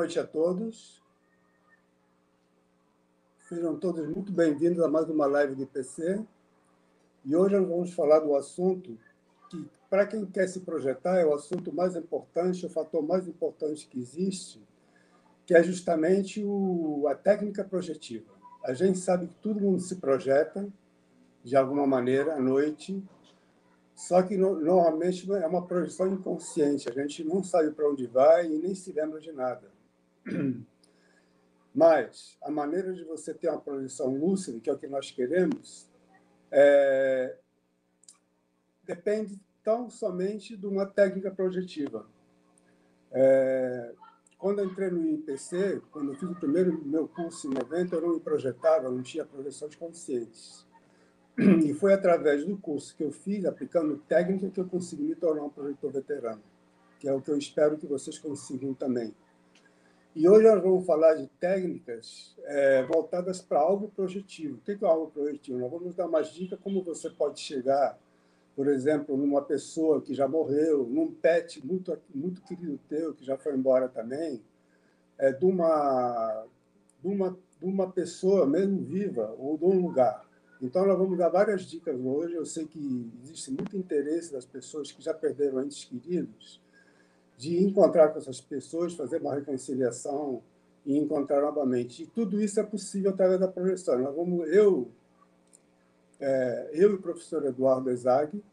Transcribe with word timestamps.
Noite 0.00 0.18
a 0.18 0.26
todos. 0.26 1.02
Sejam 3.46 3.78
todos 3.78 4.08
muito 4.08 4.32
bem-vindos 4.32 4.82
a 4.82 4.88
mais 4.88 5.10
uma 5.10 5.26
live 5.26 5.54
do 5.54 5.64
IPC. 5.64 6.24
E 7.22 7.36
hoje 7.36 7.54
nós 7.58 7.68
vamos 7.68 7.92
falar 7.92 8.20
do 8.20 8.34
assunto 8.34 8.98
que, 9.50 9.68
para 9.90 10.06
quem 10.06 10.24
quer 10.24 10.48
se 10.48 10.60
projetar, 10.60 11.18
é 11.18 11.26
o 11.26 11.34
assunto 11.34 11.70
mais 11.70 11.96
importante, 11.96 12.64
o 12.64 12.70
fator 12.70 13.02
mais 13.02 13.28
importante 13.28 13.86
que 13.86 14.00
existe, 14.00 14.66
que 15.44 15.54
é 15.54 15.62
justamente 15.62 16.42
o, 16.42 17.06
a 17.06 17.14
técnica 17.14 17.62
projetiva. 17.62 18.32
A 18.64 18.72
gente 18.72 18.98
sabe 18.98 19.26
que 19.26 19.34
todo 19.34 19.60
mundo 19.60 19.82
se 19.82 19.96
projeta, 19.96 20.66
de 21.44 21.54
alguma 21.56 21.86
maneira, 21.86 22.36
à 22.36 22.40
noite, 22.40 23.04
só 23.94 24.22
que 24.22 24.34
normalmente 24.34 25.30
é 25.30 25.46
uma 25.46 25.66
projeção 25.66 26.10
inconsciente, 26.10 26.88
a 26.88 26.92
gente 26.92 27.22
não 27.22 27.44
sabe 27.44 27.70
para 27.72 27.86
onde 27.86 28.06
vai 28.06 28.46
e 28.46 28.58
nem 28.58 28.74
se 28.74 28.92
lembra 28.92 29.20
de 29.20 29.30
nada. 29.30 29.69
Mas 31.74 32.36
a 32.42 32.50
maneira 32.50 32.92
de 32.92 33.04
você 33.04 33.32
ter 33.32 33.48
uma 33.48 33.60
projeção 33.60 34.14
lúcida, 34.16 34.58
que 34.60 34.68
é 34.68 34.72
o 34.72 34.78
que 34.78 34.88
nós 34.88 35.10
queremos, 35.10 35.88
é... 36.50 37.36
depende 38.84 39.40
tão 39.62 39.88
somente 39.88 40.56
de 40.56 40.66
uma 40.66 40.86
técnica 40.86 41.30
projetiva. 41.30 42.06
É... 43.12 43.92
Quando 44.38 44.60
eu 44.60 44.66
entrei 44.66 44.90
no 44.90 45.06
IPC, 45.06 45.82
quando 45.92 46.12
eu 46.12 46.18
fiz 46.18 46.28
o 46.28 46.34
primeiro 46.34 46.82
meu 46.84 47.06
curso 47.06 47.46
em 47.46 47.54
90, 47.54 47.94
eu 47.94 48.00
não 48.00 48.14
me 48.14 48.20
projetava, 48.20 48.90
não 48.90 49.02
tinha 49.02 49.24
projeções 49.24 49.74
conscientes. 49.76 50.66
E 51.64 51.72
foi 51.74 51.92
através 51.92 52.44
do 52.44 52.56
curso 52.58 52.96
que 52.96 53.04
eu 53.04 53.12
fiz, 53.12 53.44
aplicando 53.44 53.98
técnica, 54.08 54.50
que 54.50 54.60
eu 54.60 54.66
consegui 54.66 55.04
me 55.04 55.14
tornar 55.14 55.44
um 55.44 55.50
projetor 55.50 55.92
veterano, 55.92 56.42
que 56.98 57.08
é 57.08 57.12
o 57.14 57.20
que 57.20 57.30
eu 57.30 57.38
espero 57.38 57.78
que 57.78 57.86
vocês 57.86 58.18
consigam 58.18 58.74
também. 58.74 59.14
E 60.12 60.28
hoje 60.28 60.44
nós 60.44 60.60
vamos 60.60 60.84
falar 60.84 61.14
de 61.14 61.28
técnicas 61.38 62.34
é, 62.42 62.82
voltadas 62.82 63.40
para 63.40 63.60
algo 63.60 63.88
projetivo. 63.94 64.56
O 64.56 64.60
que 64.60 64.72
é 64.72 64.88
algo 64.88 65.08
projetivo? 65.12 65.60
Nós 65.60 65.70
vamos 65.70 65.94
dar 65.94 66.06
umas 66.06 66.32
dicas 66.32 66.58
como 66.58 66.82
você 66.82 67.08
pode 67.08 67.38
chegar, 67.38 67.96
por 68.56 68.66
exemplo, 68.66 69.16
numa 69.16 69.40
pessoa 69.40 70.02
que 70.02 70.12
já 70.12 70.26
morreu, 70.26 70.84
num 70.84 71.12
pet 71.12 71.64
muito, 71.64 71.96
muito 72.12 72.42
querido 72.42 72.76
teu, 72.88 73.14
que 73.14 73.24
já 73.24 73.36
foi 73.36 73.54
embora 73.54 73.88
também, 73.88 74.42
é, 75.16 75.30
de, 75.32 75.44
uma, 75.44 76.44
de, 77.00 77.08
uma, 77.08 77.38
de 77.60 77.64
uma 77.64 77.92
pessoa, 77.92 78.46
mesmo 78.46 78.82
viva, 78.82 79.32
ou 79.38 79.56
de 79.56 79.64
um 79.64 79.80
lugar. 79.80 80.28
Então, 80.60 80.84
nós 80.86 80.98
vamos 80.98 81.16
dar 81.16 81.28
várias 81.28 81.62
dicas 81.62 81.96
hoje. 81.96 82.34
Eu 82.34 82.44
sei 82.44 82.66
que 82.66 83.12
existe 83.22 83.52
muito 83.52 83.76
interesse 83.76 84.32
das 84.32 84.44
pessoas 84.44 84.90
que 84.90 85.00
já 85.00 85.14
perderam 85.14 85.62
entes 85.62 85.84
queridos 85.84 86.60
de 87.40 87.58
encontrar 87.64 88.10
com 88.10 88.18
essas 88.18 88.38
pessoas, 88.38 88.92
fazer 88.92 89.18
uma 89.22 89.34
reconciliação 89.34 90.42
e 90.84 90.94
encontrar 90.98 91.40
novamente. 91.40 92.02
E 92.02 92.06
tudo 92.06 92.38
isso 92.38 92.60
é 92.60 92.62
possível 92.62 93.12
através 93.12 93.40
da 93.40 93.48
projeção. 93.48 93.98
Nós 93.98 94.14
vamos, 94.14 94.46
eu, 94.48 94.90
é, 96.20 96.70
eu 96.74 96.90
e 96.90 96.94
o 96.96 97.00
professor 97.00 97.42
Eduardo 97.46 97.88
Ezag, 97.88 98.44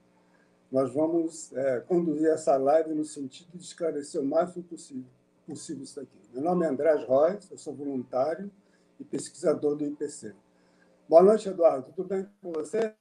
nós 0.72 0.94
vamos 0.94 1.52
é, 1.52 1.82
conduzir 1.82 2.30
essa 2.30 2.56
live 2.56 2.94
no 2.94 3.04
sentido 3.04 3.50
de 3.58 3.64
esclarecer 3.66 4.22
o 4.22 4.26
máximo 4.26 4.64
possível, 4.64 5.04
possível 5.46 5.84
isso 5.84 6.00
aqui. 6.00 6.18
Meu 6.34 6.42
nome 6.42 6.66
é 6.66 6.70
Andrés 6.70 7.06
Reis, 7.06 7.52
eu 7.52 7.58
sou 7.58 7.74
voluntário 7.74 8.50
e 8.98 9.04
pesquisador 9.04 9.76
do 9.76 9.84
IPC. 9.84 10.34
Boa 11.10 11.24
noite, 11.24 11.50
Eduardo. 11.50 11.92
Tudo 11.94 12.08
bem 12.08 12.26
com 12.42 12.54
você? 12.54 12.96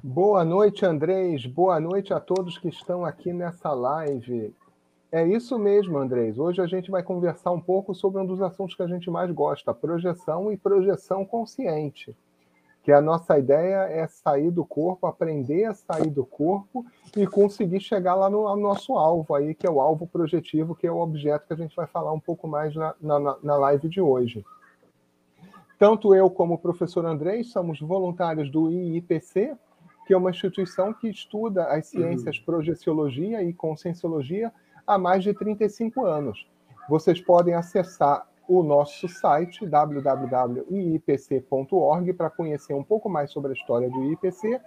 Boa 0.00 0.44
noite, 0.44 0.86
Andrés. 0.86 1.44
Boa 1.44 1.80
noite 1.80 2.14
a 2.14 2.20
todos 2.20 2.56
que 2.56 2.68
estão 2.68 3.04
aqui 3.04 3.32
nessa 3.32 3.72
live. 3.72 4.54
É 5.10 5.26
isso 5.26 5.58
mesmo, 5.58 5.98
Andrés. 5.98 6.38
Hoje 6.38 6.62
a 6.62 6.68
gente 6.68 6.88
vai 6.88 7.02
conversar 7.02 7.50
um 7.50 7.60
pouco 7.60 7.92
sobre 7.92 8.22
um 8.22 8.26
dos 8.26 8.40
assuntos 8.40 8.76
que 8.76 8.82
a 8.84 8.86
gente 8.86 9.10
mais 9.10 9.28
gosta, 9.32 9.74
projeção 9.74 10.52
e 10.52 10.56
projeção 10.56 11.24
consciente. 11.24 12.16
Que 12.84 12.92
a 12.92 13.00
nossa 13.00 13.40
ideia 13.40 13.88
é 13.90 14.06
sair 14.06 14.52
do 14.52 14.64
corpo, 14.64 15.04
aprender 15.04 15.64
a 15.64 15.74
sair 15.74 16.10
do 16.10 16.24
corpo 16.24 16.86
e 17.16 17.26
conseguir 17.26 17.80
chegar 17.80 18.14
lá 18.14 18.30
no, 18.30 18.54
nosso 18.54 18.96
alvo 18.96 19.34
aí, 19.34 19.52
que 19.52 19.66
é 19.66 19.70
o 19.70 19.80
alvo 19.80 20.06
projetivo, 20.06 20.76
que 20.76 20.86
é 20.86 20.92
o 20.92 21.00
objeto 21.00 21.48
que 21.48 21.54
a 21.54 21.56
gente 21.56 21.74
vai 21.74 21.88
falar 21.88 22.12
um 22.12 22.20
pouco 22.20 22.46
mais 22.46 22.72
na, 22.72 22.94
na, 23.00 23.36
na 23.42 23.56
live 23.56 23.88
de 23.88 24.00
hoje. 24.00 24.46
Tanto 25.76 26.14
eu 26.14 26.30
como 26.30 26.54
o 26.54 26.58
professor 26.58 27.04
André 27.04 27.42
somos 27.42 27.80
voluntários 27.80 28.48
do 28.48 28.70
IIPC, 28.70 29.56
que 30.08 30.14
é 30.14 30.16
uma 30.16 30.30
instituição 30.30 30.94
que 30.94 31.06
estuda 31.06 31.64
as 31.64 31.88
ciências 31.88 32.38
uhum. 32.38 32.44
projeciologia 32.46 33.42
e 33.42 33.52
conscienciologia 33.52 34.50
há 34.86 34.96
mais 34.96 35.22
de 35.22 35.34
35 35.34 36.06
anos. 36.06 36.48
Vocês 36.88 37.20
podem 37.20 37.52
acessar 37.52 38.26
o 38.48 38.62
nosso 38.62 39.06
site 39.06 39.66
www.iipc.org 39.66 40.62
para 42.14 42.30
conhecer 42.30 42.72
um 42.72 42.82
pouco 42.82 43.10
mais 43.10 43.30
sobre 43.30 43.50
a 43.50 43.52
história 43.52 43.90
do 43.90 44.10
IPC 44.10 44.58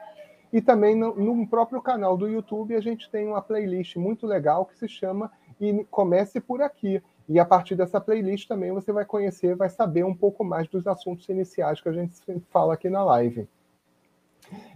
e 0.53 0.61
também 0.61 0.95
no, 0.95 1.15
no, 1.15 1.47
próprio 1.47 1.81
canal 1.81 2.15
do 2.15 2.27
YouTube 2.27 2.75
a 2.75 2.81
gente 2.81 3.09
tem 3.09 3.27
uma 3.27 3.41
playlist 3.41 3.95
muito 3.95 4.27
legal 4.27 4.67
que 4.67 4.77
se 4.77 4.87
chama 4.87 5.31
E 5.59 5.83
Comece 5.89 6.39
por 6.39 6.61
Aqui, 6.61 7.01
e 7.27 7.39
a 7.39 7.45
partir 7.45 7.73
dessa 7.75 7.99
playlist 7.99 8.47
também 8.47 8.71
você 8.71 8.91
vai 8.91 9.05
conhecer, 9.05 9.55
vai 9.55 9.71
saber 9.71 10.05
um 10.05 10.13
pouco 10.13 10.43
mais 10.43 10.67
dos 10.67 10.85
assuntos 10.85 11.27
iniciais 11.29 11.81
que 11.81 11.89
a 11.89 11.93
gente 11.93 12.13
fala 12.51 12.75
aqui 12.75 12.91
na 12.91 13.03
live. 13.03 13.49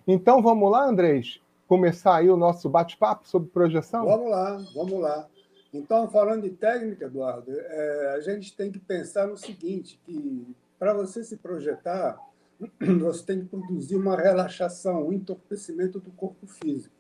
Então 0.08 0.42
vamos 0.42 0.72
lá, 0.72 0.88
Andrés, 0.88 1.42
começar 1.68 2.18
aí 2.18 2.30
o 2.30 2.38
nosso 2.38 2.70
bate-papo 2.70 3.28
sobre 3.28 3.50
projeção? 3.50 4.06
Vamos 4.06 4.30
lá, 4.30 4.64
vamos 4.74 5.00
lá. 5.00 5.28
Então, 5.74 6.10
falando 6.10 6.44
de 6.44 6.52
técnica, 6.52 7.06
Eduardo, 7.06 7.52
é, 7.52 8.14
a 8.16 8.22
gente 8.22 8.56
tem 8.56 8.72
que 8.72 8.80
pensar 8.80 9.28
no 9.28 9.36
seguinte, 9.36 10.00
que 10.06 10.56
para 10.80 10.94
você 10.94 11.24
se 11.24 11.36
projetar, 11.36 12.18
você 13.02 13.26
tem 13.26 13.42
que 13.42 13.48
produzir 13.48 13.98
uma 13.98 14.16
relaxação, 14.16 15.08
um 15.08 15.14
entorpecimento 15.14 16.00
do 16.00 16.12
corpo 16.12 16.48
físico. 16.48 16.96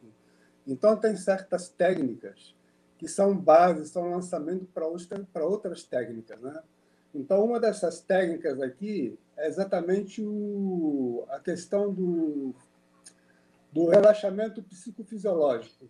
Então, 0.68 0.98
tem 0.98 1.16
certas 1.16 1.70
técnicas 1.70 2.54
que 2.98 3.08
são 3.08 3.38
bases, 3.38 3.90
são 3.90 4.12
lançamento 4.12 4.66
para 4.74 5.46
outras, 5.46 5.84
técnicas. 5.84 6.40
Né? 6.42 6.62
Então, 7.14 7.46
uma 7.46 7.60
dessas 7.60 8.02
técnicas 8.02 8.60
aqui 8.62 9.18
é 9.38 9.48
exatamente 9.48 10.22
o, 10.22 11.26
a 11.30 11.40
questão 11.40 11.94
do, 11.94 12.54
do 13.76 13.90
relaxamento 13.90 14.64
psicofisiológico. 14.64 15.90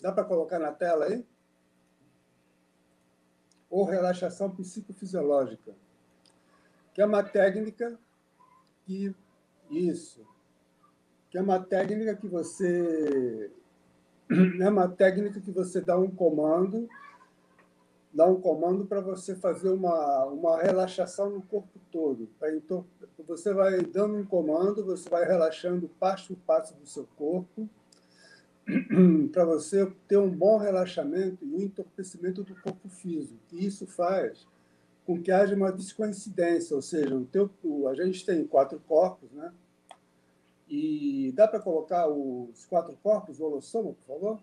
Dá 0.00 0.10
para 0.10 0.24
colocar 0.24 0.58
na 0.58 0.72
tela 0.72 1.04
aí? 1.04 1.22
Ou 3.68 3.84
relaxação 3.84 4.50
psicofisiológica, 4.56 5.76
que 6.94 7.02
é 7.02 7.04
uma 7.04 7.22
técnica 7.22 8.00
que. 8.86 9.14
Isso. 9.70 10.26
Que 11.28 11.36
é 11.36 11.42
uma 11.42 11.62
técnica 11.62 12.16
que 12.16 12.26
você 12.26 13.52
é 14.62 14.70
uma 14.70 14.88
técnica 14.88 15.42
que 15.42 15.50
você 15.50 15.82
dá 15.82 15.98
um 15.98 16.10
comando, 16.10 16.88
dá 18.12 18.26
um 18.26 18.40
comando 18.40 18.84
para 18.84 19.00
você 19.00 19.34
fazer 19.34 19.70
uma, 19.70 20.24
uma 20.26 20.62
relaxação 20.62 21.30
no 21.30 21.42
corpo 21.42 21.78
todo. 21.90 22.28
Então, 22.54 22.84
você 23.26 23.52
vai 23.52 23.80
dando 23.82 24.16
um 24.16 24.24
comando, 24.24 24.84
você 24.84 25.08
vai 25.08 25.24
relaxando 25.24 25.88
passo 26.00 26.34
por 26.34 26.42
passo 26.44 26.74
do 26.74 26.86
seu 26.86 27.06
corpo, 27.16 27.68
para 29.32 29.44
você 29.44 29.90
ter 30.06 30.16
um 30.16 30.30
bom 30.30 30.58
relaxamento 30.58 31.44
e 31.44 31.54
um 31.54 31.60
entorpecimento 31.60 32.42
do 32.42 32.54
corpo 32.56 32.88
físico. 32.88 33.38
E 33.52 33.66
isso 33.66 33.86
faz 33.86 34.46
com 35.06 35.22
que 35.22 35.30
haja 35.30 35.54
uma 35.54 35.72
descoincidência, 35.72 36.76
ou 36.76 36.82
seja, 36.82 37.16
o 37.16 37.24
teu, 37.24 37.50
a 37.88 37.94
gente 37.94 38.26
tem 38.26 38.46
quatro 38.46 38.78
corpos, 38.86 39.30
né? 39.32 39.52
E 40.68 41.32
dá 41.34 41.48
para 41.48 41.60
colocar 41.60 42.06
os 42.08 42.66
quatro 42.66 42.94
corpos, 43.02 43.40
o 43.40 43.44
holossoma, 43.44 43.94
por 43.94 44.14
favor? 44.14 44.42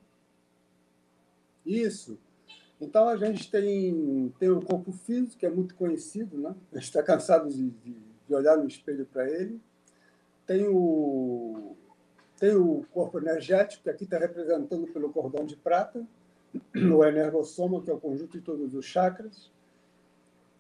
Isso. 1.64 2.18
Então, 2.86 3.10
a 3.10 3.18
gente 3.18 3.50
tem, 3.50 4.32
tem 4.40 4.50
o 4.50 4.62
corpo 4.62 4.92
físico, 4.92 5.38
que 5.38 5.46
é 5.46 5.50
muito 5.50 5.74
conhecido, 5.74 6.38
né? 6.38 6.56
a 6.72 6.76
gente 6.76 6.86
está 6.86 7.02
cansado 7.02 7.50
de, 7.50 7.72
de, 7.72 7.98
de, 8.28 8.36
olhar 8.36 8.56
no 8.58 8.68
espelho 8.68 9.08
para 9.12 9.28
ele. 9.28 9.60
Tem 10.46 10.68
o, 10.68 11.76
tem 12.40 12.56
o 12.56 12.86
corpo 12.94 13.18
energético, 13.18 13.84
que 13.84 13.90
aqui 13.90 14.04
está 14.04 14.20
representando 14.20 14.86
pelo 14.88 15.12
cordão 15.12 15.46
de 15.46 15.56
prata, 15.56 16.06
o 16.76 17.04
energossoma, 17.04 17.82
que 17.82 17.90
é 17.90 17.94
o 17.94 18.00
conjunto 18.00 18.38
de 18.38 18.42
todos 18.42 18.76
os 18.76 18.86
chakras. 18.86 19.50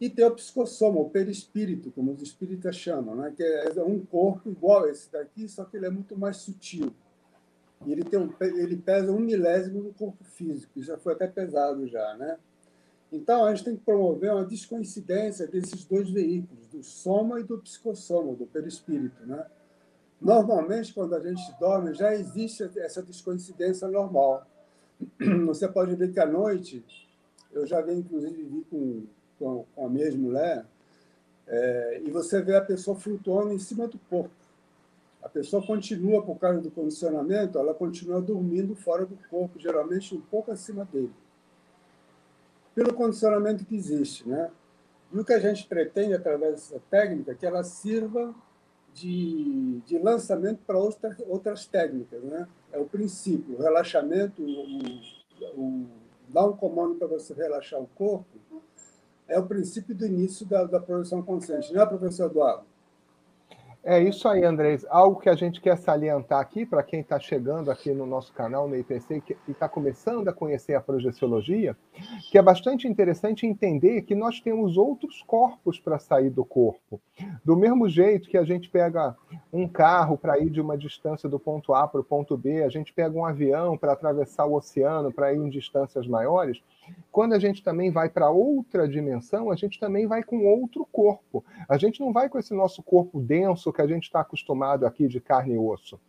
E 0.01 0.09
tem 0.09 0.25
o 0.25 0.31
psicossoma, 0.31 0.99
o 0.99 1.09
perispírito, 1.09 1.91
como 1.91 2.11
os 2.11 2.21
espíritas 2.21 2.75
chamam, 2.75 3.15
né? 3.15 3.33
que 3.37 3.43
é 3.43 3.83
um 3.83 4.03
corpo 4.03 4.49
igual 4.49 4.85
a 4.85 4.89
esse 4.89 5.11
daqui, 5.11 5.47
só 5.47 5.63
que 5.63 5.77
ele 5.77 5.85
é 5.85 5.91
muito 5.91 6.17
mais 6.17 6.37
sutil. 6.37 6.91
E 7.85 7.91
ele, 7.91 8.03
tem 8.03 8.19
um, 8.19 8.29
ele 8.41 8.77
pesa 8.77 9.11
um 9.11 9.19
milésimo 9.19 9.81
do 9.81 9.93
corpo 9.93 10.23
físico, 10.23 10.81
já 10.81 10.97
foi 10.97 11.13
até 11.13 11.27
pesado 11.27 11.87
já, 11.87 12.15
né? 12.15 12.37
Então, 13.11 13.45
a 13.45 13.53
gente 13.53 13.63
tem 13.63 13.75
que 13.77 13.83
promover 13.83 14.31
uma 14.31 14.43
descoincidência 14.43 15.47
desses 15.47 15.85
dois 15.85 16.09
veículos, 16.09 16.67
do 16.67 16.83
soma 16.83 17.39
e 17.39 17.43
do 17.43 17.57
psicossoma, 17.59 18.33
do 18.33 18.45
perispírito, 18.45 19.25
né? 19.25 19.45
Normalmente, 20.19 20.93
quando 20.93 21.15
a 21.15 21.19
gente 21.19 21.41
dorme, 21.59 21.93
já 21.93 22.13
existe 22.13 22.63
essa 22.77 23.03
descoincidência 23.03 23.87
normal. 23.87 24.45
Você 25.45 25.67
pode 25.67 25.95
ver 25.95 26.11
que 26.11 26.19
à 26.19 26.25
noite 26.25 26.83
Eu 27.51 27.65
já 27.65 27.81
vi, 27.81 27.93
inclusive, 27.93 28.43
vi 28.43 28.65
com, 28.69 29.03
com, 29.37 29.65
a 29.85 29.87
minha 29.87 30.11
mulher, 30.17 30.65
é, 31.47 32.01
e 32.03 32.09
você 32.09 32.41
vê 32.41 32.55
a 32.55 32.61
pessoa 32.61 32.97
flutuando 32.97 33.53
em 33.53 33.59
cima 33.59 33.87
do 33.87 33.99
corpo. 34.09 34.44
A 35.25 35.29
pessoa 35.29 35.65
continua, 35.65 36.21
por 36.21 36.37
causa 36.37 36.61
do 36.61 36.69
condicionamento, 36.69 37.57
ela 37.57 37.73
continua 37.73 38.21
dormindo 38.21 38.75
fora 38.75 39.07
do 39.07 39.17
corpo, 39.27 39.57
geralmente 39.57 40.13
um 40.13 40.21
pouco 40.21 40.51
acima 40.51 40.85
dele. 40.85 41.11
Pelo 42.75 42.93
condicionamento 42.93 43.65
que 43.65 43.75
existe. 43.75 44.29
Né? 44.29 44.51
E 45.11 45.17
o 45.17 45.25
que 45.25 45.33
a 45.33 45.39
gente 45.39 45.65
pretende, 45.65 46.13
através 46.13 46.51
dessa 46.51 46.79
técnica, 46.91 47.31
é 47.31 47.35
que 47.35 47.43
ela 47.43 47.63
sirva 47.63 48.35
de, 48.93 49.81
de 49.87 49.97
lançamento 49.97 50.59
para 50.59 50.77
outras, 50.77 51.17
outras 51.27 51.65
técnicas. 51.65 52.21
Né? 52.21 52.47
É 52.71 52.77
o 52.77 52.85
princípio, 52.85 53.55
o 53.55 53.63
relaxamento, 53.63 54.43
o, 54.43 55.59
o, 55.59 55.87
dar 56.29 56.45
um 56.45 56.55
comando 56.55 56.99
para 56.99 57.07
você 57.07 57.33
relaxar 57.33 57.81
o 57.81 57.87
corpo, 57.95 58.61
é 59.27 59.39
o 59.39 59.47
princípio 59.47 59.95
do 59.95 60.05
início 60.05 60.45
da, 60.45 60.65
da 60.65 60.79
produção 60.79 61.23
consciente, 61.23 61.73
não 61.73 61.81
é, 61.81 61.85
professor 61.87 62.29
Eduardo? 62.29 62.74
É 63.87 63.99
isso 63.99 64.27
aí, 64.27 64.43
Andrés. 64.43 64.83
Algo 64.89 65.19
que 65.19 65.29
a 65.29 65.35
gente 65.35 65.61
quer 65.61 65.77
salientar 65.77 66.39
aqui 66.39 66.65
para 66.65 66.81
quem 66.81 67.01
está 67.01 67.19
chegando 67.19 67.69
aqui 67.69 67.91
no 67.91 68.07
nosso 68.07 68.33
canal, 68.33 68.67
no 68.67 68.75
IPC, 68.75 69.21
e 69.47 69.51
está 69.51 69.69
começando 69.69 70.27
a 70.27 70.33
conhecer 70.33 70.73
a 70.73 70.81
projeciologia, 70.81 71.77
que 72.31 72.35
é 72.39 72.41
bastante 72.41 72.87
interessante 72.87 73.45
entender 73.45 74.01
que 74.01 74.15
nós 74.15 74.39
temos 74.39 74.75
outros 74.75 75.21
corpos 75.21 75.79
para 75.79 75.99
sair 75.99 76.31
do 76.31 76.43
corpo. 76.43 76.99
Do 77.45 77.55
mesmo 77.55 77.87
jeito 77.87 78.27
que 78.27 78.39
a 78.39 78.43
gente 78.43 78.71
pega 78.71 79.15
um 79.53 79.67
carro 79.67 80.17
para 80.17 80.39
ir 80.39 80.49
de 80.49 80.59
uma 80.59 80.75
distância 80.75 81.29
do 81.29 81.39
ponto 81.39 81.71
A 81.75 81.87
para 81.87 82.01
o 82.01 82.03
ponto 82.03 82.35
B, 82.35 82.63
a 82.63 82.69
gente 82.69 82.91
pega 82.91 83.15
um 83.15 83.23
avião 83.23 83.77
para 83.77 83.93
atravessar 83.93 84.47
o 84.47 84.55
oceano, 84.55 85.13
para 85.13 85.31
ir 85.31 85.37
em 85.37 85.47
distâncias 85.47 86.07
maiores, 86.07 86.59
quando 87.11 87.33
a 87.33 87.39
gente 87.39 87.63
também 87.63 87.91
vai 87.91 88.09
para 88.09 88.29
outra 88.29 88.87
dimensão, 88.87 89.51
a 89.51 89.55
gente 89.55 89.79
também 89.79 90.07
vai 90.07 90.23
com 90.23 90.45
outro 90.45 90.85
corpo. 90.91 91.43
A 91.67 91.77
gente 91.77 91.99
não 91.99 92.11
vai 92.11 92.29
com 92.29 92.37
esse 92.37 92.53
nosso 92.53 92.83
corpo 92.83 93.19
denso 93.19 93.71
que 93.71 93.81
a 93.81 93.87
gente 93.87 94.03
está 94.03 94.19
acostumado 94.21 94.85
aqui 94.85 95.07
de 95.07 95.19
carne 95.19 95.55
e 95.55 95.57
osso. 95.57 95.99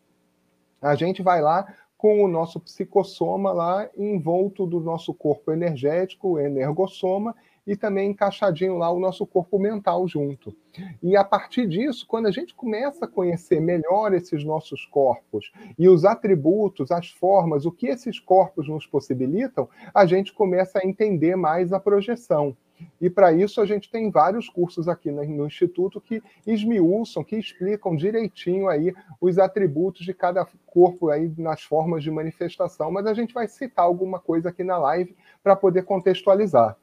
A 0.80 0.94
gente 0.94 1.22
vai 1.22 1.40
lá 1.40 1.74
com 1.96 2.22
o 2.22 2.28
nosso 2.28 2.60
psicossoma 2.60 3.52
lá 3.52 3.88
envolto 3.96 4.66
do 4.66 4.80
nosso 4.80 5.14
corpo 5.14 5.50
energético, 5.50 6.38
energossoma, 6.38 7.34
e 7.66 7.76
também 7.76 8.10
encaixadinho 8.10 8.78
lá 8.78 8.90
o 8.90 9.00
nosso 9.00 9.26
corpo 9.26 9.58
mental 9.58 10.06
junto. 10.06 10.54
E 11.02 11.16
a 11.16 11.24
partir 11.24 11.66
disso, 11.66 12.06
quando 12.06 12.26
a 12.26 12.30
gente 12.30 12.54
começa 12.54 13.06
a 13.06 13.08
conhecer 13.08 13.60
melhor 13.60 14.12
esses 14.12 14.44
nossos 14.44 14.84
corpos 14.84 15.50
e 15.78 15.88
os 15.88 16.04
atributos, 16.04 16.90
as 16.90 17.08
formas, 17.08 17.66
o 17.66 17.72
que 17.72 17.86
esses 17.86 18.20
corpos 18.20 18.68
nos 18.68 18.86
possibilitam, 18.86 19.68
a 19.92 20.06
gente 20.06 20.32
começa 20.32 20.78
a 20.78 20.86
entender 20.86 21.34
mais 21.34 21.72
a 21.72 21.80
projeção. 21.80 22.56
E 23.00 23.08
para 23.08 23.32
isso 23.32 23.60
a 23.60 23.66
gente 23.66 23.90
tem 23.90 24.10
vários 24.10 24.50
cursos 24.50 24.86
aqui 24.86 25.10
no 25.10 25.46
Instituto 25.46 25.98
que 25.98 26.22
esmiuçam, 26.46 27.24
que 27.24 27.36
explicam 27.36 27.96
direitinho 27.96 28.68
aí 28.68 28.92
os 29.18 29.38
atributos 29.38 30.04
de 30.04 30.12
cada 30.12 30.46
corpo 30.66 31.08
aí 31.08 31.32
nas 31.38 31.62
formas 31.62 32.02
de 32.02 32.10
manifestação, 32.10 32.90
mas 32.90 33.06
a 33.06 33.14
gente 33.14 33.32
vai 33.32 33.48
citar 33.48 33.86
alguma 33.86 34.18
coisa 34.18 34.50
aqui 34.50 34.62
na 34.62 34.76
live 34.76 35.16
para 35.42 35.56
poder 35.56 35.84
contextualizar. 35.84 36.76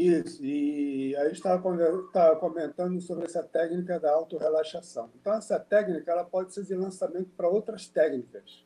Isso, 0.00 0.42
e 0.42 1.14
a 1.16 1.24
gente 1.24 1.34
estava 1.34 1.60
comentando 2.36 2.98
sobre 3.02 3.26
essa 3.26 3.42
técnica 3.42 4.00
da 4.00 4.10
autorrelaxação. 4.12 5.10
Então, 5.20 5.34
essa 5.34 5.60
técnica 5.60 6.10
ela 6.10 6.24
pode 6.24 6.54
ser 6.54 6.64
de 6.64 6.74
lançamento 6.74 7.28
para 7.36 7.46
outras 7.46 7.86
técnicas. 7.86 8.64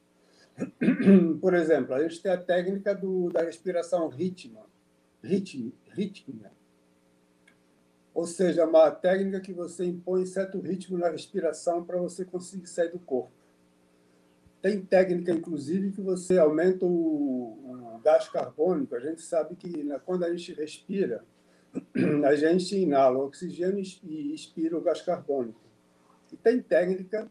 Por 1.41 1.55
exemplo, 1.55 1.93
a 1.93 2.03
gente 2.07 2.23
tem 2.23 2.31
a 2.31 2.41
técnica 2.41 2.95
do, 2.95 3.31
da 3.31 3.43
respiração 3.43 4.07
rítmica, 4.09 4.63
rítmica, 5.21 6.53
ou 8.15 8.29
seja, 8.29 8.65
uma 8.65 8.89
técnica 8.93 9.41
que 9.41 9.53
você 9.53 9.85
impõe 9.85 10.25
certo 10.27 10.61
ritmo 10.61 10.97
na 10.97 11.09
respiração 11.09 11.85
para 11.85 11.99
você 11.99 12.25
conseguir 12.25 12.69
sair 12.69 12.93
do 12.93 13.01
corpo. 13.01 13.33
Tem 14.65 14.81
técnica, 14.81 15.31
inclusive, 15.31 15.93
que 15.93 16.01
você 16.01 16.39
aumenta 16.39 16.87
o, 16.87 17.99
o 17.99 18.01
gás 18.03 18.31
carbônico. 18.31 18.95
A 18.95 18.99
gente 18.99 19.21
sabe 19.21 19.55
que 19.57 19.85
né, 19.85 20.01
quando 20.07 20.25
a 20.25 20.35
gente 20.35 20.55
respira, 20.55 21.23
a 22.27 22.35
gente 22.35 22.75
inala 22.75 23.19
o 23.19 23.27
oxigênio 23.27 23.85
e 24.03 24.33
expira 24.33 24.79
o 24.79 24.81
gás 24.81 25.03
carbônico. 25.03 25.61
E 26.33 26.37
tem 26.39 26.63
técnica 26.63 27.31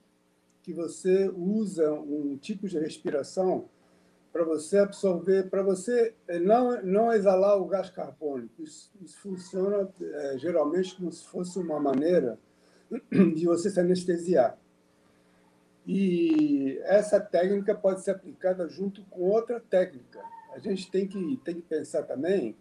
que 0.61 0.71
você 0.75 1.27
usa 1.35 1.91
um 1.91 2.37
tipo 2.37 2.67
de 2.67 2.77
respiração 2.77 3.67
para 4.31 4.43
você 4.43 4.77
absorver, 4.77 5.49
para 5.49 5.63
você 5.63 6.13
eh, 6.27 6.37
não, 6.37 6.83
não 6.83 7.11
exalar 7.11 7.59
o 7.59 7.65
gás 7.65 7.89
carbônico. 7.89 8.61
Isso, 8.61 8.91
isso 9.01 9.17
funciona 9.19 9.91
é, 9.99 10.37
geralmente 10.37 10.95
como 10.95 11.11
se 11.11 11.25
fosse 11.25 11.57
uma 11.57 11.79
maneira 11.79 12.37
de 13.11 13.43
você 13.47 13.71
se 13.71 13.79
anestesiar. 13.79 14.55
E 15.85 16.79
essa 16.83 17.19
técnica 17.19 17.75
pode 17.75 18.01
ser 18.01 18.11
aplicada 18.11 18.67
junto 18.69 19.03
com 19.05 19.29
outra 19.29 19.59
técnica. 19.59 20.21
A 20.53 20.59
gente 20.59 20.89
tem 20.89 21.07
que, 21.07 21.37
tem 21.43 21.55
que 21.55 21.61
pensar 21.61 22.03
também 22.03 22.55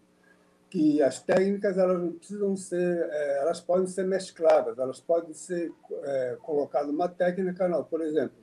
que 0.69 1.01
as 1.03 1.21
técnicas 1.21 1.77
elas 1.77 2.01
não 2.01 2.13
precisam 2.13 2.55
ser, 2.57 3.07
é, 3.11 3.41
elas 3.41 3.61
podem 3.61 3.85
ser 3.85 4.05
mescladas, 4.05 4.79
elas 4.79 4.99
podem 4.99 5.31
ser 5.33 5.71
é, 6.03 6.37
colocadas 6.41 6.89
uma 6.89 7.07
técnica 7.07 7.67
não. 7.67 7.83
Por 7.83 8.01
exemplo, 8.01 8.35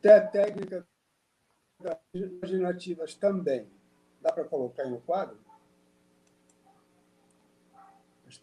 tem 0.00 0.12
a 0.12 0.24
técnica 0.24 0.86
das 1.82 1.98
imaginativas 2.14 3.14
também. 3.14 3.68
Dá 4.22 4.32
para 4.32 4.44
colocar 4.44 4.84
aí 4.84 4.90
no 4.90 5.00
quadro? 5.00 5.36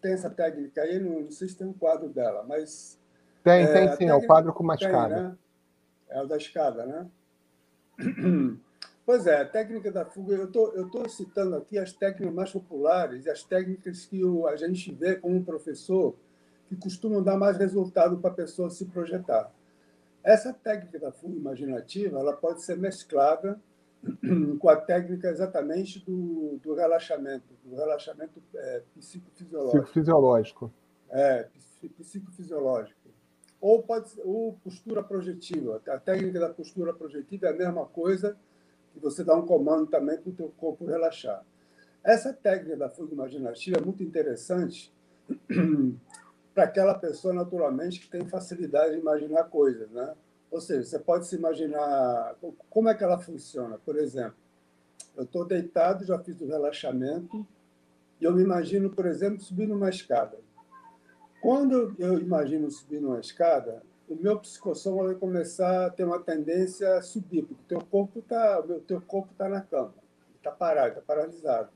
Tem 0.02 0.12
essa 0.12 0.28
técnica 0.28 0.82
aí, 0.82 0.98
não, 0.98 1.20
não 1.22 1.30
sei 1.30 1.48
se 1.48 1.56
tem 1.56 1.66
um 1.66 1.72
quadro 1.72 2.08
dela, 2.08 2.44
mas 2.46 3.00
tem, 3.42 3.62
é, 3.62 3.72
tem 3.72 3.96
sim, 3.96 4.08
é 4.08 4.14
o 4.14 4.26
quadro 4.26 4.52
com 4.52 4.62
uma 4.62 4.74
escada. 4.74 5.30
Né? 5.30 5.38
É 6.08 6.22
o 6.22 6.26
da 6.26 6.36
escada, 6.36 6.86
né? 6.86 7.08
Pois 9.06 9.24
é, 9.24 9.40
a 9.40 9.44
técnica 9.44 9.92
da 9.92 10.04
fuga, 10.04 10.34
eu 10.34 10.50
tô, 10.50 10.72
estou 10.74 11.08
citando 11.08 11.54
aqui 11.54 11.78
as 11.78 11.92
técnicas 11.92 12.34
mais 12.34 12.50
populares, 12.50 13.28
as 13.28 13.44
técnicas 13.44 14.04
que 14.04 14.24
o, 14.24 14.48
a 14.48 14.56
gente 14.56 14.92
vê 14.92 15.14
como 15.14 15.44
professor, 15.44 16.16
que 16.68 16.74
costumam 16.74 17.22
dar 17.22 17.36
mais 17.36 17.56
resultado 17.56 18.18
para 18.18 18.30
a 18.30 18.34
pessoa 18.34 18.68
se 18.68 18.84
projetar. 18.86 19.52
Essa 20.24 20.52
técnica 20.52 20.98
da 20.98 21.12
fuga 21.12 21.36
imaginativa 21.36 22.18
ela 22.18 22.36
pode 22.36 22.62
ser 22.62 22.76
mesclada 22.76 23.60
com 24.58 24.68
a 24.68 24.74
técnica 24.74 25.28
exatamente 25.28 26.04
do, 26.04 26.58
do 26.60 26.74
relaxamento, 26.74 27.46
do 27.64 27.76
relaxamento 27.76 28.42
é, 28.56 28.82
psicofisiológico. 28.96 29.82
Psicofisiológico. 29.84 30.72
É, 31.10 31.48
psicofisiológico 31.96 33.05
ou 33.60 33.82
pode 33.82 34.10
ou 34.22 34.54
postura 34.62 35.02
projetiva. 35.02 35.80
A 35.88 35.98
técnica 35.98 36.40
da 36.40 36.48
postura 36.48 36.92
projetiva 36.92 37.46
é 37.46 37.50
a 37.50 37.56
mesma 37.56 37.86
coisa 37.86 38.36
que 38.92 39.00
você 39.00 39.22
dá 39.24 39.34
um 39.34 39.46
comando 39.46 39.86
também 39.86 40.18
para 40.18 40.30
o 40.30 40.34
teu 40.34 40.48
corpo 40.56 40.84
relaxar. 40.84 41.44
Essa 42.02 42.32
técnica 42.32 42.76
da 42.76 42.88
fuga 42.88 43.12
imaginativa 43.12 43.78
é 43.78 43.84
muito 43.84 44.02
interessante 44.02 44.92
para 46.54 46.64
aquela 46.64 46.94
pessoa, 46.94 47.34
naturalmente, 47.34 48.00
que 48.00 48.08
tem 48.08 48.26
facilidade 48.26 48.94
de 48.94 49.00
imaginar 49.00 49.44
coisas. 49.44 49.90
Né? 49.90 50.14
Ou 50.50 50.60
seja, 50.60 50.84
você 50.84 50.98
pode 50.98 51.26
se 51.26 51.36
imaginar 51.36 52.36
como 52.70 52.88
é 52.88 52.94
que 52.94 53.02
ela 53.02 53.18
funciona. 53.18 53.78
Por 53.78 53.98
exemplo, 53.98 54.36
eu 55.16 55.24
estou 55.24 55.44
deitado, 55.44 56.04
já 56.04 56.18
fiz 56.18 56.40
o 56.40 56.46
relaxamento, 56.46 57.46
e 58.20 58.24
eu 58.24 58.32
me 58.32 58.42
imagino, 58.42 58.88
por 58.88 59.06
exemplo, 59.06 59.40
subindo 59.40 59.74
uma 59.74 59.90
escada. 59.90 60.38
Quando 61.46 61.94
eu 61.96 62.18
imagino 62.18 62.68
subir 62.68 63.00
numa 63.00 63.20
escada, 63.20 63.80
o 64.08 64.16
meu 64.16 64.36
psicossoma 64.36 65.04
vai 65.04 65.14
começar 65.14 65.86
a 65.86 65.90
ter 65.90 66.02
uma 66.02 66.18
tendência 66.18 66.96
a 66.96 67.02
subir, 67.02 67.44
porque 67.44 67.62
o 67.62 67.78
teu 67.78 67.86
corpo 67.88 68.18
está 68.18 68.60
teu 68.84 69.00
corpo 69.00 69.32
tá 69.38 69.48
na 69.48 69.60
cama, 69.60 69.94
está 70.38 70.50
parado, 70.50 70.88
está 70.88 71.02
paralisado. 71.02 71.68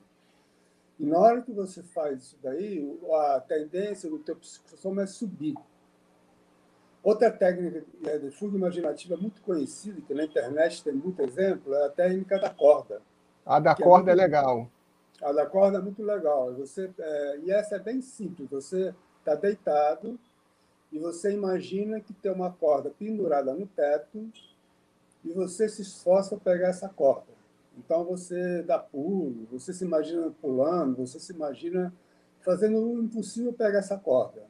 E 0.99 1.05
na 1.05 1.17
hora 1.17 1.41
que 1.41 1.53
você 1.53 1.81
faz 1.81 2.21
isso 2.21 2.37
daí, 2.43 2.85
a 3.13 3.39
tendência 3.47 4.09
do 4.09 4.19
teu 4.19 4.35
psicossoma 4.35 5.03
é 5.03 5.05
subir. 5.05 5.55
Outra 7.01 7.31
técnica 7.31 7.85
de 8.19 8.29
fuga 8.29 8.57
imaginativa 8.57 9.15
muito 9.15 9.41
conhecida, 9.41 10.01
que 10.01 10.13
na 10.13 10.25
internet 10.25 10.83
tem 10.83 10.91
muito 10.91 11.21
exemplo, 11.21 11.73
é 11.73 11.85
a 11.85 11.89
técnica 11.89 12.37
da 12.37 12.49
corda. 12.49 13.01
A 13.45 13.57
da 13.57 13.71
é 13.71 13.75
corda 13.75 14.11
é, 14.11 14.15
muito, 14.15 14.21
é, 14.21 14.25
legal. 14.25 14.69
A 15.23 15.31
da 15.31 15.45
corda 15.45 15.77
é 15.77 15.81
muito 15.81 16.03
legal. 16.03 16.53
Você, 16.55 16.91
é, 16.99 17.39
e 17.45 17.51
essa 17.51 17.77
é 17.77 17.79
bem 17.79 18.01
simples. 18.01 18.49
Você 18.49 18.93
está 19.21 19.35
deitado 19.35 20.19
e 20.91 20.99
você 20.99 21.31
imagina 21.31 22.01
que 22.01 22.13
tem 22.13 22.31
uma 22.31 22.51
corda 22.51 22.89
pendurada 22.89 23.53
no 23.53 23.65
teto 23.65 24.29
e 25.23 25.31
você 25.31 25.69
se 25.69 25.83
esforça 25.83 26.35
para 26.35 26.53
pegar 26.53 26.69
essa 26.69 26.89
corda. 26.89 27.31
Então 27.77 28.03
você 28.03 28.61
dá 28.63 28.77
pulo, 28.77 29.47
você 29.51 29.73
se 29.73 29.85
imagina 29.85 30.31
pulando, 30.41 30.97
você 30.97 31.19
se 31.19 31.31
imagina 31.31 31.93
fazendo 32.41 32.77
o 32.77 33.01
impossível 33.01 33.53
pegar 33.53 33.79
essa 33.79 33.97
corda. 33.97 34.43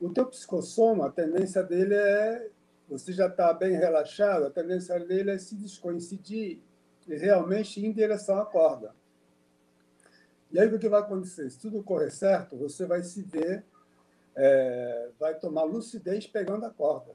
O 0.00 0.10
teu 0.10 0.26
psicossoma, 0.26 1.06
a 1.06 1.10
tendência 1.10 1.62
dele 1.62 1.94
é, 1.94 2.48
você 2.88 3.12
já 3.12 3.26
está 3.26 3.52
bem 3.52 3.72
relaxado, 3.72 4.44
a 4.44 4.50
tendência 4.50 4.98
dele 5.00 5.30
é 5.30 5.38
se 5.38 5.54
descoincidir 5.56 6.60
e 7.08 7.14
realmente 7.16 7.80
ir 7.80 7.86
em 7.86 7.92
direção 7.92 8.38
à 8.38 8.44
corda. 8.44 8.94
E 10.52 10.60
aí 10.60 10.72
o 10.72 10.78
que 10.78 10.88
vai 10.88 11.00
acontecer? 11.00 11.48
Se 11.50 11.58
tudo 11.58 11.82
correr 11.82 12.10
certo, 12.10 12.56
você 12.56 12.84
vai 12.84 13.02
se 13.02 13.22
ver, 13.22 13.64
é, 14.36 15.10
vai 15.18 15.34
tomar 15.34 15.64
lucidez 15.64 16.26
pegando 16.26 16.64
a 16.64 16.70
corda. 16.70 17.12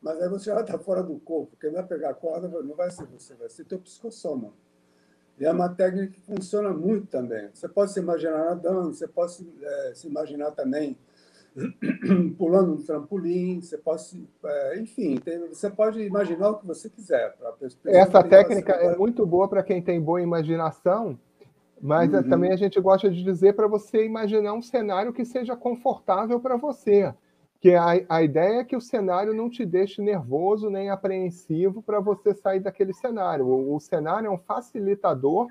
Mas 0.00 0.20
aí 0.20 0.28
você 0.28 0.52
vai 0.52 0.62
estar 0.62 0.78
fora 0.78 1.02
do 1.02 1.18
corpo. 1.20 1.56
Quem 1.60 1.70
vai 1.70 1.84
pegar 1.84 2.10
a 2.10 2.14
corda 2.14 2.48
não 2.48 2.74
vai 2.74 2.90
ser 2.90 3.06
você, 3.06 3.34
vai 3.34 3.48
ser 3.48 3.64
teu 3.64 3.78
psicossoma. 3.78 4.52
E 5.38 5.44
é 5.44 5.50
uma 5.50 5.68
técnica 5.68 6.12
que 6.12 6.20
funciona 6.20 6.70
muito 6.70 7.06
também. 7.06 7.48
Você 7.52 7.68
pode 7.68 7.92
se 7.92 8.00
imaginar 8.00 8.44
nadando, 8.44 8.92
você 8.92 9.08
pode 9.08 9.32
se, 9.32 9.52
é, 9.62 9.92
se 9.94 10.06
imaginar 10.06 10.50
também 10.52 10.98
pulando 12.36 12.72
um 12.72 12.82
trampolim, 12.82 13.60
você 13.60 13.76
pode, 13.78 14.28
é, 14.44 14.80
enfim, 14.80 15.16
tem, 15.16 15.48
você 15.48 15.70
pode 15.70 16.00
imaginar 16.00 16.50
o 16.50 16.58
que 16.58 16.66
você 16.66 16.88
quiser. 16.88 17.34
Essa 17.86 18.22
técnica 18.22 18.72
é 18.72 18.96
muito 18.96 19.26
boa 19.26 19.48
para 19.48 19.62
quem 19.62 19.82
tem 19.82 20.00
boa 20.00 20.20
imaginação, 20.20 21.18
mas 21.82 22.14
é, 22.14 22.18
uhum. 22.18 22.28
também 22.28 22.52
a 22.52 22.56
gente 22.56 22.80
gosta 22.80 23.10
de 23.10 23.24
dizer 23.24 23.54
para 23.54 23.66
você 23.66 24.04
imaginar 24.04 24.52
um 24.52 24.62
cenário 24.62 25.12
que 25.12 25.24
seja 25.24 25.56
confortável 25.56 26.38
para 26.38 26.56
você. 26.56 27.12
Que 27.60 27.74
a, 27.74 27.86
a 28.08 28.22
ideia 28.22 28.60
é 28.60 28.64
que 28.64 28.76
o 28.76 28.80
cenário 28.80 29.34
não 29.34 29.50
te 29.50 29.66
deixe 29.66 30.00
nervoso 30.00 30.70
nem 30.70 30.90
apreensivo 30.90 31.82
para 31.82 31.98
você 31.98 32.34
sair 32.34 32.60
daquele 32.60 32.92
cenário. 32.92 33.46
O, 33.46 33.74
o 33.74 33.80
cenário 33.80 34.28
é 34.28 34.30
um 34.30 34.38
facilitador 34.38 35.48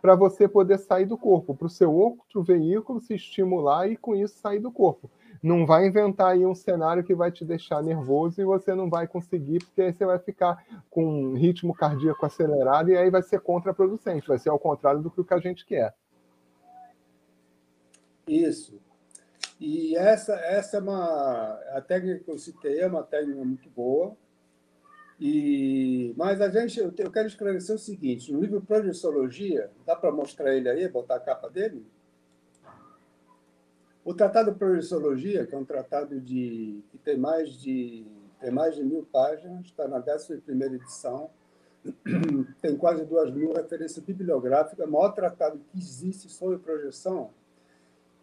para 0.00 0.14
você 0.14 0.46
poder 0.46 0.78
sair 0.78 1.06
do 1.06 1.18
corpo, 1.18 1.54
para 1.54 1.66
o 1.66 1.70
seu 1.70 1.92
outro 1.92 2.42
veículo 2.42 3.00
se 3.00 3.14
estimular 3.14 3.90
e 3.90 3.96
com 3.96 4.14
isso 4.14 4.38
sair 4.38 4.60
do 4.60 4.70
corpo 4.70 5.10
não 5.44 5.66
vai 5.66 5.86
inventar 5.86 6.32
aí 6.32 6.46
um 6.46 6.54
cenário 6.54 7.04
que 7.04 7.14
vai 7.14 7.30
te 7.30 7.44
deixar 7.44 7.82
nervoso 7.82 8.40
e 8.40 8.46
você 8.46 8.74
não 8.74 8.88
vai 8.88 9.06
conseguir, 9.06 9.58
porque 9.58 9.82
aí 9.82 9.92
você 9.92 10.06
vai 10.06 10.18
ficar 10.18 10.64
com 10.88 11.04
um 11.04 11.34
ritmo 11.34 11.74
cardíaco 11.74 12.24
acelerado 12.24 12.90
e 12.90 12.96
aí 12.96 13.10
vai 13.10 13.20
ser 13.20 13.40
contraproducente, 13.40 14.26
vai 14.26 14.38
ser 14.38 14.48
ao 14.48 14.58
contrário 14.58 15.02
do 15.02 15.10
que 15.10 15.34
a 15.34 15.38
gente 15.38 15.66
quer. 15.66 15.94
Isso. 18.26 18.80
E 19.60 19.94
essa, 19.94 20.34
essa 20.36 20.78
é 20.78 20.80
uma. 20.80 21.60
A 21.74 21.80
técnica 21.82 22.24
que 22.24 22.30
eu 22.30 22.38
citei 22.38 22.80
é 22.80 22.86
uma 22.86 23.02
técnica 23.02 23.44
muito 23.44 23.68
boa. 23.68 24.16
E, 25.20 26.14
mas 26.16 26.40
a 26.40 26.48
gente, 26.48 26.80
eu 26.80 27.10
quero 27.10 27.28
esclarecer 27.28 27.76
o 27.76 27.78
seguinte: 27.78 28.32
no 28.32 28.40
livro 28.40 28.62
Projeciologia, 28.62 29.70
dá 29.84 29.94
para 29.94 30.10
mostrar 30.10 30.56
ele 30.56 30.70
aí, 30.70 30.88
botar 30.88 31.16
a 31.16 31.20
capa 31.20 31.50
dele? 31.50 31.86
O 34.04 34.12
Tratado 34.12 34.52
de 34.52 34.58
Projeciologia, 34.58 35.46
que 35.46 35.54
é 35.54 35.58
um 35.58 35.64
tratado 35.64 36.20
de, 36.20 36.82
que 36.90 36.98
tem 36.98 37.16
mais 37.16 37.50
de, 37.54 38.04
tem 38.38 38.50
mais 38.50 38.74
de 38.74 38.84
mil 38.84 39.06
páginas, 39.10 39.64
está 39.64 39.88
na 39.88 39.96
11 39.96 40.42
edição, 40.74 41.30
tem 42.60 42.76
quase 42.76 43.04
duas 43.06 43.30
mil 43.30 43.54
referências 43.54 44.04
bibliográficas, 44.04 44.78
é 44.78 44.84
o 44.84 44.90
maior 44.90 45.12
tratado 45.12 45.58
que 45.70 45.78
existe 45.78 46.28
sobre 46.28 46.58
projeção. 46.58 47.30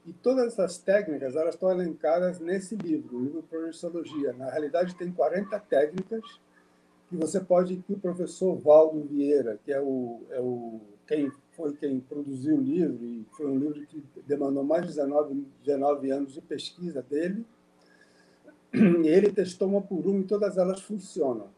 E 0.05 0.13
todas 0.13 0.53
essas 0.53 0.77
técnicas 0.77 1.35
elas 1.35 1.55
estão 1.55 1.71
elencadas 1.71 2.39
nesse 2.39 2.75
livro, 2.75 3.17
o 3.17 3.23
livro 3.23 3.43
Projeciologia. 3.43 4.33
Na 4.33 4.51
realidade, 4.51 4.95
tem 4.95 5.11
40 5.11 5.59
técnicas 5.61 6.23
que 7.09 7.15
você 7.15 7.39
pode, 7.39 7.77
que 7.77 7.93
o 7.93 7.99
professor 7.99 8.55
Valdo 8.55 9.01
Vieira, 9.01 9.59
que 9.65 9.73
é 9.73 9.81
o, 9.81 10.21
é 10.29 10.39
o 10.39 10.79
quem 11.07 11.31
foi 11.61 11.73
quem 11.73 11.99
produziu 11.99 12.55
o 12.55 12.61
livro, 12.61 13.05
e 13.05 13.23
foi 13.37 13.45
um 13.45 13.59
livro 13.59 13.85
que 13.85 14.03
demandou 14.25 14.63
mais 14.63 14.81
de 14.81 14.87
19, 14.87 15.45
19 15.63 16.11
anos 16.11 16.33
de 16.33 16.41
pesquisa 16.41 17.03
dele. 17.03 17.45
E 18.73 19.07
ele 19.07 19.31
testou 19.31 19.67
uma 19.67 19.81
por 19.81 20.07
uma 20.07 20.21
e 20.21 20.23
todas 20.23 20.57
elas 20.57 20.81
funcionam. 20.81 21.49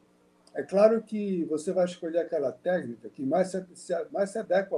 É 0.53 0.61
claro 0.61 1.01
que 1.01 1.45
você 1.45 1.71
vai 1.71 1.85
escolher 1.85 2.19
aquela 2.19 2.51
técnica 2.51 3.07
que 3.07 3.23
mais 3.23 3.49
se, 3.49 3.65
mais 4.11 4.31
se 4.31 4.39
adequa 4.39 4.75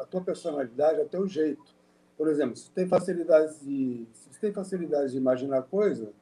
à 0.00 0.04
tua 0.04 0.20
personalidade, 0.20 1.00
ao 1.00 1.06
teu 1.06 1.26
jeito. 1.26 1.74
Por 2.16 2.28
exemplo, 2.28 2.54
se 2.54 2.70
tem 2.70 2.86
facilidade 2.86 3.58
de, 3.60 4.06
se 4.12 4.38
tem 4.38 4.52
facilidade 4.52 5.10
de 5.10 5.16
imaginar 5.16 5.62
coisa, 5.62 6.12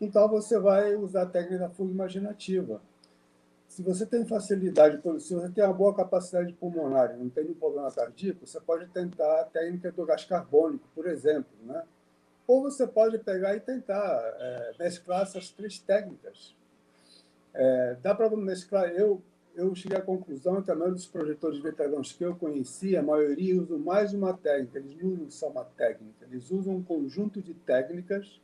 então 0.00 0.28
você 0.28 0.58
vai 0.58 0.94
usar 0.94 1.22
a 1.22 1.26
técnica 1.26 1.60
da 1.60 1.70
fuga 1.70 1.90
imaginativa 1.90 2.80
se 3.68 3.82
você 3.82 4.06
tem 4.06 4.24
facilidade, 4.24 5.00
se 5.20 5.34
você 5.34 5.50
tem 5.50 5.62
uma 5.62 5.74
boa 5.74 5.94
capacidade 5.94 6.52
pulmonar 6.54 7.16
não 7.16 7.28
tem 7.28 7.44
nenhum 7.44 7.54
problema 7.54 7.92
cardíaco, 7.92 8.46
você 8.46 8.58
pode 8.58 8.86
tentar 8.88 9.42
a 9.42 9.44
técnica 9.44 9.92
do 9.92 10.06
gás 10.06 10.24
carbônico, 10.24 10.88
por 10.94 11.06
exemplo. 11.06 11.52
Né? 11.62 11.84
Ou 12.46 12.62
você 12.62 12.86
pode 12.86 13.18
pegar 13.18 13.54
e 13.54 13.60
tentar 13.60 14.20
é, 14.40 14.72
mesclar 14.78 15.22
essas 15.22 15.50
três 15.50 15.78
técnicas. 15.78 16.56
É, 17.52 17.96
dá 18.02 18.14
para 18.14 18.34
mesclar. 18.34 18.88
Eu, 18.88 19.22
eu 19.54 19.74
cheguei 19.74 19.98
à 19.98 20.02
conclusão 20.02 20.62
que 20.62 20.70
a 20.70 20.74
maioria 20.74 20.94
dos 20.94 21.06
projetores 21.06 21.58
veteranos 21.58 22.12
que 22.12 22.24
eu 22.24 22.34
conheci, 22.34 22.96
a 22.96 23.02
maioria 23.02 23.60
usam 23.60 23.78
mais 23.78 24.14
uma 24.14 24.32
técnica, 24.32 24.78
eles 24.78 24.96
não 24.96 25.10
usam 25.10 25.30
só 25.30 25.50
uma 25.50 25.64
técnica, 25.64 26.24
eles 26.24 26.50
usam 26.50 26.76
um 26.76 26.82
conjunto 26.82 27.42
de 27.42 27.52
técnicas 27.52 28.40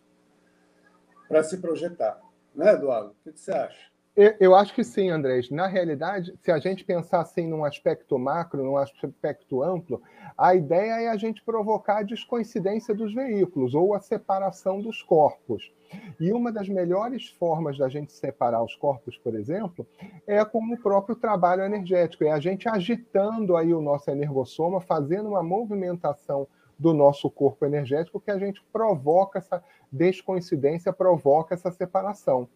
para 1.27 1.43
se 1.43 1.57
projetar. 1.57 2.21
Né, 2.55 2.73
Eduardo? 2.73 3.17
O 3.25 3.33
que 3.33 3.41
você 3.41 3.53
acha? 3.53 3.94
Eu 4.17 4.55
acho 4.55 4.73
que 4.73 4.85
sim, 4.85 5.11
Andrés. 5.11 5.51
Na 5.51 5.67
realidade, 5.67 6.33
se 6.41 6.53
a 6.53 6.59
gente 6.61 6.85
pensar 6.85 7.21
assim 7.21 7.49
num 7.49 7.65
aspecto 7.65 8.17
macro, 8.17 8.63
num 8.63 8.77
aspecto 8.77 9.61
amplo, 9.61 10.01
a 10.39 10.55
ideia 10.55 11.01
é 11.01 11.09
a 11.09 11.17
gente 11.17 11.43
provocar 11.43 11.99
a 11.99 12.03
descoincidência 12.05 12.95
dos 12.95 13.13
veículos 13.13 13.75
ou 13.75 13.93
a 13.93 13.99
separação 13.99 14.81
dos 14.81 15.03
corpos. 15.03 15.73
E 16.21 16.33
uma 16.33 16.53
das 16.53 16.69
melhores 16.69 17.29
formas 17.29 17.77
da 17.77 17.89
gente 17.89 18.13
separar 18.13 18.63
os 18.63 18.77
corpos, 18.77 19.17
por 19.19 19.35
exemplo, 19.35 19.85
é 20.29 20.45
com 20.45 20.61
o 20.61 20.79
próprio 20.79 21.17
trabalho 21.17 21.63
energético, 21.63 22.23
é 22.23 22.31
a 22.31 22.39
gente 22.39 22.69
agitando 22.69 23.57
aí 23.57 23.75
o 23.75 23.83
nosso 23.83 24.09
energossoma, 24.13 24.81
fazendo 24.81 25.31
uma 25.31 25.43
movimentação 25.43 26.47
do 26.79 26.95
nosso 26.95 27.29
corpo 27.29 27.67
energético 27.67 28.21
que 28.21 28.31
a 28.31 28.39
gente 28.39 28.63
provoca 28.73 29.39
essa 29.39 29.63
descoincidência, 29.91 30.93
provoca 30.93 31.55
essa 31.55 31.73
separação. 31.73 32.49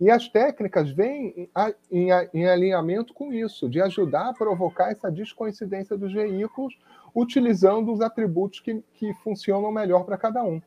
E 0.00 0.10
as 0.10 0.28
técnicas 0.28 0.90
vêm 0.90 1.48
em 1.90 2.46
alinhamento 2.46 3.14
com 3.14 3.32
isso, 3.32 3.68
de 3.68 3.80
ajudar 3.80 4.28
a 4.28 4.34
provocar 4.34 4.90
essa 4.90 5.10
descoincidência 5.10 5.96
dos 5.96 6.12
veículos, 6.12 6.78
utilizando 7.14 7.92
os 7.92 8.00
atributos 8.00 8.60
que, 8.60 8.82
que 8.94 9.12
funcionam 9.22 9.70
melhor 9.70 10.04
para 10.04 10.16
cada 10.16 10.42
um. 10.42 10.60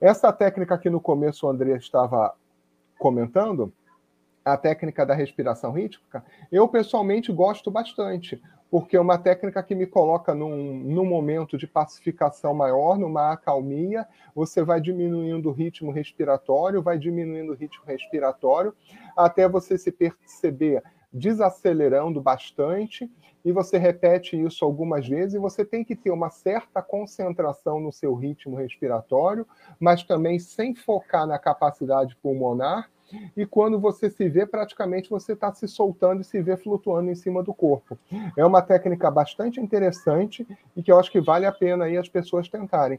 Essa 0.00 0.32
técnica 0.32 0.78
que 0.78 0.90
no 0.90 1.00
começo 1.00 1.46
o 1.46 1.50
André 1.50 1.76
estava 1.76 2.34
comentando, 2.98 3.72
a 4.44 4.56
técnica 4.56 5.06
da 5.06 5.14
respiração 5.14 5.72
rítmica, 5.72 6.24
eu 6.50 6.66
pessoalmente 6.68 7.32
gosto 7.32 7.70
bastante, 7.70 8.40
porque 8.70 8.96
é 8.96 9.00
uma 9.00 9.18
técnica 9.18 9.62
que 9.62 9.74
me 9.74 9.86
coloca 9.86 10.34
num, 10.34 10.74
num 10.78 11.04
momento 11.04 11.58
de 11.58 11.66
pacificação 11.66 12.54
maior, 12.54 12.98
numa 12.98 13.32
acalmia, 13.32 14.06
você 14.34 14.62
vai 14.62 14.80
diminuindo 14.80 15.50
o 15.50 15.52
ritmo 15.52 15.92
respiratório, 15.92 16.82
vai 16.82 16.98
diminuindo 16.98 17.52
o 17.52 17.54
ritmo 17.54 17.84
respiratório, 17.86 18.74
até 19.16 19.48
você 19.48 19.76
se 19.76 19.92
perceber 19.92 20.82
desacelerando 21.12 22.20
bastante, 22.20 23.10
e 23.44 23.52
você 23.52 23.76
repete 23.76 24.40
isso 24.40 24.64
algumas 24.64 25.06
vezes, 25.06 25.34
e 25.34 25.38
você 25.38 25.64
tem 25.64 25.84
que 25.84 25.96
ter 25.96 26.10
uma 26.10 26.30
certa 26.30 26.80
concentração 26.80 27.80
no 27.80 27.92
seu 27.92 28.14
ritmo 28.14 28.56
respiratório, 28.56 29.46
mas 29.78 30.02
também 30.02 30.38
sem 30.38 30.74
focar 30.74 31.26
na 31.26 31.38
capacidade 31.38 32.16
pulmonar, 32.16 32.88
e 33.36 33.46
quando 33.46 33.78
você 33.78 34.10
se 34.10 34.28
vê, 34.28 34.46
praticamente 34.46 35.10
você 35.10 35.32
está 35.32 35.52
se 35.52 35.66
soltando 35.68 36.20
e 36.20 36.24
se 36.24 36.40
vê 36.40 36.56
flutuando 36.56 37.10
em 37.10 37.14
cima 37.14 37.42
do 37.42 37.54
corpo. 37.54 37.98
É 38.36 38.44
uma 38.44 38.62
técnica 38.62 39.10
bastante 39.10 39.60
interessante 39.60 40.46
e 40.76 40.82
que 40.82 40.90
eu 40.90 40.98
acho 40.98 41.10
que 41.10 41.20
vale 41.20 41.46
a 41.46 41.52
pena 41.52 41.84
aí 41.84 41.96
as 41.96 42.08
pessoas 42.08 42.48
tentarem. 42.48 42.98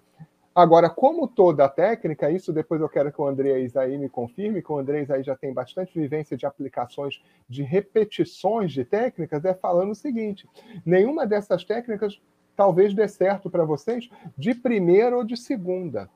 Agora, 0.56 0.88
como 0.88 1.28
toda 1.28 1.68
técnica, 1.68 2.30
isso 2.30 2.54
depois 2.54 2.80
eu 2.80 2.88
quero 2.88 3.12
que 3.12 3.20
o 3.20 3.26
Andrés 3.26 3.76
aí 3.76 3.98
me 3.98 4.08
confirme, 4.08 4.62
que 4.62 4.72
o 4.72 4.78
Andrés 4.78 5.10
aí 5.10 5.24
já 5.24 5.36
tem 5.36 5.52
bastante 5.52 6.00
vivência 6.00 6.38
de 6.38 6.46
aplicações 6.46 7.24
de 7.50 7.64
repetições 7.64 8.72
de 8.72 8.86
técnicas, 8.86 9.44
é 9.46 9.54
falando 9.56 9.92
o 9.92 9.96
seguinte: 9.96 10.48
nenhuma 10.86 11.26
dessas 11.26 11.64
técnicas 11.64 12.22
talvez 12.56 12.94
dê 12.94 13.08
certo 13.08 13.50
para 13.50 13.66
vocês 13.66 14.10
de 14.38 14.54
primeira 14.54 15.18
ou 15.18 15.24
de 15.24 15.36
segunda 15.36 16.08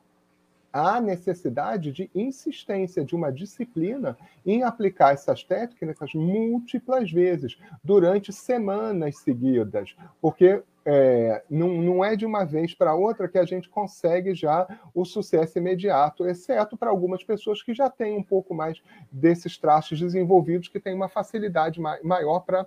há 0.72 1.00
necessidade 1.00 1.92
de 1.92 2.10
insistência, 2.14 3.04
de 3.04 3.14
uma 3.14 3.32
disciplina 3.32 4.16
em 4.44 4.62
aplicar 4.62 5.14
essas 5.14 5.42
técnicas 5.42 6.12
múltiplas 6.14 7.10
vezes, 7.10 7.58
durante 7.82 8.32
semanas 8.32 9.18
seguidas, 9.18 9.96
porque 10.20 10.62
é, 10.90 11.42
não, 11.50 11.68
não 11.82 12.04
é 12.04 12.16
de 12.16 12.24
uma 12.24 12.44
vez 12.44 12.72
para 12.74 12.94
outra 12.94 13.28
que 13.28 13.36
a 13.36 13.44
gente 13.44 13.68
consegue 13.68 14.34
já 14.34 14.66
o 14.94 15.04
sucesso 15.04 15.58
imediato, 15.58 16.26
exceto 16.26 16.78
para 16.78 16.88
algumas 16.88 17.22
pessoas 17.22 17.62
que 17.62 17.74
já 17.74 17.90
têm 17.90 18.16
um 18.16 18.22
pouco 18.22 18.54
mais 18.54 18.80
desses 19.12 19.58
traços 19.58 20.00
desenvolvidos, 20.00 20.68
que 20.68 20.80
têm 20.80 20.94
uma 20.94 21.08
facilidade 21.08 21.78
maior 21.78 22.40
para 22.40 22.66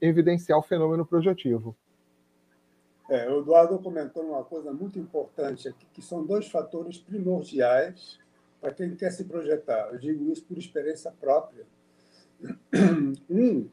evidenciar 0.00 0.58
o 0.58 0.62
fenômeno 0.62 1.06
projetivo. 1.06 1.74
É, 3.10 3.28
o 3.28 3.40
Eduardo 3.40 3.76
comentou 3.80 4.22
uma 4.22 4.44
coisa 4.44 4.72
muito 4.72 4.96
importante 4.96 5.68
aqui, 5.68 5.84
que 5.92 6.00
são 6.00 6.24
dois 6.24 6.46
fatores 6.46 6.96
primordiais 6.96 8.20
para 8.60 8.72
quem 8.72 8.94
quer 8.94 9.10
se 9.10 9.24
projetar. 9.24 9.88
Eu 9.92 9.98
digo 9.98 10.30
isso 10.30 10.44
por 10.44 10.56
experiência 10.56 11.10
própria. 11.10 11.66
Um 13.28 13.68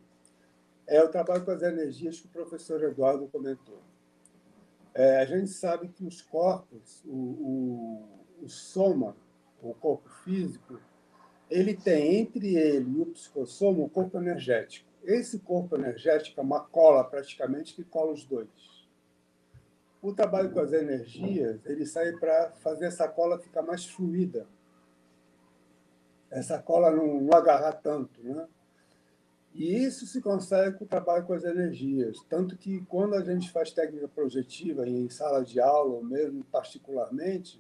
é 0.87 1.03
o 1.03 1.09
trabalho 1.09 1.45
com 1.45 1.51
as 1.51 1.61
energias 1.61 2.19
que 2.19 2.25
o 2.25 2.31
professor 2.31 2.81
Eduardo 2.83 3.27
comentou. 3.27 3.79
É, 4.91 5.19
a 5.19 5.25
gente 5.25 5.51
sabe 5.51 5.89
que 5.89 6.03
os 6.03 6.19
corpos, 6.19 7.03
o, 7.05 7.11
o, 7.11 8.43
o 8.43 8.49
soma, 8.49 9.15
o 9.61 9.71
corpo 9.75 10.09
físico, 10.23 10.79
ele 11.47 11.75
tem 11.75 12.15
entre 12.15 12.55
ele 12.55 12.89
e 12.97 13.01
o 13.01 13.05
psicossoma 13.05 13.83
o 13.83 13.89
corpo 13.89 14.17
energético. 14.17 14.89
Esse 15.03 15.37
corpo 15.37 15.75
energético 15.75 16.39
é 16.39 16.43
uma 16.43 16.61
cola 16.61 17.03
praticamente 17.03 17.75
que 17.75 17.83
cola 17.83 18.11
os 18.13 18.25
dois. 18.25 18.76
O 20.01 20.13
trabalho 20.13 20.51
com 20.51 20.59
as 20.59 20.73
energias, 20.73 21.59
ele 21.65 21.85
sai 21.85 22.11
para 22.13 22.51
fazer 22.57 22.85
essa 22.85 23.07
cola 23.07 23.39
ficar 23.39 23.61
mais 23.61 23.85
fluida. 23.85 24.45
Essa 26.29 26.59
cola 26.59 26.91
não, 26.91 27.21
não 27.21 27.37
agarrar 27.37 27.73
tanto, 27.73 28.21
né? 28.23 28.47
E 29.53 29.75
isso 29.75 30.05
se 30.05 30.21
consegue 30.21 30.77
com 30.77 30.85
o 30.85 30.87
trabalho 30.87 31.25
com 31.25 31.33
as 31.33 31.43
energias. 31.43 32.19
Tanto 32.29 32.55
que, 32.55 32.81
quando 32.81 33.15
a 33.15 33.23
gente 33.23 33.51
faz 33.51 33.71
técnica 33.71 34.07
projetiva 34.07 34.87
em 34.87 35.09
sala 35.09 35.43
de 35.43 35.59
aula, 35.59 35.95
ou 35.95 36.03
mesmo 36.03 36.43
particularmente, 36.43 37.59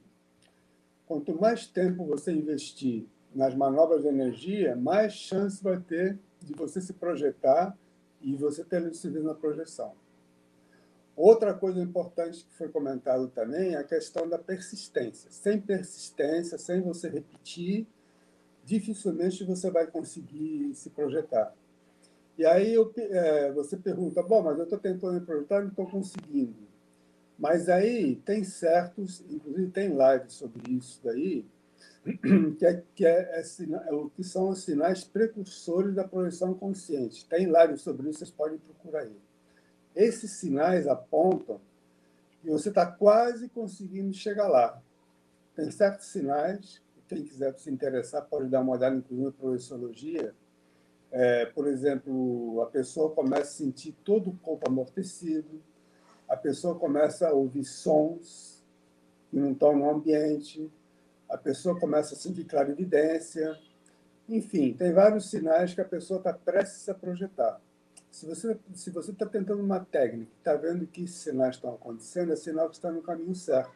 quanto 1.07 1.39
mais 1.41 1.65
tempo 1.65 2.05
você 2.05 2.31
investir 2.31 3.07
nas 3.33 3.55
manobras 3.55 4.03
de 4.03 4.09
energia, 4.09 4.75
mais 4.75 5.13
chance 5.13 5.63
vai 5.63 5.79
ter 5.79 6.19
de 6.39 6.53
você 6.53 6.79
se 6.79 6.93
projetar 6.93 7.75
e 8.21 8.35
você 8.35 8.63
ter 8.63 8.77
lucidez 8.77 9.23
na 9.23 9.33
projeção. 9.33 9.93
Outra 11.17 11.51
coisa 11.51 11.81
importante 11.81 12.45
que 12.45 12.53
foi 12.53 12.69
comentado 12.69 13.27
também 13.29 13.73
é 13.73 13.77
a 13.77 13.83
questão 13.83 14.29
da 14.29 14.37
persistência. 14.37 15.31
Sem 15.31 15.59
persistência, 15.59 16.59
sem 16.59 16.79
você 16.79 17.09
repetir, 17.09 17.87
dificilmente 18.63 19.43
você 19.43 19.71
vai 19.71 19.87
conseguir 19.87 20.75
se 20.75 20.91
projetar. 20.91 21.55
E 22.37 22.45
aí 22.45 22.71
eu, 22.71 22.93
é, 22.95 23.51
você 23.51 23.75
pergunta, 23.75 24.21
bom, 24.21 24.43
mas 24.43 24.59
eu 24.59 24.65
estou 24.65 24.77
tentando 24.77 25.13
me 25.13 25.25
projetar 25.25 25.57
e 25.57 25.61
não 25.61 25.69
estou 25.69 25.87
conseguindo. 25.89 26.67
Mas 27.35 27.67
aí 27.67 28.17
tem 28.17 28.43
certos, 28.43 29.23
inclusive 29.27 29.71
tem 29.71 29.89
lives 29.89 30.33
sobre 30.33 30.71
isso 30.71 31.01
daí, 31.03 31.43
que, 32.59 32.65
é, 32.65 32.83
que, 32.93 33.05
é, 33.07 33.39
é, 33.39 33.41
é, 33.41 34.09
que 34.15 34.23
são 34.23 34.49
os 34.49 34.63
sinais 34.63 35.03
precursores 35.03 35.95
da 35.95 36.07
projeção 36.07 36.53
consciente. 36.53 37.27
Tem 37.27 37.45
lives 37.51 37.81
sobre 37.81 38.07
isso, 38.07 38.19
vocês 38.19 38.29
podem 38.29 38.59
procurar 38.59 39.01
aí. 39.01 39.26
Esses 39.97 40.29
sinais 40.33 40.87
apontam 40.87 41.59
que 42.39 42.51
você 42.51 42.69
está 42.69 42.85
quase 42.85 43.49
conseguindo 43.49 44.13
chegar 44.13 44.47
lá. 44.47 44.79
Tem 45.55 45.71
certos 45.71 46.05
sinais, 46.07 46.79
quem 47.07 47.23
quiser 47.23 47.57
se 47.57 47.71
interessar 47.71 48.23
pode 48.25 48.47
dar 48.47 48.61
uma 48.61 48.73
olhada, 48.73 48.95
inclusive, 48.95 49.25
na 49.25 49.31
projeciologia, 49.31 50.35
é, 51.11 51.47
por 51.47 51.67
exemplo, 51.67 52.61
a 52.61 52.67
pessoa 52.67 53.09
começa 53.09 53.41
a 53.41 53.45
sentir 53.45 53.95
todo 54.03 54.29
o 54.29 54.37
corpo 54.37 54.69
amortecido, 54.69 55.63
a 56.29 56.37
pessoa 56.37 56.75
começa 56.75 57.27
a 57.27 57.33
ouvir 57.33 57.63
sons 57.63 58.63
que 59.31 59.37
não 59.37 59.53
estão 59.53 59.75
no 59.75 59.89
ambiente, 59.89 60.71
a 61.27 61.37
pessoa 61.39 61.79
começa 61.79 62.13
a 62.13 62.17
sentir 62.17 62.43
clarividência. 62.43 63.57
Enfim, 64.29 64.73
tem 64.73 64.93
vários 64.93 65.31
sinais 65.31 65.73
que 65.73 65.81
a 65.81 65.85
pessoa 65.85 66.19
está 66.19 66.33
prestes 66.33 66.87
a 66.87 66.93
projetar. 66.93 67.59
Se 68.11 68.25
você 68.25 68.57
se 68.73 68.89
você 68.89 69.11
está 69.11 69.25
tentando 69.25 69.61
uma 69.61 69.79
técnica, 69.79 70.31
está 70.37 70.55
vendo 70.55 70.87
que 70.87 71.07
sinais 71.07 71.55
estão 71.55 71.73
acontecendo, 71.73 72.33
é 72.33 72.35
sinal 72.35 72.69
que 72.69 72.75
está 72.75 72.91
no 72.91 73.01
caminho 73.01 73.35
certo. 73.35 73.71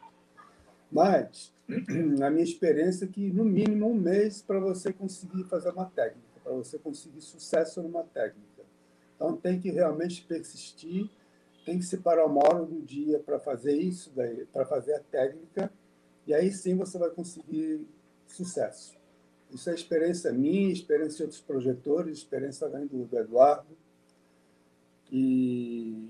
Mas, 0.90 1.52
na 2.18 2.30
minha 2.30 2.44
experiência, 2.44 3.04
é 3.04 3.08
que 3.08 3.30
no 3.32 3.44
mínimo 3.44 3.88
um 3.88 3.94
mês 3.94 4.42
para 4.42 4.58
você 4.58 4.92
conseguir 4.92 5.44
fazer 5.44 5.70
uma 5.70 5.86
técnica 5.86 6.32
para 6.42 6.52
você 6.52 6.78
conseguir 6.78 7.20
sucesso 7.20 7.82
numa 7.82 8.02
técnica. 8.02 8.62
Então, 9.16 9.36
tem 9.36 9.60
que 9.60 9.70
realmente 9.70 10.24
persistir, 10.24 11.08
tem 11.64 11.78
que 11.78 11.84
separar 11.84 12.26
uma 12.26 12.40
hora 12.44 12.64
do 12.64 12.80
dia 12.82 13.20
para 13.20 13.38
fazer 13.38 13.76
isso, 13.76 14.10
daí, 14.14 14.44
para 14.46 14.66
fazer 14.66 14.94
a 14.94 15.00
técnica, 15.00 15.72
e 16.26 16.34
aí 16.34 16.50
sim 16.50 16.76
você 16.76 16.98
vai 16.98 17.10
conseguir 17.10 17.86
sucesso. 18.26 18.96
Isso 19.50 19.70
é 19.70 19.74
experiência 19.74 20.32
minha, 20.32 20.72
experiência 20.72 21.18
de 21.18 21.22
outros 21.24 21.40
projetores, 21.40 22.18
experiência 22.18 22.68
também 22.68 22.86
do, 22.86 23.04
do 23.04 23.18
Eduardo. 23.18 23.76
E 25.12 26.08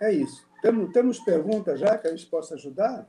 é 0.00 0.12
isso. 0.12 0.46
Temos, 0.62 0.92
temos 0.92 1.18
perguntas 1.18 1.80
já 1.80 1.98
que 1.98 2.06
a 2.06 2.10
gente 2.10 2.26
possa 2.26 2.54
ajudar? 2.54 3.06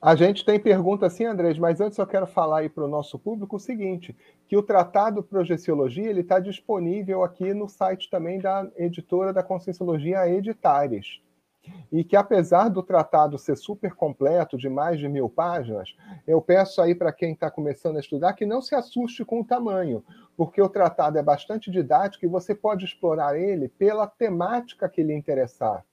A 0.00 0.14
gente 0.14 0.44
tem 0.44 0.60
pergunta 0.60 1.08
sim, 1.08 1.24
Andrés, 1.24 1.58
mas 1.58 1.80
antes 1.80 1.96
eu 1.96 2.06
quero 2.06 2.26
falar 2.26 2.58
aí 2.58 2.68
para 2.68 2.84
o 2.84 2.88
nosso 2.88 3.18
público 3.18 3.56
o 3.56 3.58
seguinte, 3.58 4.14
que 4.46 4.54
o 4.54 4.62
Tratado 4.62 5.22
Projeciologia 5.22 6.10
ele 6.10 6.20
está 6.20 6.38
disponível 6.38 7.24
aqui 7.24 7.54
no 7.54 7.70
site 7.70 8.10
também 8.10 8.38
da 8.38 8.68
editora 8.76 9.32
da 9.32 9.42
Conscienciologia 9.42 10.28
Editares. 10.28 11.22
E 11.90 12.02
que 12.02 12.16
apesar 12.16 12.68
do 12.68 12.82
tratado 12.82 13.38
ser 13.38 13.56
super 13.56 13.94
completo, 13.94 14.56
de 14.56 14.68
mais 14.68 14.98
de 14.98 15.08
mil 15.08 15.28
páginas, 15.28 15.94
eu 16.26 16.40
peço 16.40 16.80
aí 16.82 16.94
para 16.94 17.12
quem 17.12 17.32
está 17.32 17.50
começando 17.50 17.96
a 17.96 18.00
estudar 18.00 18.32
que 18.32 18.44
não 18.44 18.60
se 18.60 18.74
assuste 18.74 19.24
com 19.24 19.40
o 19.40 19.44
tamanho, 19.44 20.04
porque 20.36 20.60
o 20.60 20.68
tratado 20.68 21.18
é 21.18 21.22
bastante 21.22 21.70
didático 21.70 22.24
e 22.24 22.28
você 22.28 22.54
pode 22.54 22.84
explorar 22.84 23.38
ele 23.38 23.68
pela 23.68 24.06
temática 24.06 24.88
que 24.88 25.02
lhe 25.02 25.14
interessar. 25.14 25.84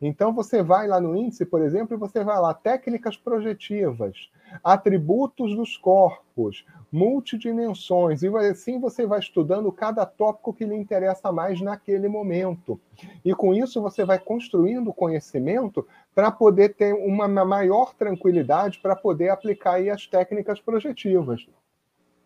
Então 0.00 0.32
você 0.32 0.62
vai 0.62 0.88
lá 0.88 1.00
no 1.00 1.14
índice, 1.14 1.44
por 1.44 1.62
exemplo, 1.62 1.94
e 1.94 1.98
você 1.98 2.24
vai 2.24 2.40
lá 2.40 2.54
técnicas 2.54 3.16
projetivas, 3.16 4.30
atributos 4.64 5.54
dos 5.54 5.76
corpos, 5.76 6.64
multidimensões, 6.90 8.22
e 8.22 8.28
assim 8.36 8.80
você 8.80 9.06
vai 9.06 9.20
estudando 9.20 9.70
cada 9.70 10.06
tópico 10.06 10.54
que 10.54 10.64
lhe 10.64 10.74
interessa 10.74 11.30
mais 11.30 11.60
naquele 11.60 12.08
momento. 12.08 12.80
E 13.24 13.34
com 13.34 13.54
isso 13.54 13.80
você 13.82 14.04
vai 14.04 14.18
construindo 14.18 14.92
conhecimento 14.92 15.86
para 16.14 16.30
poder 16.30 16.74
ter 16.74 16.94
uma 16.94 17.28
maior 17.28 17.94
tranquilidade 17.94 18.78
para 18.80 18.96
poder 18.96 19.28
aplicar 19.28 19.74
aí 19.74 19.90
as 19.90 20.06
técnicas 20.06 20.60
projetivas. 20.60 21.46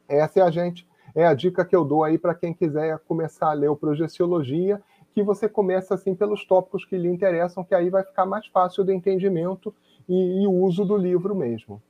Essa 0.09 0.41
é 0.41 0.43
a 0.43 0.51
gente 0.51 0.87
é 1.15 1.25
a 1.25 1.35
dica 1.35 1.65
que 1.65 1.77
eu 1.77 1.85
dou 1.85 2.03
aí 2.03 2.19
para 2.19 2.35
quem 2.35 2.53
quiser 2.53 2.99
começar 3.07 3.51
a 3.51 3.53
ler 3.53 3.69
o 3.69 3.77
projeciologia 3.77 4.83
que 5.15 5.23
você 5.23 5.49
começa 5.49 5.95
assim 5.95 6.15
pelos 6.15 6.45
tópicos 6.45 6.85
que 6.85 6.99
lhe 6.99 7.09
interessam, 7.09 7.63
que 7.63 7.75
aí 7.75 7.89
vai 7.89 8.03
ficar 8.03 8.27
mais 8.27 8.47
fácil 8.49 8.83
do 8.83 8.93
entendimento 8.93 9.73
e, 10.09 10.43
e 10.43 10.47
uso 10.47 10.85
do 10.85 10.97
livro 10.97 11.35
mesmo. 11.35 11.81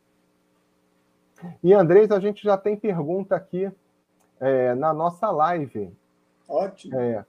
E 1.62 1.72
Andrés, 1.72 2.10
a 2.10 2.20
gente 2.20 2.44
já 2.44 2.56
tem 2.56 2.76
pergunta 2.76 3.34
aqui 3.34 3.70
é, 4.38 4.74
na 4.74 4.92
nossa 4.92 5.30
live. 5.30 5.90
Ótimo. 6.46 6.98
É, 6.98 7.24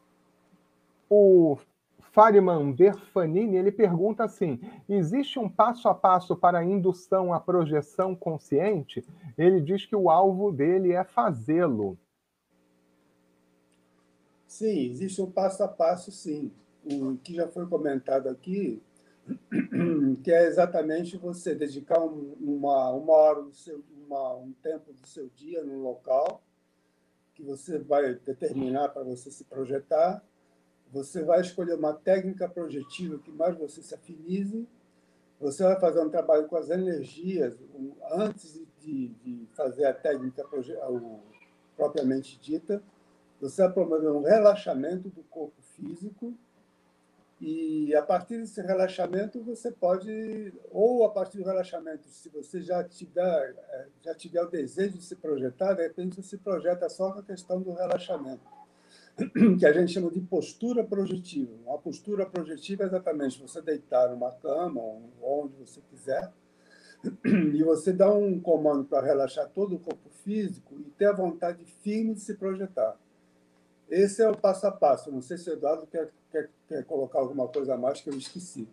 o 1.09 1.57
Fariman 2.11 2.73
Verfanini 2.73 3.55
ele 3.55 3.71
pergunta 3.71 4.23
assim: 4.23 4.59
existe 4.87 5.39
um 5.39 5.49
passo 5.49 5.87
a 5.87 5.95
passo 5.95 6.35
para 6.35 6.59
a 6.59 6.63
indução 6.63 7.33
à 7.33 7.39
projeção 7.39 8.15
consciente? 8.15 9.05
Ele 9.37 9.61
diz 9.61 9.85
que 9.85 9.95
o 9.95 10.09
alvo 10.09 10.51
dele 10.51 10.91
é 10.91 11.03
fazê-lo. 11.03 11.97
Sim, 14.55 14.89
existe 14.89 15.21
um 15.21 15.29
passo 15.29 15.61
a 15.63 15.67
passo, 15.67 16.13
sim. 16.13 16.49
O 16.85 17.17
que 17.17 17.35
já 17.35 17.45
foi 17.45 17.67
comentado 17.67 18.29
aqui, 18.29 18.81
que 20.23 20.31
é 20.31 20.45
exatamente 20.45 21.17
você 21.17 21.53
dedicar 21.53 21.99
uma, 21.99 22.89
uma 22.91 23.13
hora 23.13 23.41
do 23.41 23.53
seu, 23.53 23.83
uma, 24.07 24.33
um 24.37 24.53
tempo 24.63 24.93
do 24.93 25.05
seu 25.05 25.27
dia 25.35 25.61
num 25.61 25.81
local 25.81 26.41
que 27.33 27.43
você 27.43 27.77
vai 27.77 28.13
determinar 28.13 28.87
para 28.89 29.03
você 29.03 29.29
se 29.29 29.43
projetar. 29.43 30.23
Você 30.89 31.21
vai 31.21 31.41
escolher 31.41 31.73
uma 31.73 31.91
técnica 31.91 32.47
projetiva 32.47 33.19
que 33.19 33.31
mais 33.31 33.57
você 33.57 33.83
se 33.83 33.93
afinize. 33.93 34.65
Você 35.37 35.63
vai 35.63 35.77
fazer 35.81 35.99
um 35.99 36.09
trabalho 36.09 36.47
com 36.47 36.55
as 36.55 36.69
energias 36.69 37.61
antes 38.09 38.61
de, 38.79 39.09
de 39.09 39.49
fazer 39.53 39.83
a 39.83 39.93
técnica 39.93 40.47
propriamente 41.75 42.39
dita 42.39 42.81
você 43.49 43.61
vai 43.63 43.71
promover 43.71 44.11
um 44.11 44.21
relaxamento 44.21 45.09
do 45.09 45.23
corpo 45.23 45.61
físico 45.75 46.33
e 47.39 47.93
a 47.93 48.01
partir 48.01 48.37
desse 48.37 48.61
relaxamento 48.61 49.43
você 49.43 49.71
pode 49.71 50.53
ou 50.71 51.05
a 51.05 51.09
partir 51.09 51.37
do 51.37 51.43
relaxamento, 51.43 52.07
se 52.07 52.29
você 52.29 52.61
já 52.61 52.83
tiver 52.83 53.55
é, 53.69 53.87
já 54.01 54.15
tiver 54.15 54.41
o 54.41 54.49
desejo 54.49 54.97
de 54.97 55.03
se 55.03 55.15
projetar, 55.15 55.73
de 55.73 55.83
repente 55.83 56.15
você 56.15 56.23
se 56.23 56.37
projeta 56.37 56.89
só 56.89 57.11
com 57.11 57.19
a 57.19 57.23
questão 57.23 57.61
do 57.61 57.73
relaxamento, 57.73 58.41
que 59.59 59.65
a 59.65 59.73
gente 59.73 59.91
chama 59.91 60.09
de 60.09 60.21
postura 60.21 60.83
projetiva. 60.83 61.51
Uma 61.65 61.77
postura 61.77 62.25
projetiva 62.25 62.83
é 62.83 62.87
exatamente 62.87 63.41
você 63.41 63.61
deitar 63.61 64.09
numa 64.09 64.31
cama 64.31 64.81
ou 64.81 65.11
onde 65.21 65.55
você 65.57 65.81
quiser 65.91 66.31
e 67.53 67.61
você 67.63 67.93
dá 67.93 68.11
um 68.11 68.39
comando 68.39 68.85
para 68.85 69.05
relaxar 69.05 69.49
todo 69.49 69.75
o 69.75 69.79
corpo 69.79 70.09
físico 70.23 70.79
e 70.79 70.89
ter 70.91 71.05
a 71.05 71.13
vontade 71.13 71.63
firme 71.83 72.15
de 72.15 72.21
se 72.21 72.33
projetar. 72.33 72.97
Esse 73.89 74.21
é 74.21 74.29
o 74.29 74.37
passo 74.37 74.67
a 74.67 74.71
passo. 74.71 75.11
Não 75.11 75.21
sei 75.21 75.37
se 75.37 75.49
o 75.49 75.53
Eduardo 75.53 75.87
quer, 75.87 76.11
quer, 76.31 76.49
quer 76.67 76.83
colocar 76.85 77.19
alguma 77.19 77.47
coisa 77.47 77.75
a 77.75 77.77
mais 77.77 78.01
que 78.01 78.09
eu 78.09 78.17
esqueci. 78.17 78.67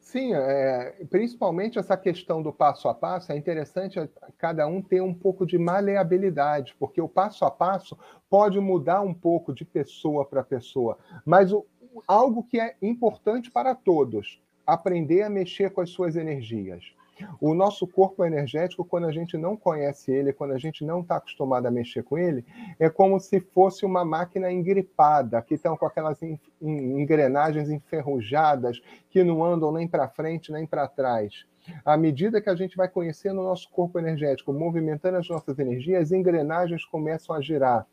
Sim, 0.00 0.32
é, 0.32 1.04
principalmente 1.10 1.78
essa 1.78 1.94
questão 1.94 2.42
do 2.42 2.50
passo 2.50 2.88
a 2.88 2.94
passo, 2.94 3.30
é 3.30 3.36
interessante 3.36 4.00
cada 4.38 4.66
um 4.66 4.80
ter 4.80 5.02
um 5.02 5.12
pouco 5.12 5.44
de 5.44 5.58
maleabilidade, 5.58 6.74
porque 6.78 6.98
o 6.98 7.06
passo 7.06 7.44
a 7.44 7.50
passo 7.50 7.94
pode 8.30 8.58
mudar 8.58 9.02
um 9.02 9.12
pouco 9.12 9.52
de 9.52 9.66
pessoa 9.66 10.24
para 10.24 10.42
pessoa, 10.42 10.96
mas 11.26 11.52
o, 11.52 11.66
algo 12.06 12.42
que 12.42 12.58
é 12.58 12.74
importante 12.80 13.50
para 13.50 13.74
todos, 13.74 14.42
aprender 14.66 15.24
a 15.24 15.28
mexer 15.28 15.70
com 15.72 15.82
as 15.82 15.90
suas 15.90 16.16
energias. 16.16 16.94
O 17.40 17.54
nosso 17.54 17.86
corpo 17.86 18.24
energético, 18.24 18.84
quando 18.84 19.06
a 19.06 19.12
gente 19.12 19.36
não 19.36 19.56
conhece 19.56 20.10
ele, 20.12 20.32
quando 20.32 20.52
a 20.52 20.58
gente 20.58 20.84
não 20.84 21.00
está 21.00 21.16
acostumado 21.16 21.66
a 21.66 21.70
mexer 21.70 22.02
com 22.02 22.18
ele, 22.18 22.44
é 22.78 22.88
como 22.88 23.18
se 23.18 23.40
fosse 23.40 23.84
uma 23.84 24.04
máquina 24.04 24.50
engripada, 24.50 25.42
que 25.42 25.54
estão 25.54 25.76
com 25.76 25.86
aquelas 25.86 26.18
engrenagens 26.60 27.70
enferrujadas, 27.70 28.80
que 29.10 29.22
não 29.22 29.44
andam 29.44 29.72
nem 29.72 29.86
para 29.86 30.08
frente 30.08 30.52
nem 30.52 30.66
para 30.66 30.88
trás. 30.88 31.46
À 31.84 31.96
medida 31.96 32.40
que 32.40 32.48
a 32.48 32.54
gente 32.54 32.76
vai 32.76 32.88
conhecendo 32.88 33.40
o 33.40 33.44
nosso 33.44 33.70
corpo 33.70 33.98
energético, 33.98 34.52
movimentando 34.52 35.18
as 35.18 35.28
nossas 35.28 35.58
energias, 35.58 36.04
as 36.04 36.12
engrenagens 36.12 36.84
começam 36.84 37.34
a 37.36 37.40
girar 37.40 37.86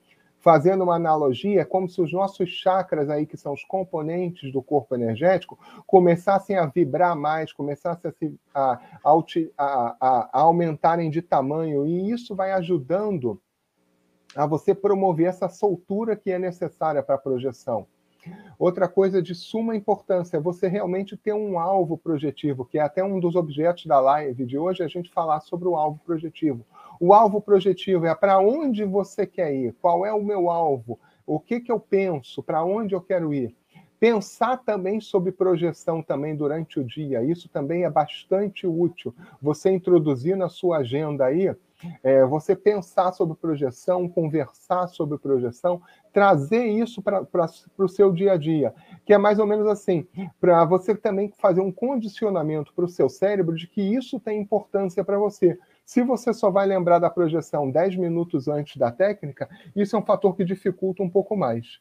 fazendo 0.45 0.83
uma 0.83 0.93
analogia, 0.93 1.61
é 1.61 1.65
como 1.65 1.89
se 1.89 1.99
os 1.99 2.13
nossos 2.13 2.47
chakras 2.47 3.09
aí, 3.09 3.25
que 3.25 3.35
são 3.35 3.51
os 3.51 3.63
componentes 3.63 4.53
do 4.53 4.61
corpo 4.61 4.93
energético, 4.93 5.57
começassem 5.87 6.55
a 6.55 6.67
vibrar 6.67 7.15
mais, 7.15 7.51
começassem 7.51 8.13
a, 8.53 8.79
a, 9.03 9.11
a, 9.57 10.29
a 10.31 10.39
aumentarem 10.41 11.09
de 11.09 11.23
tamanho, 11.23 11.87
e 11.87 12.11
isso 12.11 12.35
vai 12.35 12.51
ajudando 12.51 13.41
a 14.35 14.45
você 14.45 14.75
promover 14.75 15.25
essa 15.25 15.49
soltura 15.49 16.15
que 16.15 16.29
é 16.29 16.37
necessária 16.37 17.01
para 17.01 17.15
a 17.15 17.17
projeção. 17.17 17.87
Outra 18.59 18.87
coisa 18.87 19.23
de 19.23 19.33
suma 19.33 19.75
importância 19.75 20.37
é 20.37 20.39
você 20.39 20.67
realmente 20.67 21.17
ter 21.17 21.33
um 21.33 21.57
alvo 21.57 21.97
projetivo, 21.97 22.65
que 22.65 22.77
é 22.77 22.81
até 22.81 23.03
um 23.03 23.19
dos 23.19 23.35
objetos 23.35 23.87
da 23.87 23.99
live 23.99 24.45
de 24.45 24.59
hoje, 24.59 24.83
a 24.83 24.87
gente 24.87 25.11
falar 25.11 25.39
sobre 25.41 25.67
o 25.67 25.75
alvo 25.75 25.99
projetivo. 26.05 26.63
O 26.99 27.13
alvo 27.13 27.41
projetivo 27.41 28.05
é 28.05 28.15
para 28.15 28.39
onde 28.39 28.85
você 28.85 29.25
quer 29.25 29.53
ir, 29.53 29.75
qual 29.81 30.05
é 30.05 30.13
o 30.13 30.23
meu 30.23 30.49
alvo, 30.49 30.99
o 31.25 31.39
que, 31.39 31.59
que 31.59 31.71
eu 31.71 31.79
penso, 31.79 32.41
para 32.41 32.63
onde 32.63 32.95
eu 32.95 33.01
quero 33.01 33.33
ir. 33.33 33.55
Pensar 33.99 34.57
também 34.57 34.99
sobre 34.99 35.31
projeção 35.31 36.01
também 36.01 36.35
durante 36.35 36.79
o 36.79 36.83
dia, 36.83 37.23
isso 37.23 37.49
também 37.49 37.85
é 37.85 37.89
bastante 37.89 38.67
útil. 38.67 39.15
Você 39.41 39.71
introduzir 39.71 40.35
na 40.35 40.49
sua 40.49 40.77
agenda 40.77 41.25
aí, 41.25 41.55
é, 42.03 42.25
você 42.25 42.55
pensar 42.55 43.11
sobre 43.13 43.35
projeção, 43.35 44.07
conversar 44.07 44.87
sobre 44.87 45.17
projeção, 45.17 45.81
trazer 46.13 46.65
isso 46.65 47.01
para 47.01 47.27
o 47.77 47.87
seu 47.87 48.11
dia 48.11 48.33
a 48.33 48.37
dia, 48.37 48.73
que 49.05 49.13
é 49.13 49.17
mais 49.17 49.39
ou 49.39 49.47
menos 49.47 49.67
assim, 49.67 50.07
para 50.39 50.65
você 50.65 50.95
também 50.95 51.31
fazer 51.37 51.61
um 51.61 51.71
condicionamento 51.71 52.73
para 52.73 52.85
o 52.85 52.89
seu 52.89 53.09
cérebro 53.09 53.55
de 53.55 53.67
que 53.67 53.81
isso 53.81 54.19
tem 54.19 54.41
importância 54.41 55.03
para 55.03 55.17
você. 55.17 55.57
Se 55.85 56.01
você 56.01 56.33
só 56.33 56.49
vai 56.49 56.65
lembrar 56.65 56.97
da 56.97 57.11
projeção 57.11 57.69
10 57.69 57.95
minutos 57.97 58.47
antes 58.47 58.75
da 58.75 58.91
técnica, 58.91 59.47
isso 59.75 59.95
é 59.95 59.99
um 59.99 60.05
fator 60.05 60.35
que 60.35 60.43
dificulta 60.43 61.03
um 61.03 61.09
pouco 61.09 61.37
mais. 61.37 61.79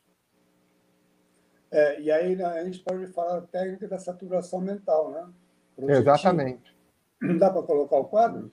É, 1.70 2.00
e 2.00 2.10
aí 2.10 2.36
né, 2.36 2.44
a 2.44 2.64
gente 2.64 2.80
pode 2.80 3.06
falar 3.08 3.40
da 3.40 3.46
técnica 3.46 3.88
da 3.88 3.98
saturação 3.98 4.60
mental, 4.60 5.10
né? 5.10 5.96
Exatamente. 5.96 6.76
Dá 7.38 7.50
para 7.50 7.62
colocar 7.62 7.96
o 7.96 8.04
quadro? 8.04 8.52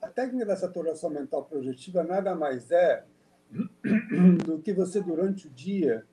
A 0.00 0.08
técnica 0.08 0.46
da 0.46 0.56
saturação 0.56 1.10
mental 1.10 1.44
projetiva 1.44 2.02
nada 2.02 2.34
mais 2.34 2.70
é 2.70 3.04
do 4.46 4.58
que 4.60 4.72
você, 4.72 5.02
durante 5.02 5.46
o 5.46 5.50
dia, 5.50 6.06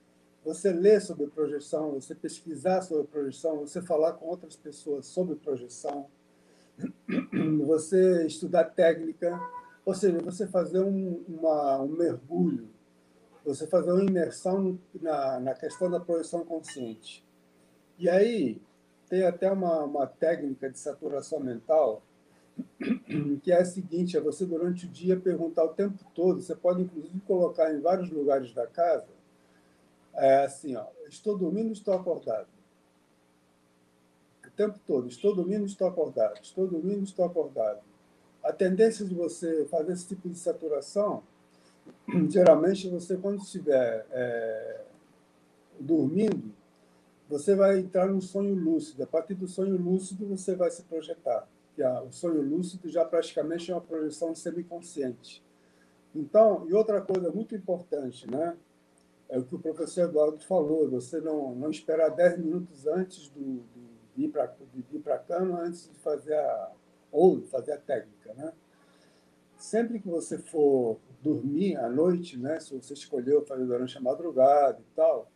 você 0.44 0.72
ler 0.72 1.02
sobre 1.02 1.28
projeção, 1.28 1.94
você 1.94 2.14
pesquisar 2.14 2.82
sobre 2.82 3.08
projeção, 3.08 3.62
você 3.62 3.82
falar 3.82 4.14
com 4.14 4.26
outras 4.26 4.56
pessoas 4.58 5.06
sobre 5.06 5.36
projeção, 5.36 6.10
você 7.66 8.26
estudar 8.26 8.66
técnica, 8.66 9.40
ou 9.86 9.94
seja, 9.94 10.20
você 10.20 10.48
fazer 10.48 10.82
um, 10.82 11.24
uma, 11.28 11.82
um 11.82 11.88
mergulho, 11.88 12.70
você 13.46 13.66
fazer 13.66 13.92
uma 13.92 14.04
imersão 14.04 14.78
na, 15.02 15.40
na 15.40 15.54
questão 15.54 15.90
da 15.90 16.00
projeção 16.00 16.44
consciente. 16.44 17.26
E 17.98 18.10
aí 18.10 18.62
tem 19.10 19.24
até 19.24 19.52
uma, 19.52 19.84
uma 19.84 20.06
técnica 20.06 20.70
de 20.70 20.78
saturação 20.78 21.40
mental 21.40 22.04
que 23.44 23.52
é 23.52 23.62
a 23.62 23.66
seguinte, 23.66 24.18
é 24.18 24.20
você 24.20 24.46
durante 24.46 24.86
o 24.86 24.90
dia 24.90 25.20
perguntar 25.20 25.64
o 25.64 25.74
tempo 25.74 26.04
todo, 26.14 26.42
você 26.42 26.56
pode 26.56 26.82
inclusive 26.82 27.20
colocar 27.22 27.72
em 27.72 27.80
vários 27.80 28.10
lugares 28.10 28.52
da 28.54 28.66
casa, 28.66 29.08
é 30.16 30.46
assim, 30.46 30.76
ó, 30.76 30.86
estou 31.08 31.38
dormindo, 31.38 31.72
estou 31.72 31.94
acordado 31.94 32.57
tempo 34.58 34.80
todo. 34.86 35.08
Estou 35.08 35.36
dormindo, 35.36 35.66
estou 35.66 35.88
acordado. 35.88 36.40
Estou 36.42 36.68
dormindo, 36.68 37.04
estou 37.04 37.24
acordado. 37.24 37.80
A 38.44 38.52
tendência 38.52 39.06
de 39.06 39.14
você 39.14 39.66
fazer 39.66 39.94
esse 39.94 40.08
tipo 40.08 40.28
de 40.28 40.38
saturação, 40.38 41.24
geralmente 42.30 42.90
você, 42.90 43.16
quando 43.16 43.42
estiver 43.42 44.06
é, 44.12 44.82
dormindo, 45.80 46.52
você 47.30 47.56
vai 47.56 47.80
entrar 47.80 48.08
num 48.08 48.22
sonho 48.22 48.56
lúcido. 48.56 49.04
A 49.04 49.08
partir 49.08 49.36
do 49.36 49.48
sonho 49.48 49.78
lúcido, 49.78 50.26
você 50.26 50.56
vai 50.56 50.72
se 50.72 50.82
projetar. 50.84 51.48
Que 51.76 51.84
o 51.84 52.12
sonho 52.12 52.42
lúcido 52.42 52.90
já 52.90 53.06
praticamente 53.06 53.70
é 53.70 53.76
uma 53.76 53.82
projeção 53.82 54.34
semiconsciente. 54.34 55.44
Então, 56.16 56.66
e 56.68 56.74
outra 56.74 57.00
coisa 57.02 57.32
muito 57.32 57.54
importante, 57.56 58.30
né? 58.30 58.58
É 59.30 59.38
o 59.38 59.44
que 59.44 59.56
o 59.56 59.60
professor 59.60 60.06
Eduardo 60.06 60.40
falou, 60.40 60.90
você 60.90 61.20
não, 61.20 61.54
não 61.54 61.70
esperar 61.70 62.10
10 62.10 62.40
minutos 62.40 62.88
antes 62.88 63.30
do, 63.30 63.62
vir 64.18 64.32
para 64.32 64.52
vir 64.74 65.00
para 65.02 65.20
cama 65.20 65.62
antes 65.62 65.88
de 65.88 65.96
fazer 66.00 66.34
a 66.34 66.72
ou 67.12 67.42
fazer 67.44 67.74
a 67.74 67.78
técnica, 67.78 68.34
né? 68.34 68.52
Sempre 69.56 70.00
que 70.00 70.08
você 70.08 70.38
for 70.38 71.00
dormir 71.22 71.78
à 71.78 71.90
noite, 71.90 72.38
né, 72.38 72.60
se 72.60 72.76
você 72.76 72.94
escolheu 72.94 73.44
fazer 73.46 73.66
durante 73.66 73.98
a 73.98 74.02
madrugada 74.02 74.80
e 74.80 74.96
tal, 74.96 75.32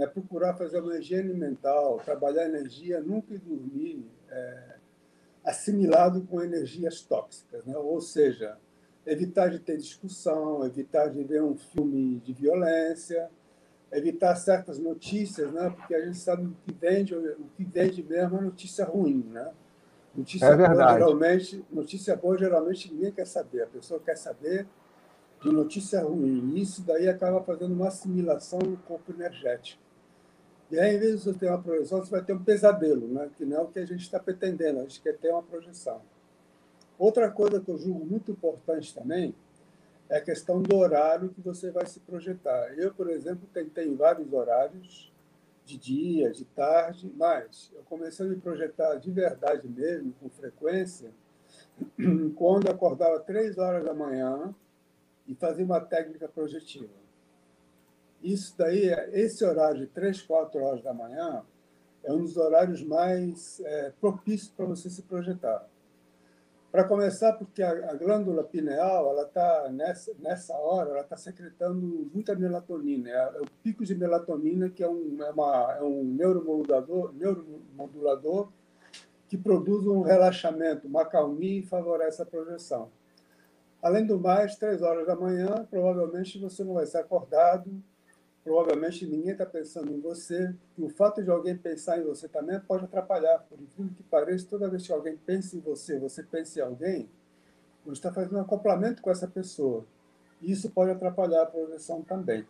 é 0.00 0.06
procurar 0.06 0.54
fazer 0.54 0.80
uma 0.80 0.96
higiene 0.96 1.32
mental, 1.34 1.98
trabalhar 2.04 2.46
energia, 2.46 3.00
nunca 3.00 3.38
dormir 3.38 4.04
é, 4.28 4.76
assimilado 5.44 6.22
com 6.22 6.42
energias 6.42 7.02
tóxicas, 7.02 7.64
né? 7.64 7.76
Ou 7.76 8.00
seja, 8.00 8.58
evitar 9.06 9.50
de 9.50 9.58
ter 9.58 9.76
discussão, 9.76 10.64
evitar 10.64 11.08
de 11.08 11.22
ver 11.22 11.42
um 11.42 11.56
filme 11.56 12.18
de 12.20 12.32
violência, 12.32 13.30
evitar 13.92 14.34
certas 14.36 14.78
notícias, 14.78 15.52
né? 15.52 15.70
Porque 15.70 15.94
a 15.94 16.04
gente 16.04 16.16
sabe 16.16 16.46
o 16.46 16.56
que 16.64 16.72
vende, 16.72 17.14
o 17.14 17.46
que 17.56 17.64
vende 17.64 18.02
mesmo 18.02 18.38
é 18.38 18.40
notícia 18.40 18.84
ruim, 18.84 19.24
né? 19.30 19.52
Notícia 20.14 20.46
é 20.46 20.56
verdade. 20.56 20.76
boa 20.76 20.92
geralmente, 20.92 21.64
notícia 21.70 22.16
boa 22.16 22.38
geralmente 22.38 22.92
ninguém 22.92 23.12
quer 23.12 23.26
saber. 23.26 23.62
A 23.62 23.66
pessoa 23.66 24.00
quer 24.00 24.16
saber 24.16 24.66
de 25.40 25.50
notícia 25.50 26.02
ruim. 26.02 26.52
E 26.54 26.62
isso 26.62 26.82
daí 26.82 27.08
acaba 27.08 27.42
fazendo 27.42 27.72
uma 27.72 27.88
assimilação 27.88 28.58
no 28.58 28.76
corpo 28.78 29.12
energético. 29.12 29.82
E 30.70 30.78
aí, 30.78 30.96
em 30.96 30.98
vez 30.98 31.18
de 31.18 31.24
você 31.24 31.38
ter 31.38 31.48
uma 31.48 31.60
projeção, 31.60 31.98
você 31.98 32.10
vai 32.10 32.22
ter 32.22 32.32
um 32.32 32.42
pesadelo, 32.42 33.06
né? 33.06 33.28
que 33.36 33.44
não 33.44 33.58
é 33.58 33.60
o 33.60 33.68
que 33.68 33.78
a 33.78 33.84
gente 33.84 34.00
está 34.00 34.18
pretendendo, 34.18 34.78
a 34.78 34.82
gente 34.82 35.02
quer 35.02 35.18
ter 35.18 35.30
uma 35.30 35.42
projeção. 35.42 36.00
Outra 36.98 37.30
coisa 37.30 37.60
que 37.60 37.70
eu 37.70 37.76
julgo 37.76 38.06
muito 38.06 38.30
importante 38.30 38.94
também 38.94 39.34
é 40.12 40.18
a 40.18 40.20
questão 40.20 40.60
do 40.60 40.76
horário 40.76 41.30
que 41.30 41.40
você 41.40 41.70
vai 41.70 41.86
se 41.86 41.98
projetar. 42.00 42.74
Eu, 42.76 42.92
por 42.92 43.08
exemplo, 43.08 43.48
tentei 43.50 43.94
vários 43.94 44.30
horários, 44.30 45.10
de 45.64 45.78
dia, 45.78 46.30
de 46.30 46.44
tarde, 46.44 47.10
mas 47.16 47.72
eu 47.74 47.82
comecei 47.84 48.26
a 48.26 48.28
me 48.28 48.36
projetar 48.36 48.96
de 48.96 49.10
verdade 49.10 49.66
mesmo, 49.66 50.12
com 50.20 50.28
frequência, 50.28 51.10
quando 52.36 52.68
acordava 52.68 53.20
três 53.20 53.56
horas 53.56 53.84
da 53.84 53.94
manhã 53.94 54.54
e 55.26 55.34
fazia 55.34 55.64
uma 55.64 55.80
técnica 55.80 56.28
projetiva. 56.28 56.92
Isso 58.22 58.54
daí, 58.58 58.88
esse 59.12 59.42
horário 59.42 59.80
de 59.80 59.86
três, 59.86 60.20
quatro 60.20 60.62
horas 60.62 60.82
da 60.82 60.92
manhã, 60.92 61.42
é 62.04 62.12
um 62.12 62.20
dos 62.20 62.36
horários 62.36 62.82
mais 62.82 63.60
é, 63.60 63.92
propícios 63.98 64.50
para 64.50 64.66
você 64.66 64.90
se 64.90 65.00
projetar. 65.02 65.66
Para 66.72 66.84
começar, 66.84 67.34
porque 67.34 67.62
a, 67.62 67.90
a, 67.90 67.94
glândula 67.94 68.42
pineal, 68.42 69.10
ela 69.10 69.24
está 69.24 69.68
nessa, 69.70 70.10
nessa 70.18 70.54
hora, 70.54 70.88
ela 70.88 71.02
está 71.02 71.18
secretando 71.18 72.08
muita 72.14 72.34
melatonina. 72.34 73.10
É, 73.10 73.12
é, 73.12 73.40
o 73.42 73.46
pico 73.62 73.84
de 73.84 73.94
melatonina 73.94 74.70
que 74.70 74.82
é 74.82 74.88
um, 74.88 75.22
é 75.22 75.30
uma, 75.30 75.76
é 75.78 75.82
um 75.82 76.02
neuromodulador, 76.02 77.12
neuromodulador 77.12 78.48
que 79.28 79.36
produz 79.36 79.86
um 79.86 80.00
relaxamento, 80.00 80.88
uma 80.88 81.04
calmia 81.04 81.60
e 81.60 81.66
favorece 81.66 82.22
a 82.22 82.26
projeção. 82.26 82.90
Além 83.82 84.06
do 84.06 84.18
mais, 84.18 84.56
três 84.56 84.80
horas 84.80 85.06
da 85.06 85.14
manhã, 85.14 85.66
provavelmente 85.68 86.38
você 86.38 86.64
não 86.64 86.72
vai 86.72 86.86
ser 86.86 86.98
acordado, 86.98 87.70
provavelmente 88.44 89.06
ninguém 89.06 89.32
está 89.32 89.46
pensando 89.46 89.92
em 89.92 90.00
você, 90.00 90.54
e 90.76 90.82
o 90.82 90.88
fato 90.88 91.22
de 91.22 91.30
alguém 91.30 91.56
pensar 91.56 91.98
em 91.98 92.04
você 92.04 92.28
também 92.28 92.58
pode 92.60 92.84
atrapalhar. 92.84 93.38
Por 93.48 93.60
incrível 93.60 93.94
que 93.96 94.02
pareça, 94.02 94.46
toda 94.48 94.68
vez 94.68 94.86
que 94.86 94.92
alguém 94.92 95.16
pensa 95.16 95.56
em 95.56 95.60
você, 95.60 95.98
você 95.98 96.22
pensa 96.22 96.58
em 96.58 96.62
alguém, 96.62 97.08
você 97.84 97.92
está 97.92 98.12
fazendo 98.12 98.36
um 98.36 98.40
acoplamento 98.40 99.02
com 99.02 99.10
essa 99.10 99.28
pessoa. 99.28 99.84
E 100.40 100.50
isso 100.50 100.70
pode 100.70 100.90
atrapalhar 100.90 101.42
a 101.42 101.46
projeção 101.46 102.02
também. 102.02 102.46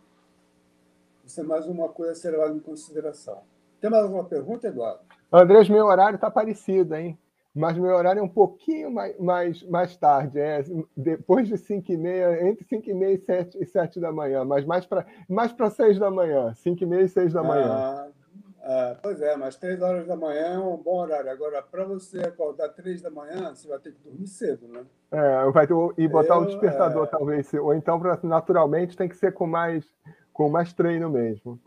Isso 1.23 1.39
é 1.39 1.43
mais 1.43 1.65
uma 1.67 1.87
coisa 1.89 2.11
a 2.11 2.15
ser 2.15 2.31
levada 2.31 2.53
em 2.53 2.59
consideração. 2.59 3.41
Tem 3.79 3.89
mais 3.89 4.03
alguma 4.03 4.25
pergunta, 4.25 4.67
Eduardo? 4.67 5.01
Andrés, 5.31 5.69
meu 5.69 5.85
horário 5.85 6.15
está 6.15 6.29
parecido, 6.29 6.95
hein? 6.95 7.17
Mas 7.55 7.77
meu 7.77 7.93
horário 7.93 8.19
é 8.19 8.23
um 8.23 8.27
pouquinho 8.27 8.89
mais, 8.89 9.17
mais, 9.19 9.63
mais 9.63 9.95
tarde, 9.95 10.39
é 10.39 10.63
depois 10.97 11.47
de 11.47 11.55
5 11.55 11.91
e 11.91 11.97
meia, 11.97 12.47
entre 12.47 12.65
5 12.65 12.89
e 12.89 12.93
meia 12.95 13.13
e 13.13 13.19
7, 13.19 13.61
e 13.61 13.65
7 13.65 13.99
da 13.99 14.11
manhã, 14.11 14.43
mas 14.43 14.65
mais 14.65 14.87
para 14.87 15.05
mais 15.29 15.53
6 15.75 15.99
da 15.99 16.09
manhã, 16.09 16.51
5 16.55 16.83
e 16.83 16.85
meia 16.87 17.03
e 17.03 17.09
6 17.09 17.31
da 17.31 17.43
manhã. 17.43 17.71
Ah, 17.71 18.07
ah, 18.65 18.97
pois 19.03 19.21
é, 19.21 19.35
mas 19.35 19.55
3 19.57 19.81
horas 19.81 20.07
da 20.07 20.15
manhã 20.15 20.53
é 20.53 20.57
um 20.57 20.77
bom 20.77 21.01
horário. 21.01 21.29
Agora, 21.29 21.61
para 21.61 21.85
você 21.85 22.21
acordar 22.21 22.69
3 22.69 23.01
da 23.01 23.11
manhã, 23.11 23.53
você 23.53 23.67
vai 23.67 23.77
ter 23.77 23.93
que 23.93 24.01
dormir 24.01 24.27
cedo, 24.27 24.67
né? 24.67 24.83
É, 25.11 25.51
vai 25.51 25.67
ter, 25.67 25.75
e 25.97 26.07
botar 26.07 26.39
o 26.39 26.43
um 26.43 26.45
despertador, 26.45 27.05
é... 27.05 27.07
talvez. 27.07 27.53
Ou 27.53 27.73
então, 27.75 28.01
naturalmente, 28.23 28.97
tem 28.97 29.09
que 29.09 29.17
ser 29.17 29.33
com 29.33 29.45
mais, 29.45 29.85
com 30.31 30.49
mais 30.49 30.73
treino 30.73 31.09
mesmo. 31.09 31.59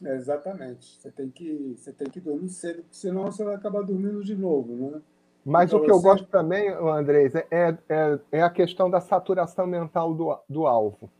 Exatamente. 0.00 1.00
Você 1.00 1.10
tem, 1.10 1.28
que, 1.28 1.74
você 1.76 1.92
tem 1.92 2.08
que 2.08 2.20
dormir 2.20 2.48
cedo, 2.48 2.82
porque 2.82 2.96
senão 2.96 3.24
você 3.24 3.44
vai 3.44 3.56
acabar 3.56 3.82
dormindo 3.82 4.22
de 4.22 4.36
novo, 4.36 4.74
né? 4.74 5.02
Mas 5.44 5.70
então, 5.70 5.80
o 5.80 5.84
que 5.84 5.90
eu 5.90 6.00
gosto 6.00 6.26
também, 6.26 6.70
Andrés, 6.70 7.34
é, 7.34 7.46
é, 7.50 8.18
é, 8.32 8.42
a 8.42 8.48
questão 8.48 8.88
da 8.88 9.00
saturação 9.00 9.66
mental 9.66 10.14
do, 10.14 10.38
do 10.48 10.66
alvo. 10.66 11.10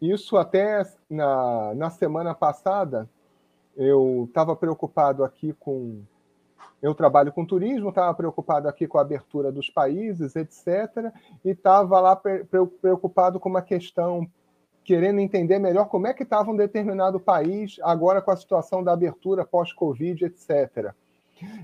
Isso 0.00 0.36
até 0.36 0.86
na, 1.10 1.74
na 1.74 1.90
semana 1.90 2.34
passada, 2.34 3.08
eu 3.76 4.26
estava 4.28 4.54
preocupado 4.54 5.24
aqui 5.24 5.52
com. 5.54 6.02
Eu 6.80 6.94
trabalho 6.94 7.32
com 7.32 7.44
turismo, 7.44 7.88
estava 7.88 8.14
preocupado 8.14 8.68
aqui 8.68 8.86
com 8.86 8.98
a 8.98 9.02
abertura 9.02 9.50
dos 9.50 9.68
países, 9.68 10.36
etc. 10.36 11.12
E 11.44 11.50
estava 11.50 12.00
lá 12.00 12.14
preocupado 12.16 13.40
com 13.40 13.48
uma 13.48 13.62
questão, 13.62 14.28
querendo 14.84 15.20
entender 15.20 15.58
melhor 15.58 15.86
como 15.86 16.06
é 16.06 16.14
que 16.14 16.22
estava 16.22 16.50
um 16.50 16.56
determinado 16.56 17.18
país 17.18 17.76
agora 17.82 18.20
com 18.20 18.30
a 18.30 18.36
situação 18.36 18.82
da 18.82 18.92
abertura 18.92 19.44
pós-Covid, 19.44 20.24
etc. 20.24 20.92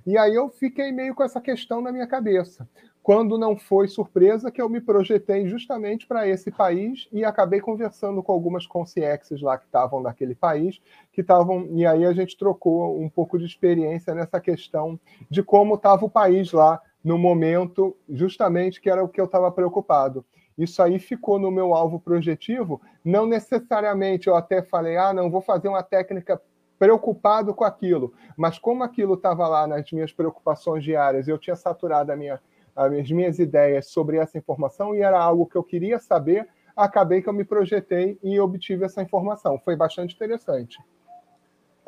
E 0.06 0.16
aí 0.16 0.34
eu 0.34 0.48
fiquei 0.48 0.90
meio 0.92 1.14
com 1.14 1.22
essa 1.22 1.40
questão 1.40 1.80
na 1.80 1.92
minha 1.92 2.06
cabeça. 2.06 2.68
Quando 3.02 3.38
não 3.38 3.56
foi 3.56 3.88
surpresa 3.88 4.50
que 4.50 4.60
eu 4.60 4.68
me 4.68 4.80
projetei 4.80 5.48
justamente 5.48 6.06
para 6.06 6.28
esse 6.28 6.50
país 6.50 7.08
e 7.10 7.24
acabei 7.24 7.60
conversando 7.60 8.22
com 8.22 8.32
algumas 8.32 8.66
consciências 8.66 9.40
lá 9.40 9.56
que 9.56 9.64
estavam 9.64 10.02
naquele 10.02 10.34
país, 10.34 10.78
que 11.12 11.22
estavam 11.22 11.66
e 11.72 11.86
aí 11.86 12.04
a 12.04 12.12
gente 12.12 12.36
trocou 12.36 13.00
um 13.00 13.08
pouco 13.08 13.38
de 13.38 13.46
experiência 13.46 14.14
nessa 14.14 14.38
questão 14.40 15.00
de 15.30 15.42
como 15.42 15.76
estava 15.76 16.04
o 16.04 16.10
país 16.10 16.52
lá 16.52 16.82
no 17.02 17.16
momento, 17.16 17.96
justamente 18.08 18.80
que 18.80 18.90
era 18.90 19.02
o 19.02 19.08
que 19.08 19.20
eu 19.20 19.24
estava 19.24 19.50
preocupado. 19.50 20.24
Isso 20.58 20.82
aí 20.82 20.98
ficou 20.98 21.38
no 21.38 21.50
meu 21.50 21.72
alvo 21.72 22.00
projetivo. 22.00 22.82
Não 23.04 23.24
necessariamente 23.26 24.26
eu 24.26 24.34
até 24.34 24.60
falei, 24.60 24.96
ah, 24.96 25.14
não, 25.14 25.30
vou 25.30 25.40
fazer 25.40 25.68
uma 25.68 25.82
técnica 25.82 26.42
preocupado 26.78 27.54
com 27.54 27.64
aquilo. 27.64 28.12
Mas 28.36 28.58
como 28.58 28.84
aquilo 28.84 29.14
estava 29.14 29.46
lá 29.48 29.66
nas 29.66 29.90
minhas 29.90 30.12
preocupações 30.12 30.84
diárias, 30.84 31.28
eu 31.28 31.38
tinha 31.38 31.56
saturado 31.56 32.16
minha, 32.16 32.40
as 32.74 33.10
minhas 33.10 33.38
ideias 33.38 33.86
sobre 33.88 34.18
essa 34.18 34.38
informação 34.38 34.94
e 34.94 35.00
era 35.00 35.20
algo 35.20 35.46
que 35.46 35.56
eu 35.56 35.64
queria 35.64 35.98
saber, 35.98 36.48
acabei 36.76 37.20
que 37.20 37.28
eu 37.28 37.32
me 37.32 37.44
projetei 37.44 38.18
e 38.22 38.38
obtive 38.38 38.84
essa 38.84 39.02
informação. 39.02 39.58
Foi 39.58 39.74
bastante 39.74 40.14
interessante. 40.14 40.78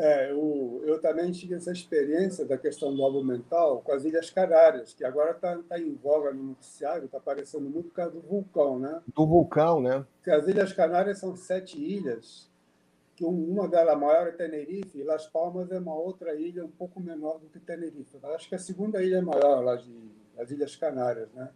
É, 0.03 0.31
eu, 0.31 0.83
eu 0.87 0.99
também 0.99 1.31
tive 1.31 1.55
essa 1.55 1.71
experiência 1.71 2.47
da 2.47 2.57
questão 2.57 2.95
do 2.95 3.05
alvo 3.05 3.23
mental 3.23 3.83
com 3.85 3.93
as 3.93 4.03
Ilhas 4.03 4.31
Canárias, 4.31 4.95
que 4.95 5.05
agora 5.05 5.33
está 5.33 5.59
tá 5.69 5.79
em 5.79 5.95
voga 5.95 6.33
no 6.33 6.43
noticiário, 6.43 7.05
está 7.05 7.19
aparecendo 7.19 7.69
muito 7.69 7.91
por 7.91 7.97
causa 7.97 8.13
do 8.13 8.23
vulcão, 8.23 8.79
né? 8.79 9.03
Do 9.15 9.27
vulcão, 9.27 9.83
né? 9.83 10.07
Porque 10.17 10.31
as 10.31 10.49
Ilhas 10.49 10.73
Canárias 10.73 11.19
são 11.19 11.37
sete 11.37 11.79
ilhas 11.79 12.50
que 13.21 13.25
uma 13.27 13.69
delas 13.69 14.01
maior 14.01 14.29
é 14.29 14.33
Tenerife, 14.33 14.99
e 14.99 15.03
Las 15.03 15.27
Palmas 15.27 15.71
é 15.71 15.79
uma 15.79 15.95
outra 15.95 16.35
ilha 16.35 16.65
um 16.65 16.71
pouco 16.71 16.99
menor 16.99 17.39
do 17.39 17.51
que 17.51 17.61
Tenerife. 17.61 18.17
Acho 18.23 18.49
que 18.49 18.55
a 18.55 18.59
segunda 18.59 19.03
ilha 19.03 19.19
é 19.19 19.21
maior 19.21 19.63
lá 19.63 19.77
de 19.77 19.95
as 20.39 20.51
Ilhas 20.51 20.75
Canárias, 20.75 21.31
né? 21.35 21.51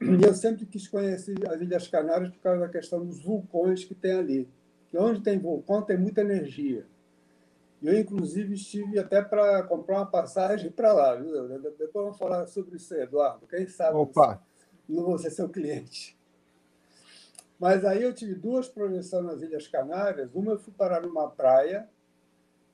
E 0.00 0.24
eu 0.24 0.32
sempre 0.32 0.64
quis 0.64 0.88
conhecer 0.88 1.36
as 1.46 1.60
Ilhas 1.60 1.86
Canárias 1.88 2.30
por 2.30 2.40
causa 2.40 2.60
da 2.60 2.68
questão 2.70 3.04
dos 3.04 3.22
vulcões 3.22 3.84
que 3.84 3.94
tem 3.94 4.12
ali. 4.12 4.48
Que 4.90 4.96
onde 4.96 5.20
tem 5.20 5.38
vulcão 5.38 5.82
tem 5.82 5.98
muita 5.98 6.22
energia. 6.22 6.86
Eu, 7.82 7.98
inclusive, 8.00 8.54
estive 8.54 8.98
até 8.98 9.20
para 9.20 9.62
comprar 9.64 9.96
uma 9.96 10.06
passagem 10.06 10.70
para 10.70 10.90
lá. 10.94 11.16
Viu? 11.16 11.60
Depois 11.60 11.92
vamos 11.92 12.16
falar 12.16 12.46
sobre 12.46 12.76
isso, 12.76 12.94
Eduardo. 12.94 13.46
Quem 13.46 13.66
sabe 13.68 13.94
Opa. 13.94 14.42
não 14.88 15.04
vou 15.04 15.18
ser 15.18 15.30
seu 15.30 15.50
cliente. 15.50 16.17
Mas 17.58 17.84
aí 17.84 18.02
eu 18.02 18.14
tive 18.14 18.34
duas 18.34 18.68
projeções 18.68 19.24
nas 19.24 19.42
Ilhas 19.42 19.66
Canárias. 19.66 20.34
Uma 20.34 20.52
eu 20.52 20.58
fui 20.58 20.72
parar 20.72 21.00
numa 21.02 21.28
praia 21.28 21.88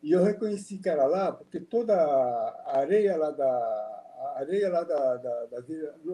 e 0.02 0.12
eu 0.12 0.22
reconheci 0.22 0.76
que 0.76 0.88
era 0.88 1.06
lá, 1.06 1.32
porque 1.32 1.58
toda 1.58 1.94
a 1.96 2.78
areia 2.78 3.16
lá 3.16 3.30
da. 3.30 3.90
A 4.24 4.40
areia 4.40 4.70
lá 4.70 4.82
da, 4.84 5.16
da, 5.16 5.46
da 5.46 5.64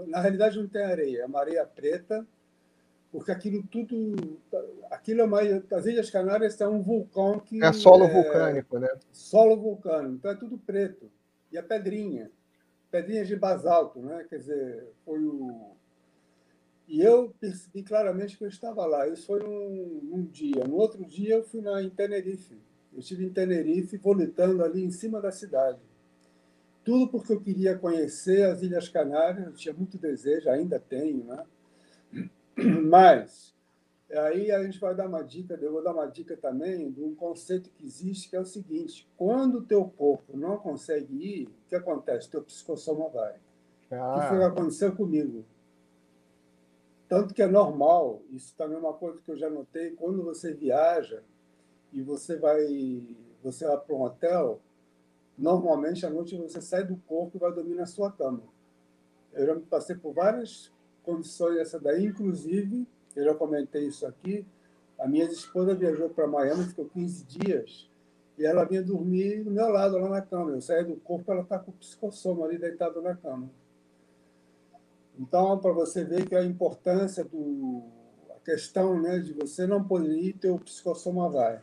Na 0.07 0.21
realidade 0.21 0.59
não 0.59 0.69
tem 0.69 0.83
areia, 0.83 1.23
é 1.23 1.27
uma 1.27 1.41
areia 1.41 1.67
preta, 1.67 2.25
porque 3.11 3.33
aquilo 3.33 3.65
tudo. 3.65 4.39
Aquilo 4.91 5.23
é 5.23 5.27
mais. 5.27 5.73
As 5.73 5.87
Ilhas 5.87 6.09
Canárias 6.09 6.55
são 6.55 6.75
um 6.75 6.83
vulcão 6.83 7.41
que. 7.41 7.63
É 7.65 7.73
solo 7.73 8.05
é, 8.05 8.13
vulcânico, 8.13 8.79
né? 8.79 8.89
Solo 9.11 9.57
vulcânico, 9.57 10.15
então 10.15 10.31
é 10.31 10.37
tudo 10.37 10.57
preto. 10.57 11.11
E 11.51 11.59
a 11.59 11.63
pedrinha. 11.63 12.31
Pedrinhas 12.93 13.27
de 13.27 13.35
basalto, 13.35 14.01
né? 14.01 14.25
Quer 14.29 14.39
dizer, 14.39 14.89
foi 15.05 15.25
o 15.25 15.77
e 16.91 17.01
eu 17.01 17.33
percebi 17.39 17.85
claramente 17.85 18.37
que 18.37 18.43
eu 18.43 18.49
estava 18.49 18.85
lá. 18.85 19.07
Isso 19.07 19.25
foi 19.25 19.39
num, 19.39 20.01
num 20.03 20.25
dia. 20.25 20.65
No 20.65 20.75
outro 20.75 21.05
dia, 21.05 21.37
eu 21.37 21.45
fui 21.45 21.61
na, 21.61 21.81
em 21.81 21.89
Tenerife. 21.89 22.59
Eu 22.93 22.99
estive 22.99 23.25
em 23.25 23.33
Tenerife, 23.33 23.97
volitando 23.97 24.65
ali 24.65 24.83
em 24.83 24.91
cima 24.91 25.21
da 25.21 25.31
cidade. 25.31 25.79
Tudo 26.85 27.07
porque 27.07 27.33
eu 27.33 27.41
queria 27.41 27.79
conhecer 27.79 28.43
as 28.43 28.61
Ilhas 28.63 28.89
Canárias, 28.89 29.47
eu 29.47 29.53
tinha 29.53 29.73
muito 29.73 29.97
desejo, 29.99 30.51
ainda 30.51 30.81
tenho, 30.81 31.23
né? 31.23 31.45
Mas 32.83 33.55
aí 34.11 34.51
a 34.51 34.61
gente 34.65 34.81
vai 34.81 34.93
dar 34.93 35.07
uma 35.07 35.23
dica, 35.23 35.57
eu 35.63 35.71
vou 35.71 35.85
dar 35.85 35.93
uma 35.93 36.07
dica 36.07 36.37
também 36.37 36.91
de 36.91 37.05
um 37.05 37.15
conceito 37.15 37.71
que 37.71 37.87
existe, 37.87 38.29
que 38.29 38.35
é 38.35 38.41
o 38.41 38.45
seguinte: 38.45 39.09
quando 39.17 39.59
o 39.59 39.63
teu 39.63 39.85
corpo 39.85 40.37
não 40.37 40.57
consegue 40.57 41.15
ir, 41.15 41.47
o 41.47 41.69
que 41.69 41.77
acontece? 41.77 42.27
O 42.27 42.31
teu 42.33 42.43
psicossoma 42.43 43.09
vai. 43.11 43.37
Ah. 43.93 44.17
O 44.17 44.21
que 44.23 44.29
foi 44.29 44.39
que 44.39 44.45
aconteceu 44.45 44.97
comigo? 44.97 45.45
Tanto 47.11 47.35
que 47.35 47.43
é 47.43 47.47
normal, 47.49 48.23
isso 48.31 48.55
também 48.57 48.77
é 48.77 48.81
uma 48.81 48.93
coisa 48.93 49.21
que 49.21 49.33
eu 49.33 49.37
já 49.37 49.51
notei, 49.51 49.91
quando 49.97 50.23
você 50.23 50.55
viaja 50.55 51.25
e 51.93 52.01
você 52.01 52.37
vai, 52.37 53.17
você 53.43 53.67
vai 53.67 53.77
para 53.79 53.97
um 53.97 54.03
hotel, 54.03 54.61
normalmente 55.37 56.07
à 56.07 56.11
noite 56.11 56.37
você 56.37 56.61
sai 56.61 56.85
do 56.85 56.97
corpo 57.09 57.37
e 57.37 57.41
vai 57.41 57.53
dormir 57.53 57.75
na 57.75 57.85
sua 57.85 58.13
cama. 58.13 58.45
Eu 59.33 59.45
já 59.45 59.61
passei 59.69 59.97
por 59.97 60.15
várias 60.15 60.73
condições 61.03 61.59
essa 61.59 61.81
daí, 61.81 62.07
inclusive, 62.07 62.87
eu 63.17 63.25
já 63.25 63.35
comentei 63.35 63.89
isso 63.89 64.07
aqui, 64.07 64.47
a 64.97 65.09
minha 65.09 65.25
esposa 65.25 65.75
viajou 65.75 66.11
para 66.11 66.29
Miami, 66.29 66.63
ficou 66.63 66.85
15 66.85 67.25
dias, 67.25 67.91
e 68.39 68.47
ela 68.47 68.63
vinha 68.63 68.85
dormir 68.85 69.43
do 69.43 69.51
meu 69.51 69.69
lado, 69.69 69.99
lá 69.99 70.09
na 70.09 70.23
cama. 70.23 70.53
Eu 70.53 70.61
saí 70.61 70.85
do 70.85 70.95
corpo, 70.95 71.33
ela 71.33 71.43
está 71.43 71.59
com 71.59 71.73
o 71.73 71.75
psicossoma 71.75 72.47
ali 72.47 72.57
deitado 72.57 73.03
na 73.03 73.17
cama. 73.17 73.51
Então, 75.21 75.59
para 75.59 75.73
você 75.73 76.03
ver 76.03 76.27
que 76.27 76.35
a 76.35 76.43
importância 76.43 77.23
do 77.23 77.83
a 78.31 78.41
questão, 78.43 79.01
né, 79.01 79.19
de 79.19 79.35
você 79.35 79.67
não 79.67 79.85
poder 79.85 80.17
ir, 80.17 80.33
teu 80.33 80.59
psicossoma 80.59 81.29
vai. 81.29 81.61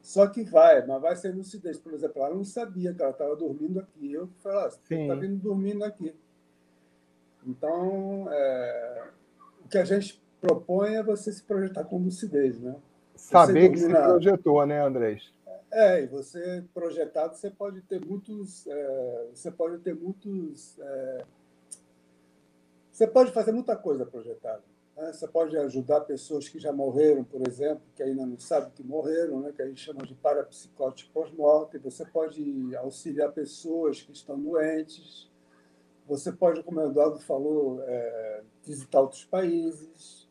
Só 0.00 0.28
que 0.28 0.44
vai, 0.44 0.86
mas 0.86 1.02
vai 1.02 1.16
ser 1.16 1.34
lucidez. 1.34 1.78
Por 1.78 1.92
exemplo, 1.92 2.22
ela 2.22 2.34
não 2.34 2.44
sabia 2.44 2.94
que 2.94 3.02
ela 3.02 3.10
estava 3.10 3.34
dormindo 3.34 3.80
aqui. 3.80 4.12
Eu 4.12 4.28
falei, 4.38 4.58
ah, 4.58 4.70
você 4.70 4.94
está 4.94 5.14
vindo 5.16 5.36
dormindo 5.36 5.84
aqui. 5.84 6.14
Então, 7.44 8.28
é, 8.30 9.08
o 9.64 9.68
que 9.68 9.78
a 9.78 9.84
gente 9.84 10.22
propõe 10.40 10.94
é 10.94 11.02
você 11.02 11.32
se 11.32 11.42
projetar 11.42 11.84
com 11.84 11.98
lucidez, 11.98 12.60
né? 12.60 12.76
Saber 13.16 13.70
que 13.70 13.78
se 13.78 13.88
projetou, 13.88 14.64
né, 14.64 14.84
Andrés? 14.84 15.32
É, 15.72 16.02
e 16.02 16.06
você 16.06 16.64
projetado, 16.74 17.34
você 17.34 17.50
pode 17.50 17.80
ter 17.82 18.04
muitos, 18.04 18.66
é, 18.66 19.26
você 19.32 19.50
pode 19.50 19.78
ter 19.78 19.94
muitos 19.94 20.78
é, 20.78 21.24
você 22.92 23.06
pode 23.06 23.32
fazer 23.32 23.52
muita 23.52 23.74
coisa 23.74 24.04
projetada. 24.04 24.62
Né? 24.94 25.10
Você 25.12 25.26
pode 25.26 25.56
ajudar 25.56 26.02
pessoas 26.02 26.46
que 26.46 26.58
já 26.58 26.70
morreram, 26.70 27.24
por 27.24 27.40
exemplo, 27.48 27.82
que 27.96 28.02
ainda 28.02 28.26
não 28.26 28.38
sabem 28.38 28.70
que 28.70 28.84
morreram, 28.84 29.40
né? 29.40 29.50
que 29.50 29.62
a 29.62 29.66
gente 29.66 29.80
chama 29.80 30.04
de 30.04 30.14
parapsicótico 30.14 31.10
pós-morte. 31.10 31.78
Você 31.78 32.04
pode 32.04 32.76
auxiliar 32.76 33.32
pessoas 33.32 34.02
que 34.02 34.12
estão 34.12 34.38
doentes. 34.38 35.30
Você 36.06 36.30
pode, 36.30 36.62
como 36.62 36.80
o 36.80 36.84
Eduardo 36.84 37.18
falou, 37.20 37.82
é, 37.82 38.42
visitar 38.62 39.00
outros 39.00 39.24
países. 39.24 40.28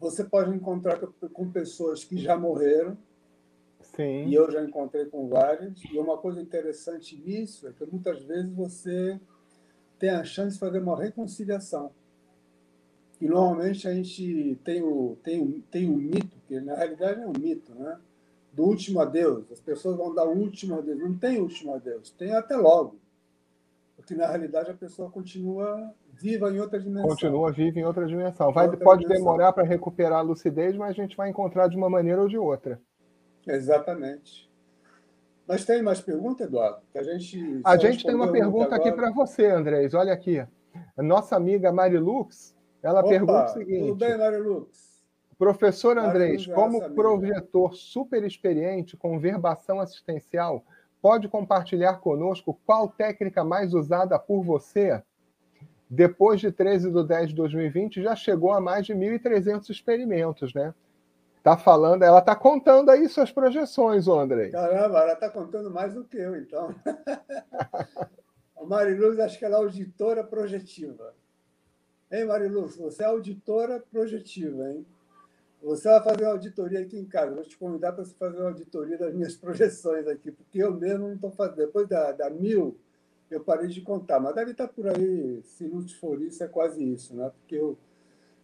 Você 0.00 0.24
pode 0.24 0.50
encontrar 0.56 0.98
com 0.98 1.50
pessoas 1.50 2.02
que 2.02 2.16
já 2.16 2.34
morreram. 2.34 2.96
Sim. 3.94 4.26
E 4.26 4.34
eu 4.34 4.50
já 4.50 4.64
encontrei 4.64 5.04
com 5.04 5.28
várias. 5.28 5.82
E 5.92 5.98
uma 5.98 6.16
coisa 6.16 6.40
interessante 6.40 7.14
nisso 7.16 7.68
é 7.68 7.72
que 7.72 7.84
muitas 7.84 8.22
vezes 8.22 8.50
você 8.54 9.20
tem 9.98 10.10
a 10.10 10.24
chance 10.24 10.54
de 10.54 10.60
fazer 10.60 10.80
uma 10.80 11.00
reconciliação. 11.00 11.90
E 13.20 13.26
normalmente 13.26 13.86
a 13.88 13.94
gente 13.94 14.58
tem 14.64 14.82
o, 14.82 15.16
tem 15.22 15.40
o, 15.40 15.62
tem 15.70 15.88
o 15.88 15.96
mito, 15.96 16.36
que 16.46 16.60
na 16.60 16.74
realidade 16.74 17.20
é 17.20 17.26
um 17.26 17.32
mito, 17.32 17.74
né? 17.74 17.98
do 18.54 18.64
último 18.64 19.00
adeus. 19.00 19.50
As 19.50 19.60
pessoas 19.60 19.96
vão 19.96 20.14
dar 20.14 20.24
o 20.24 20.36
último 20.36 20.78
adeus. 20.78 20.98
Não 20.98 21.16
tem 21.16 21.40
último 21.40 21.74
adeus, 21.74 22.10
tem 22.10 22.32
até 22.34 22.56
logo. 22.56 22.98
Porque, 23.96 24.14
na 24.14 24.26
realidade, 24.26 24.70
a 24.70 24.74
pessoa 24.74 25.10
continua 25.10 25.92
viva 26.12 26.50
em 26.50 26.60
outra 26.60 26.78
dimensão. 26.78 27.08
Continua 27.08 27.52
viva 27.52 27.78
em 27.78 27.84
outra 27.84 28.06
dimensão. 28.06 28.52
Vai, 28.52 28.66
outra 28.66 28.84
pode 28.84 29.02
dimensão. 29.02 29.24
demorar 29.24 29.52
para 29.52 29.64
recuperar 29.64 30.18
a 30.18 30.22
lucidez, 30.22 30.76
mas 30.76 30.90
a 30.90 30.92
gente 30.92 31.16
vai 31.16 31.30
encontrar 31.30 31.68
de 31.68 31.76
uma 31.76 31.88
maneira 31.88 32.20
ou 32.20 32.28
de 32.28 32.38
outra. 32.38 32.80
Exatamente. 33.46 34.50
Mas 35.46 35.64
tem 35.64 35.82
mais 35.82 36.00
pergunta, 36.00 36.44
Eduardo? 36.44 36.78
Que 36.90 36.98
a 36.98 37.02
gente, 37.02 37.60
a 37.64 37.76
gente 37.76 38.04
tem 38.04 38.14
uma 38.14 38.32
pergunta 38.32 38.74
aqui 38.74 38.90
para 38.90 39.10
você, 39.10 39.46
Andrés. 39.46 39.92
Olha 39.94 40.12
aqui. 40.12 40.38
A 40.96 41.02
nossa 41.02 41.36
amiga 41.36 41.72
Marilux, 41.72 42.56
ela 42.82 43.00
Opa, 43.00 43.08
pergunta 43.08 43.44
o 43.44 43.48
seguinte. 43.48 43.88
Tudo 43.88 43.96
bem, 43.96 44.16
Marilux? 44.16 44.94
Professor 45.36 45.98
Andrés, 45.98 46.46
como 46.46 46.80
projetor 46.94 47.74
super 47.74 48.24
experiente 48.24 48.96
com 48.96 49.18
verbação 49.18 49.80
assistencial, 49.80 50.64
pode 51.02 51.28
compartilhar 51.28 51.98
conosco 51.98 52.58
qual 52.64 52.88
técnica 52.88 53.44
mais 53.44 53.74
usada 53.74 54.18
por 54.18 54.42
você? 54.42 55.02
Depois 55.90 56.40
de 56.40 56.50
13 56.50 56.90
de 56.90 57.06
10 57.06 57.28
de 57.30 57.34
2020, 57.34 58.02
já 58.02 58.16
chegou 58.16 58.52
a 58.52 58.60
mais 58.60 58.86
de 58.86 58.94
1.300 58.94 59.68
experimentos, 59.68 60.54
né? 60.54 60.72
Tá 61.44 61.58
falando, 61.58 62.02
ela 62.02 62.22
tá 62.22 62.34
contando 62.34 62.90
aí 62.90 63.06
suas 63.06 63.30
projeções, 63.30 64.08
André. 64.08 64.48
Caramba, 64.48 65.00
ela 65.00 65.14
tá 65.14 65.28
contando 65.28 65.70
mais 65.70 65.92
do 65.92 66.02
que 66.02 66.16
eu, 66.16 66.34
então. 66.34 66.74
a 68.56 68.64
Mariluz, 68.64 69.20
acho 69.20 69.38
que 69.38 69.44
ela 69.44 69.56
é 69.56 69.58
auditora 69.58 70.24
projetiva. 70.24 71.14
Hein, 72.10 72.24
Mariluz? 72.24 72.78
Você 72.78 73.02
é 73.02 73.06
auditora 73.06 73.78
projetiva, 73.92 74.70
hein? 74.70 74.86
Você 75.62 75.86
vai 75.86 76.02
fazer 76.02 76.24
uma 76.24 76.32
auditoria 76.32 76.80
aqui 76.80 76.98
em 76.98 77.04
casa. 77.04 77.34
Vou 77.34 77.44
te 77.44 77.58
convidar 77.58 77.92
para 77.92 78.06
você 78.06 78.14
fazer 78.14 78.38
uma 78.38 78.48
auditoria 78.48 78.96
das 78.96 79.12
minhas 79.12 79.36
projeções 79.36 80.08
aqui, 80.08 80.32
porque 80.32 80.62
eu 80.62 80.72
mesmo 80.72 81.08
não 81.08 81.14
estou 81.14 81.30
fazendo. 81.30 81.56
Depois 81.56 81.86
da, 81.86 82.12
da 82.12 82.30
mil, 82.30 82.74
eu 83.30 83.44
parei 83.44 83.68
de 83.68 83.82
contar. 83.82 84.18
Mas 84.18 84.34
deve 84.34 84.52
estar 84.52 84.68
por 84.68 84.88
aí, 84.88 85.42
se 85.42 85.68
não 85.68 85.86
for 85.88 86.22
isso, 86.22 86.42
é 86.42 86.48
quase 86.48 86.82
isso, 86.82 87.14
né? 87.14 87.30
Porque 87.38 87.56
eu 87.56 87.76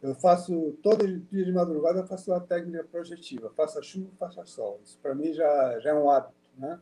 eu 0.02 0.14
faço, 0.14 0.72
todo 0.82 1.06
dia 1.06 1.44
de 1.44 1.52
madrugada, 1.52 2.00
eu 2.00 2.06
faço 2.06 2.30
uma 2.30 2.40
técnica 2.40 2.84
projetiva. 2.84 3.50
Faça 3.50 3.82
chuva, 3.82 4.10
faça 4.18 4.46
sol. 4.46 4.80
Isso 4.82 4.98
para 5.00 5.14
mim 5.14 5.32
já, 5.32 5.78
já 5.80 5.90
é 5.90 5.94
um 5.94 6.10
hábito, 6.10 6.34
né? 6.56 6.80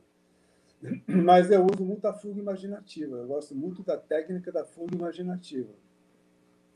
Mas 1.07 1.51
eu 1.51 1.67
uso 1.67 1.85
muito 1.85 2.07
a 2.07 2.13
fuga 2.13 2.41
imaginativa. 2.41 3.17
Eu 3.17 3.27
gosto 3.27 3.55
muito 3.57 3.83
da 3.83 3.97
técnica 3.97 4.53
da 4.53 4.65
fuga 4.65 4.95
imaginativa. 4.95 5.73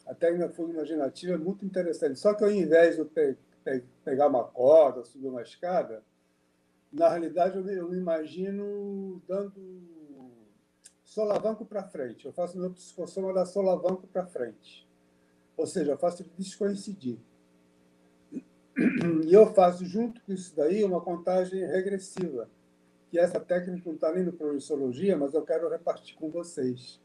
A 0.05 0.15
técnica 0.15 0.49
da 0.49 0.53
fuga 0.53 0.73
imaginativa 0.73 1.35
é 1.35 1.39
muito 1.39 1.65
interessante. 1.65 2.19
Só 2.19 2.35
que 2.35 2.43
ao 2.43 2.51
invés 2.51 2.97
de 2.97 3.05
pe 3.05 3.37
pe 3.63 3.85
pegar 4.05 4.27
uma 4.27 4.43
corda, 4.43 5.05
subir 5.05 5.29
uma 5.29 5.43
escada, 5.43 6.03
na 6.93 7.09
realidade 7.09 7.57
eu 7.57 7.65
me, 7.65 7.75
eu 7.75 7.89
me 7.89 7.97
imagino 7.97 9.23
dando 9.29 9.55
solavanco 11.05 11.65
para 11.65 11.85
frente. 11.85 12.27
Eu 12.27 12.33
faço 12.33 12.59
meu 12.59 12.73
psicossoma 12.73 13.33
da 13.33 13.47
solavanco 13.47 14.09
para 14.09 14.27
frente. 14.27 14.91
Ou 15.63 15.67
seja, 15.67 15.93
eu 15.93 15.97
faço 15.97 16.23
ele 16.23 16.31
descoincidir. 16.37 17.19
E 19.25 19.33
eu 19.33 19.47
faço, 19.55 19.87
junto 19.87 20.21
com 20.23 20.33
isso 20.33 20.57
daí, 20.57 20.83
uma 20.83 21.01
contagem 21.01 21.65
regressiva, 21.65 22.51
que 23.09 23.17
essa 23.17 23.39
técnica 23.39 23.83
não 23.87 23.95
está 23.95 24.13
nem 24.13 24.25
no 24.25 24.33
Projeciologia, 24.33 25.17
mas 25.17 25.35
eu 25.35 25.43
quero 25.43 25.71
repartir 25.71 26.17
com 26.17 26.29
vocês. 26.31 27.01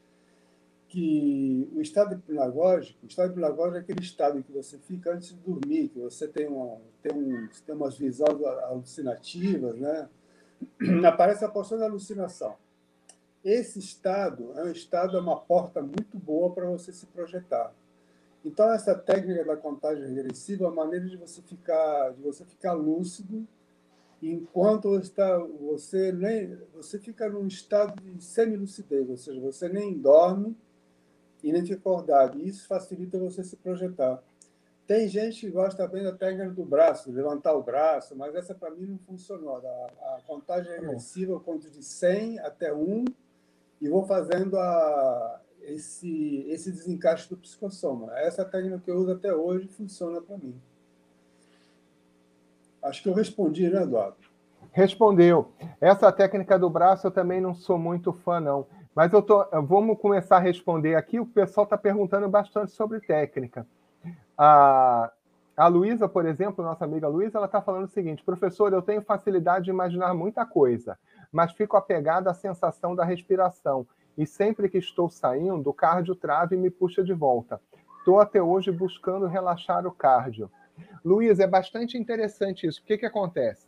Que 0.90 1.70
o 1.72 1.82
estado 1.82 2.16
hipnagógico, 2.16 2.98
o 3.04 3.08
estado 3.08 3.32
hipnagógico 3.32 3.78
é 3.78 3.80
aquele 3.82 4.02
estado 4.02 4.40
em 4.40 4.42
que 4.42 4.52
você 4.52 4.80
fica 4.80 5.14
antes 5.14 5.30
de 5.30 5.36
dormir, 5.36 5.90
que 5.90 6.00
você 6.00 6.28
tem, 6.28 6.48
uma, 6.48 6.80
tem, 7.04 7.14
um, 7.14 7.48
tem 7.64 7.76
umas 7.76 7.96
visões 7.96 8.44
alucinativas, 8.64 9.78
né? 9.78 10.10
aparece 11.08 11.46
a 11.46 11.50
porção 11.50 11.78
da 11.78 11.86
alucinação. 11.86 12.56
Esse 13.46 13.78
estado 13.78 14.54
é 14.56 14.64
um 14.64 14.72
estado, 14.72 15.16
é 15.16 15.20
uma 15.20 15.40
porta 15.40 15.80
muito 15.80 16.18
boa 16.18 16.52
para 16.52 16.66
você 16.66 16.92
se 16.92 17.06
projetar. 17.06 17.72
Então, 18.46 18.72
essa 18.72 18.96
técnica 18.96 19.44
da 19.44 19.58
contagem 19.58 20.14
regressiva 20.14 20.66
é 20.66 20.68
uma 20.68 20.86
maneira 20.86 21.06
de 21.06 21.18
você 21.18 21.42
ficar, 21.42 22.12
de 22.14 22.22
você 22.22 22.46
ficar 22.46 22.74
lúcido 22.74 23.48
enquanto 24.22 24.90
você, 24.90 25.04
está, 25.04 25.38
você, 25.38 26.12
nem, 26.12 26.58
você 26.74 26.98
fica 26.98 27.30
num 27.30 27.46
estado 27.46 28.02
de 28.02 28.24
semi-lucidez, 28.24 29.10
ou 29.10 29.18
seja, 29.18 29.40
você 29.40 29.70
nem 29.70 29.94
dorme 29.98 30.58
e 31.44 31.52
nem 31.52 31.64
fica 31.64 31.76
acordado. 31.76 32.40
Isso 32.42 32.68
facilita 32.68 33.20
você 33.20 33.44
se 33.44 33.56
projetar. 33.56 34.24
Tem 34.88 35.08
gente 35.08 35.42
que 35.42 35.52
gosta 35.52 35.86
bem 35.88 36.04
da 36.04 36.14
técnica 36.14 36.50
do 36.50 36.64
braço, 36.64 37.12
levantar 37.12 37.54
o 37.54 37.62
braço, 37.62 38.16
mas 38.16 38.34
essa 38.34 38.56
para 38.56 38.72
mim 38.72 38.86
não 38.86 38.98
funcionou. 39.00 39.58
A, 39.58 39.60
a 40.16 40.22
contagem 40.26 40.72
regressiva 40.72 41.34
eu 41.34 41.40
conto 41.42 41.70
de 41.70 41.84
100 41.84 42.40
até 42.40 42.74
1 42.74 43.06
e 43.82 43.90
vou 43.90 44.06
fazendo 44.06 44.58
a, 44.58 45.42
esse, 45.68 46.46
esse 46.48 46.72
desencaixe 46.72 47.30
do 47.30 47.36
psicossoma. 47.36 48.18
Essa 48.18 48.46
técnica 48.46 48.80
que 48.80 48.90
eu 48.90 48.96
uso 48.96 49.12
até 49.12 49.34
hoje 49.34 49.68
funciona 49.68 50.22
para 50.22 50.38
mim. 50.38 50.60
Acho 52.82 53.04
que 53.04 53.10
eu 53.10 53.14
respondi, 53.14 53.70
né, 53.70 53.84
Eduardo? 53.84 54.16
Respondeu. 54.72 55.52
Essa 55.82 56.12
técnica 56.12 56.58
do 56.58 56.70
braço 56.70 57.08
eu 57.08 57.12
também 57.12 57.42
não 57.42 57.54
sou 57.54 57.78
muito 57.78 58.14
fã, 58.14 58.40
não. 58.40 58.66
Mas 58.96 59.12
eu 59.12 59.22
tô, 59.22 59.46
vamos 59.64 60.00
começar 60.00 60.38
a 60.38 60.40
responder 60.40 60.96
aqui. 60.96 61.20
O 61.20 61.26
pessoal 61.26 61.66
está 61.66 61.78
perguntando 61.78 62.30
bastante 62.30 62.72
sobre 62.72 63.02
técnica. 63.02 63.68
A, 64.38 65.12
a 65.58 65.68
Luísa, 65.68 66.08
por 66.08 66.26
exemplo, 66.26 66.64
nossa 66.64 66.86
amiga 66.86 67.08
Luísa, 67.08 67.38
ela 67.38 67.48
está 67.48 67.62
falando 67.62 67.86
o 67.86 67.90
seguinte: 67.90 68.24
professor, 68.24 68.72
eu 68.72 68.82
tenho 68.82 69.02
facilidade 69.02 69.66
de 69.66 69.72
imaginar 69.72 70.14
muita 70.14 70.46
coisa, 70.46 70.98
mas 71.32 71.52
fico 71.52 71.76
apegada 71.76 72.32
à 72.32 72.34
sensação 72.34 72.96
da 72.96 73.04
respiração 73.04 73.86
e 74.18 74.26
sempre 74.26 74.68
que 74.68 74.78
estou 74.78 75.10
saindo, 75.10 75.70
o 75.70 75.74
cardio 75.74 76.16
trava 76.16 76.56
e 76.56 76.58
me 76.58 76.70
puxa 76.70 77.04
de 77.04 77.14
volta. 77.14 77.62
Estou 78.00 78.20
até 78.20 78.42
hoje 78.42 78.72
buscando 78.72 79.28
relaxar 79.28 79.86
o 79.86 79.92
cardio. 79.92 80.50
Luiz, 81.04 81.40
é 81.40 81.48
bastante 81.48 81.98
interessante 81.98 82.66
isso. 82.66 82.82
O 82.82 82.84
que, 82.84 82.98
que 82.98 83.06
acontece? 83.06 83.68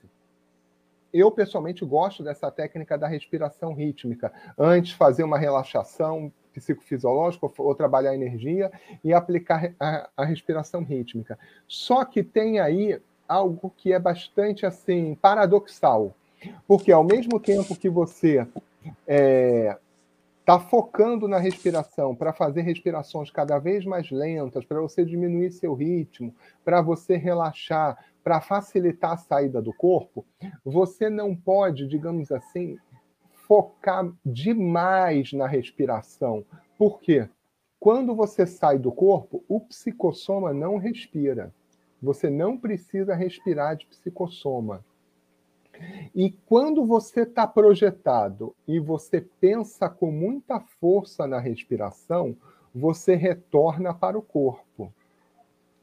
Eu, 1.14 1.32
pessoalmente, 1.32 1.84
gosto 1.84 2.24
dessa 2.24 2.52
técnica 2.52 2.98
da 2.98 3.08
respiração 3.08 3.74
rítmica. 3.74 4.32
Antes, 4.58 4.94
fazer 4.94 5.24
uma 5.24 5.38
relaxação 5.38 6.32
psicofisiológica 6.54 7.48
ou 7.58 7.76
trabalhar 7.76 8.14
energia 8.14 8.72
e 9.04 9.14
aplicar 9.14 9.74
a, 9.80 10.10
a 10.16 10.26
respiração 10.26 10.84
rítmica. 10.84 11.38
Só 11.68 12.06
que 12.06 12.24
tem 12.24 12.60
aí 12.60 13.00
algo 13.28 13.72
que 13.78 13.94
é 13.94 14.00
bastante 14.00 14.66
assim 14.66 15.16
paradoxal. 15.16 16.16
Porque 16.68 16.92
ao 16.92 17.04
mesmo 17.04 17.40
tempo 17.40 17.76
que 17.76 17.90
você 17.90 18.48
é, 19.08 19.78
está 20.50 20.60
focando 20.60 21.28
na 21.28 21.38
respiração 21.38 22.16
para 22.16 22.34
fazer 22.34 22.62
respirações 22.62 23.30
cada 23.30 23.60
vez 23.60 23.86
mais 23.86 24.10
lentas, 24.10 24.66
para 24.66 24.82
você 24.82 25.06
diminuir 25.06 25.52
seu 25.52 25.76
ritmo, 25.76 26.34
para 26.66 26.82
você 26.82 27.18
relaxar, 27.18 28.04
para 28.24 28.42
facilitar 28.42 29.12
a 29.12 29.18
saída 29.18 29.62
do 29.62 29.72
corpo, 29.72 30.26
você 30.66 31.08
não 31.08 31.36
pode, 31.36 31.88
digamos 31.88 32.32
assim, 32.32 32.80
focar 33.48 34.12
demais 34.26 35.34
na 35.34 35.46
respiração. 35.46 36.44
Por 36.80 37.00
quê? 37.00 37.30
Quando 37.80 38.16
você 38.16 38.48
sai 38.48 38.80
do 38.80 38.92
corpo, 38.92 39.44
o 39.48 39.62
psicossoma 39.62 40.52
não 40.52 40.78
respira. 40.78 41.54
Você 42.02 42.28
não 42.28 42.58
precisa 42.58 43.14
respirar 43.14 43.76
de 43.76 43.86
psicossoma. 43.86 44.84
E 46.16 46.32
quando 46.46 46.86
você 46.86 47.22
está 47.22 47.48
projetado 47.48 48.56
e 48.68 48.80
você 48.80 49.22
pensa 49.40 49.90
com 49.90 50.12
muita 50.12 50.60
força 50.60 51.28
na 51.28 51.40
respiração, 51.40 52.36
você 52.74 53.16
retorna 53.16 53.94
para 53.94 54.18
o 54.18 54.22
corpo. 54.22 54.94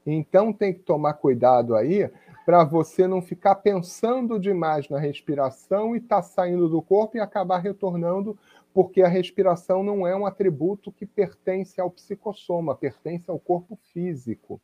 Então 0.05 0.53
tem 0.53 0.73
que 0.73 0.79
tomar 0.79 1.13
cuidado 1.13 1.75
aí 1.75 2.09
para 2.45 2.63
você 2.63 3.07
não 3.07 3.21
ficar 3.21 3.55
pensando 3.55 4.39
demais 4.39 4.87
na 4.87 4.97
respiração 4.97 5.93
e 5.93 5.99
estar 5.99 6.17
tá 6.17 6.21
saindo 6.21 6.69
do 6.69 6.81
corpo 6.81 7.17
e 7.17 7.19
acabar 7.19 7.57
retornando, 7.57 8.37
porque 8.73 9.01
a 9.01 9.07
respiração 9.09 9.83
não 9.83 10.07
é 10.07 10.15
um 10.15 10.25
atributo 10.25 10.91
que 10.91 11.05
pertence 11.05 11.81
ao 11.81 11.91
psicossoma, 11.91 12.73
pertence 12.73 13.29
ao 13.29 13.37
corpo 13.37 13.77
físico. 13.91 14.61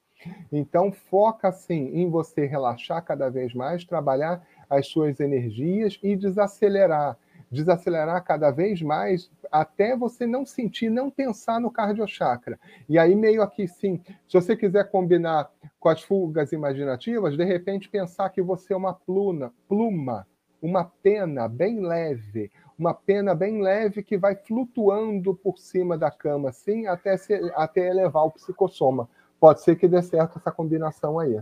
Então 0.51 0.93
foca 0.93 1.49
assim 1.49 1.89
em 1.93 2.09
você 2.09 2.45
relaxar 2.45 3.03
cada 3.03 3.29
vez 3.29 3.53
mais, 3.53 3.84
trabalhar 3.84 4.41
as 4.78 4.88
suas 4.88 5.19
energias 5.19 5.99
e 6.01 6.15
desacelerar. 6.15 7.17
Desacelerar 7.51 8.24
cada 8.24 8.49
vez 8.49 8.82
mais 8.82 9.30
até 9.51 9.95
você 9.95 10.26
não 10.26 10.43
sentir, 10.43 10.89
não 10.89 11.11
pensar 11.11 11.59
no 11.59 11.69
cardiochakra. 11.69 12.59
E 12.89 12.97
aí, 12.97 13.15
meio 13.15 13.43
aqui, 13.43 13.67
sim, 13.67 14.01
se 14.28 14.34
você 14.34 14.57
quiser 14.57 14.89
combinar 14.89 15.51
com 15.80 15.89
as 15.89 16.01
fugas 16.01 16.51
imaginativas, 16.51 17.38
de 17.38 17.43
repente 17.43 17.89
pensar 17.89 18.30
que 18.32 18.41
você 18.41 18.74
é 18.74 18.78
uma 18.78 18.93
pluma, 18.93 19.53
pluma, 19.69 20.26
uma 20.59 20.86
pena 20.86 21.47
bem 21.47 21.82
leve, 21.82 22.49
uma 22.80 22.93
pena 22.93 23.36
bem 23.36 23.61
leve 23.61 24.01
que 24.01 24.17
vai 24.17 24.36
flutuando 24.36 25.36
por 25.36 25.59
cima 25.59 25.97
da 25.97 26.09
cama, 26.09 26.49
assim, 26.49 26.88
até, 26.88 27.15
se, 27.17 27.34
até 27.53 27.88
elevar 27.88 28.26
o 28.26 28.32
psicossoma. 28.32 29.07
Pode 29.39 29.61
ser 29.61 29.76
que 29.76 29.88
dê 29.88 30.01
certo 30.01 30.39
essa 30.39 30.51
combinação 30.51 31.19
aí. 31.19 31.39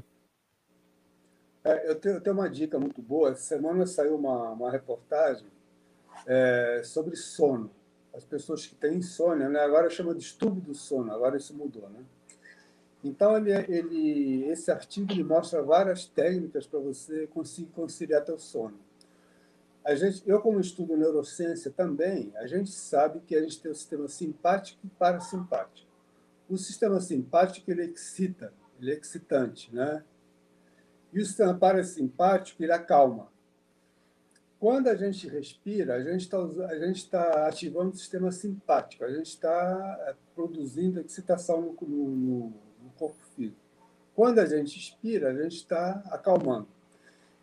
É, 1.64 1.92
eu, 1.92 1.96
tenho, 1.96 2.16
eu, 2.16 2.22
tenho, 2.22 2.36
uma 2.36 2.50
dica 2.50 2.80
muito 2.80 3.02
boa. 3.02 3.32
Essa 3.32 3.56
semana 3.56 3.86
saiu 3.86 4.16
uma, 4.16 4.52
uma 4.52 4.72
reportagem 4.72 5.48
é, 6.26 6.82
sobre 6.84 7.16
sono. 7.16 7.70
As 8.14 8.26
pessoas 8.26 8.66
que 8.66 8.76
têm 8.76 8.98
insônia, 8.98 9.48
né? 9.48 9.60
agora 9.60 9.90
chama 9.90 10.14
de 10.14 10.20
distúrbio 10.20 10.62
do 10.62 10.76
sono, 10.76 11.14
agora 11.14 11.38
isso 11.38 11.54
mudou. 11.54 11.90
Né? 11.90 12.04
Então, 13.04 13.38
ele, 13.38 13.52
ele, 13.74 14.46
esse 14.50 14.70
artigo 14.72 15.12
ele 15.12 15.24
mostra 15.24 15.62
várias 15.62 16.06
técnicas 16.06 16.68
para 16.68 16.80
você 16.80 17.28
conseguir 17.28 17.72
conciliar 17.72 18.24
teu 18.24 18.38
sono. 18.38 18.78
A 19.84 19.96
gente, 19.96 20.22
eu, 20.28 20.40
como 20.42 20.60
estudo 20.60 20.96
neurociência 20.96 21.72
também, 21.72 22.32
a 22.36 22.46
gente 22.46 22.70
sabe 22.70 23.20
que 23.22 23.36
a 23.36 23.42
gente 23.42 23.60
tem 23.60 23.72
o 23.72 23.76
sistema 23.76 24.08
simpático 24.08 24.80
e 24.84 24.90
parasimpático. 24.90 25.90
O 26.48 26.58
sistema 26.58 27.00
simpático 27.00 27.72
ele 27.72 27.86
excita, 27.86 28.54
ele 28.80 28.92
é 28.92 28.96
excitante, 28.96 29.74
né? 29.74 30.04
E 31.14 31.20
o 31.20 31.26
sistema 31.26 31.54
parasimpático 31.54 32.64
ele 32.64 32.72
acalma. 32.72 33.30
Quando 34.60 34.90
a 34.90 34.96
gente 34.96 35.28
respira, 35.28 35.96
a 35.96 36.04
gente 36.04 36.22
está 36.22 36.38
está 36.92 37.48
ativando 37.48 37.90
o 37.92 37.96
sistema 37.96 38.32
simpático, 38.32 39.04
a 39.04 39.12
gente 39.12 39.26
está 39.26 40.00
é, 40.08 40.16
produzindo 40.36 41.00
excitação 41.00 41.62
no, 41.62 41.88
no, 41.88 42.54
no 42.84 42.90
corpo 42.96 43.18
físico. 43.36 43.58
Quando 44.16 44.40
a 44.40 44.46
gente 44.46 44.78
expira, 44.78 45.30
a 45.30 45.34
gente 45.34 45.56
está 45.56 46.04
acalmando. 46.12 46.68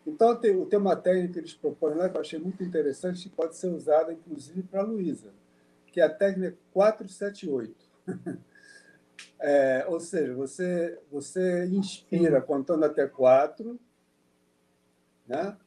Então, 0.07 0.35
tem, 0.35 0.65
tem 0.65 0.79
uma 0.79 0.95
técnica 0.95 1.33
que 1.33 1.39
eles 1.39 1.53
propõem 1.53 1.95
lá 1.95 2.09
que 2.09 2.15
eu 2.15 2.21
achei 2.21 2.39
muito 2.39 2.63
interessante, 2.63 3.23
que 3.27 3.35
pode 3.35 3.55
ser 3.57 3.67
usada, 3.67 4.13
inclusive, 4.13 4.63
para 4.63 4.79
a 4.81 4.83
Luísa, 4.85 5.31
que 5.87 5.99
é 5.99 6.05
a 6.05 6.09
técnica 6.09 6.57
478. 6.71 7.75
é, 9.39 9.85
ou 9.87 9.99
seja, 9.99 10.33
você, 10.33 10.99
você 11.09 11.65
inspira 11.67 12.41
contando 12.41 12.83
até 12.83 13.07
quatro, 13.07 13.79
né? 15.27 15.57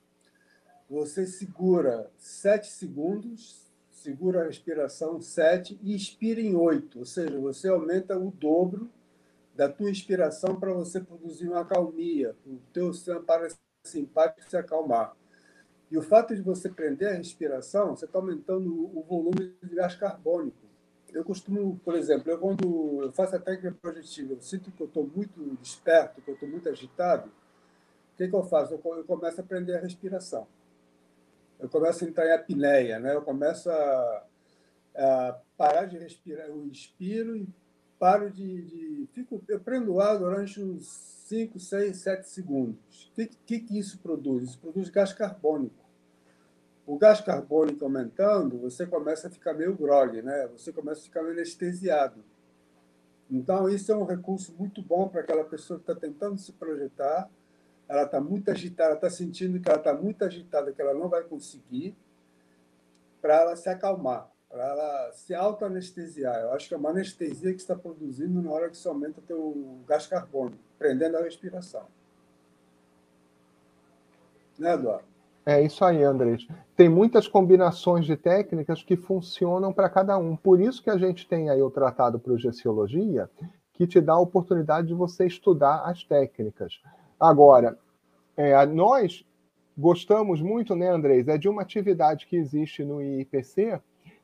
você 0.88 1.26
segura 1.26 2.10
sete 2.18 2.68
segundos, 2.68 3.72
segura 3.90 4.42
a 4.42 4.46
respiração 4.46 5.20
sete 5.22 5.78
e 5.82 5.94
expira 5.94 6.40
em 6.40 6.54
oito, 6.54 6.98
ou 6.98 7.06
seja, 7.06 7.38
você 7.40 7.68
aumenta 7.68 8.18
o 8.18 8.30
dobro 8.30 8.90
da 9.54 9.68
tua 9.68 9.90
inspiração 9.90 10.58
para 10.58 10.72
você 10.72 11.00
produzir 11.00 11.48
uma 11.48 11.64
calmia, 11.64 12.36
o 12.46 12.58
teu 12.72 12.92
sistema 12.92 13.24
simpático 13.84 14.48
se 14.48 14.56
acalmar. 14.56 15.16
E 15.90 15.96
o 15.96 16.02
fato 16.02 16.34
de 16.34 16.42
você 16.42 16.68
prender 16.68 17.08
a 17.08 17.16
respiração, 17.16 17.94
você 17.94 18.06
está 18.06 18.18
aumentando 18.18 18.70
o 18.96 19.02
volume 19.02 19.54
de 19.62 19.74
gás 19.74 19.94
carbônico. 19.94 20.71
Eu 21.12 21.24
costumo, 21.24 21.78
por 21.84 21.94
exemplo, 21.94 22.30
eu 22.30 22.38
quando 22.38 23.02
eu 23.02 23.12
faço 23.12 23.36
a 23.36 23.38
técnica 23.38 23.76
projetiva, 23.80 24.32
eu 24.32 24.40
sinto 24.40 24.70
que 24.70 24.82
eu 24.82 24.86
estou 24.86 25.06
muito 25.06 25.56
desperto, 25.60 26.22
que 26.22 26.30
eu 26.30 26.34
estou 26.34 26.48
muito 26.48 26.68
agitado, 26.68 27.28
o 27.28 28.16
que, 28.16 28.28
que 28.28 28.34
eu 28.34 28.44
faço? 28.44 28.74
Eu, 28.74 28.96
eu 28.96 29.04
começo 29.04 29.40
a 29.40 29.44
prender 29.44 29.76
a 29.76 29.80
respiração. 29.80 30.46
Eu 31.58 31.68
começo 31.68 32.04
a 32.04 32.08
entrar 32.08 32.26
em 32.26 32.32
apneia, 32.32 32.98
né? 32.98 33.14
eu 33.14 33.22
começo 33.22 33.70
a, 33.70 34.26
a 34.96 35.40
parar 35.56 35.84
de 35.84 35.98
respirar, 35.98 36.48
eu 36.48 36.66
inspiro 36.66 37.36
e 37.36 37.48
paro 37.98 38.30
de, 38.30 38.62
de, 38.62 39.08
fico, 39.12 39.40
eu 39.48 39.60
prendo 39.60 39.94
o 39.94 40.00
ar 40.00 40.18
durante 40.18 40.60
uns 40.60 40.88
5, 41.28 41.58
6, 41.60 41.96
7 41.96 42.28
segundos. 42.28 43.10
O 43.12 43.14
que, 43.14 43.26
que, 43.46 43.60
que 43.60 43.78
isso 43.78 43.98
produz? 43.98 44.50
Isso 44.50 44.58
produz 44.58 44.90
gás 44.90 45.12
carbônico. 45.12 45.81
O 46.86 46.98
gás 46.98 47.20
carbônico 47.20 47.84
aumentando, 47.84 48.58
você 48.58 48.86
começa 48.86 49.28
a 49.28 49.30
ficar 49.30 49.54
meio 49.54 49.74
grogue, 49.76 50.20
né? 50.22 50.48
Você 50.48 50.72
começa 50.72 51.00
a 51.00 51.04
ficar 51.04 51.22
meio 51.22 51.34
anestesiado. 51.34 52.24
Então, 53.30 53.68
isso 53.68 53.90
é 53.92 53.96
um 53.96 54.04
recurso 54.04 54.54
muito 54.58 54.82
bom 54.82 55.08
para 55.08 55.20
aquela 55.20 55.44
pessoa 55.44 55.78
que 55.78 55.90
está 55.90 55.94
tentando 55.94 56.38
se 56.38 56.52
projetar. 56.52 57.30
Ela 57.88 58.02
está 58.02 58.20
muito 58.20 58.50
agitada, 58.50 58.94
está 58.94 59.08
sentindo 59.08 59.60
que 59.60 59.68
ela 59.68 59.78
está 59.78 59.94
muito 59.94 60.24
agitada, 60.24 60.72
que 60.72 60.82
ela 60.82 60.94
não 60.94 61.08
vai 61.08 61.22
conseguir, 61.22 61.96
para 63.20 63.36
ela 63.36 63.56
se 63.56 63.68
acalmar 63.68 64.32
para 64.52 64.68
ela 64.68 65.12
se 65.12 65.34
auto-anestesiar. 65.34 66.42
Eu 66.42 66.52
acho 66.52 66.68
que 66.68 66.74
é 66.74 66.76
uma 66.76 66.90
anestesia 66.90 67.54
que 67.54 67.60
está 67.60 67.74
produzindo 67.74 68.42
na 68.42 68.50
hora 68.50 68.68
que 68.68 68.76
você 68.76 68.86
aumenta 68.86 69.18
o 69.18 69.22
teu 69.22 69.80
gás 69.88 70.06
carbônico, 70.06 70.62
prendendo 70.78 71.16
a 71.16 71.22
respiração. 71.22 71.88
Né, 74.58 74.74
Eduardo? 74.74 75.11
É 75.44 75.60
isso 75.60 75.84
aí, 75.84 76.02
Andrés. 76.02 76.46
Tem 76.76 76.88
muitas 76.88 77.26
combinações 77.26 78.06
de 78.06 78.16
técnicas 78.16 78.82
que 78.82 78.96
funcionam 78.96 79.72
para 79.72 79.88
cada 79.88 80.16
um. 80.16 80.36
Por 80.36 80.60
isso 80.60 80.82
que 80.82 80.90
a 80.90 80.96
gente 80.96 81.26
tem 81.26 81.50
aí 81.50 81.60
o 81.60 81.70
Tratado 81.70 82.18
Projeciologia, 82.18 83.28
que 83.72 83.86
te 83.86 84.00
dá 84.00 84.12
a 84.12 84.20
oportunidade 84.20 84.88
de 84.88 84.94
você 84.94 85.26
estudar 85.26 85.82
as 85.84 86.04
técnicas. 86.04 86.80
Agora, 87.18 87.76
é, 88.36 88.64
nós 88.66 89.24
gostamos 89.76 90.40
muito, 90.40 90.76
né, 90.76 90.88
Andrés, 90.88 91.26
é 91.26 91.36
de 91.36 91.48
uma 91.48 91.62
atividade 91.62 92.26
que 92.26 92.36
existe 92.36 92.84
no 92.84 93.02
IPC, 93.02 93.80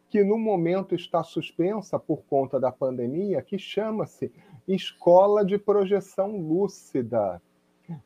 que 0.09 0.23
no 0.23 0.39
momento 0.39 0.95
está 0.95 1.25
suspensa 1.25 1.99
por 1.99 2.23
conta 2.29 2.61
da 2.61 2.71
pandemia, 2.71 3.43
que 3.43 3.59
chama-se 3.59 4.33
Escola 4.67 5.45
de 5.45 5.59
Projeção 5.59 6.37
Lúcida. 6.37 7.43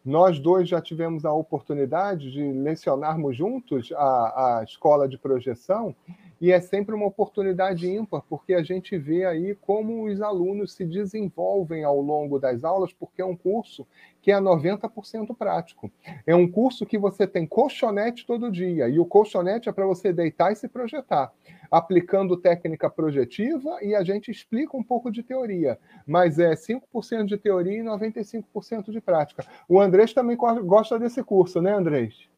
Nós 0.05 0.39
dois 0.39 0.69
já 0.69 0.81
tivemos 0.81 1.25
a 1.25 1.33
oportunidade 1.33 2.31
de 2.31 2.53
lecionarmos 2.53 3.37
juntos 3.37 3.91
a, 3.93 4.59
a 4.61 4.65
escola 4.65 5.09
de 5.09 5.19
projeção 5.19 5.95
e 6.41 6.53
é 6.53 6.61
sempre 6.61 6.95
uma 6.95 7.07
oportunidade 7.07 7.89
ímpar, 7.89 8.23
porque 8.29 8.55
a 8.55 8.63
gente 8.63 8.97
vê 8.97 9.25
aí 9.25 9.55
como 9.55 10.05
os 10.05 10.21
alunos 10.21 10.73
se 10.73 10.85
desenvolvem 10.85 11.85
ao 11.85 12.01
longo 12.01 12.39
das 12.39 12.65
aulas, 12.65 12.93
porque 12.93 13.23
é 13.23 13.25
um 13.25 13.37
curso 13.37 13.87
que 14.23 14.31
é 14.31 14.37
90% 14.37 15.37
prático. 15.37 15.91
É 16.25 16.35
um 16.35 16.51
curso 16.51 16.87
que 16.87 16.97
você 16.97 17.27
tem 17.27 17.45
colchonete 17.45 18.25
todo 18.25 18.51
dia, 18.51 18.89
e 18.89 18.99
o 18.99 19.05
colchonete 19.05 19.69
é 19.69 19.73
para 19.73 19.85
você 19.85 20.13
deitar 20.13 20.53
e 20.53 20.57
se 20.57 20.69
projetar, 20.69 21.33
aplicando 21.69 22.37
técnica 22.37 22.89
projetiva, 22.89 23.83
e 23.83 23.97
a 23.97 24.05
gente 24.05 24.31
explica 24.31 24.77
um 24.77 24.83
pouco 24.83 25.11
de 25.11 25.25
teoria, 25.25 25.77
mas 26.07 26.39
é 26.39 26.53
5% 26.53 27.25
de 27.25 27.37
teoria 27.37 27.81
e 27.81 27.85
95% 27.85 28.93
de 28.93 29.01
prática. 29.01 29.45
O 29.69 29.81
Andrés 29.81 30.13
também 30.13 30.37
gosta 30.37 30.99
desse 30.99 31.23
curso, 31.25 31.61
né, 31.61 31.75
Andrés? 31.75 32.31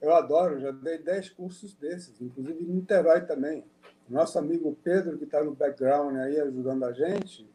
Eu 0.00 0.14
adoro, 0.14 0.58
já 0.58 0.70
dei 0.70 0.98
10 0.98 1.30
cursos 1.30 1.74
desses, 1.74 2.20
inclusive 2.20 2.62
em 2.62 2.66
Niterói 2.66 3.22
também. 3.22 3.64
Nosso 4.08 4.38
amigo 4.38 4.76
Pedro, 4.82 5.16
que 5.18 5.24
está 5.24 5.42
no 5.42 5.54
background 5.54 6.16
aí 6.16 6.40
ajudando 6.40 6.84
a 6.84 6.92
gente, 6.92 7.46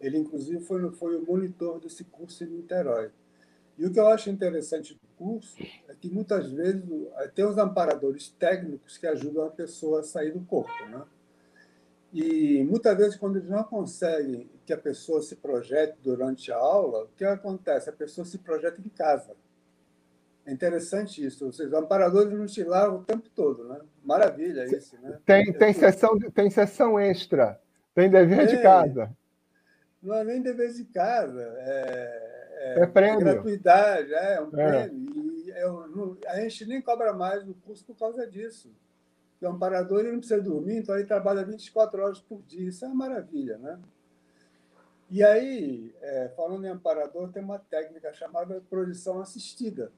ele 0.00 0.18
inclusive 0.18 0.60
foi, 0.60 0.90
foi 0.92 1.16
o 1.16 1.24
monitor 1.24 1.80
desse 1.80 2.04
curso 2.04 2.44
em 2.44 2.48
Niterói. 2.48 3.10
E 3.76 3.84
o 3.86 3.92
que 3.92 3.98
eu 3.98 4.06
acho 4.06 4.30
interessante 4.30 4.94
do 4.94 5.00
curso 5.16 5.56
é 5.88 5.94
que 5.94 6.08
muitas 6.08 6.50
vezes 6.50 6.84
tem 7.34 7.44
os 7.44 7.58
amparadores 7.58 8.28
técnicos 8.38 8.96
que 8.96 9.06
ajudam 9.06 9.46
a 9.46 9.50
pessoa 9.50 10.00
a 10.00 10.02
sair 10.02 10.32
do 10.32 10.40
corpo, 10.40 10.86
né? 10.86 11.02
E 12.12 12.62
muitas 12.62 12.96
vezes, 12.96 13.16
quando 13.16 13.38
eles 13.38 13.50
não 13.50 13.64
conseguem 13.64 14.48
que 14.64 14.72
a 14.72 14.78
pessoa 14.78 15.20
se 15.20 15.34
projete 15.34 15.96
durante 16.00 16.52
a 16.52 16.56
aula, 16.56 17.04
o 17.04 17.08
que 17.16 17.24
acontece? 17.24 17.90
A 17.90 17.92
pessoa 17.92 18.24
se 18.24 18.38
projeta 18.38 18.80
em 18.80 18.88
casa. 18.88 19.32
É 20.46 20.52
interessante 20.52 21.24
isso. 21.24 21.44
Ou 21.44 21.52
seja, 21.52 21.70
os 21.70 21.74
amparadores 21.74 22.32
não 22.32 22.46
te 22.46 22.62
largam 22.62 22.98
o 22.98 23.04
tempo 23.04 23.28
todo, 23.34 23.64
né? 23.64 23.80
Maravilha 24.04 24.64
isso, 24.64 24.96
né? 25.02 25.18
Tem, 25.26 25.52
tem, 25.54 25.72
sessão, 25.72 26.16
tem 26.32 26.50
sessão 26.50 27.00
extra, 27.00 27.60
tem 27.92 28.08
dever 28.08 28.46
de 28.46 28.62
casa. 28.62 29.10
Não 30.04 30.14
é 30.14 30.24
nem 30.24 30.42
dever 30.42 30.72
de 30.72 30.84
casa, 30.84 31.42
é, 31.58 32.74
é, 32.76 32.80
é 32.82 32.86
prêmio. 32.86 33.20
gratuidade, 33.20 34.12
é, 34.12 34.34
é 34.34 34.40
um 34.40 34.48
é. 34.48 34.86
prêmio. 34.86 35.32
E 35.32 35.50
eu, 35.50 36.18
a 36.26 36.40
gente 36.40 36.66
nem 36.66 36.82
cobra 36.82 37.12
mais 37.12 37.44
no 37.44 37.54
curso 37.54 37.84
por 37.84 37.96
causa 37.98 38.26
disso. 38.26 38.70
O 39.40 39.46
amparador 39.46 40.00
ele 40.00 40.12
não 40.12 40.18
precisa 40.18 40.40
dormir, 40.40 40.76
então 40.76 40.94
ele 40.94 41.06
trabalha 41.06 41.44
24 41.44 42.02
horas 42.02 42.20
por 42.20 42.42
dia. 42.42 42.68
Isso 42.68 42.84
é 42.84 42.88
uma 42.88 43.08
maravilha, 43.08 43.58
né? 43.58 43.78
E 45.10 45.22
aí, 45.22 45.94
é, 46.00 46.30
falando 46.36 46.64
em 46.64 46.70
amparador, 46.70 47.30
tem 47.30 47.42
uma 47.42 47.58
técnica 47.58 48.12
chamada 48.12 48.62
projeção 48.68 49.20
assistida 49.20 49.92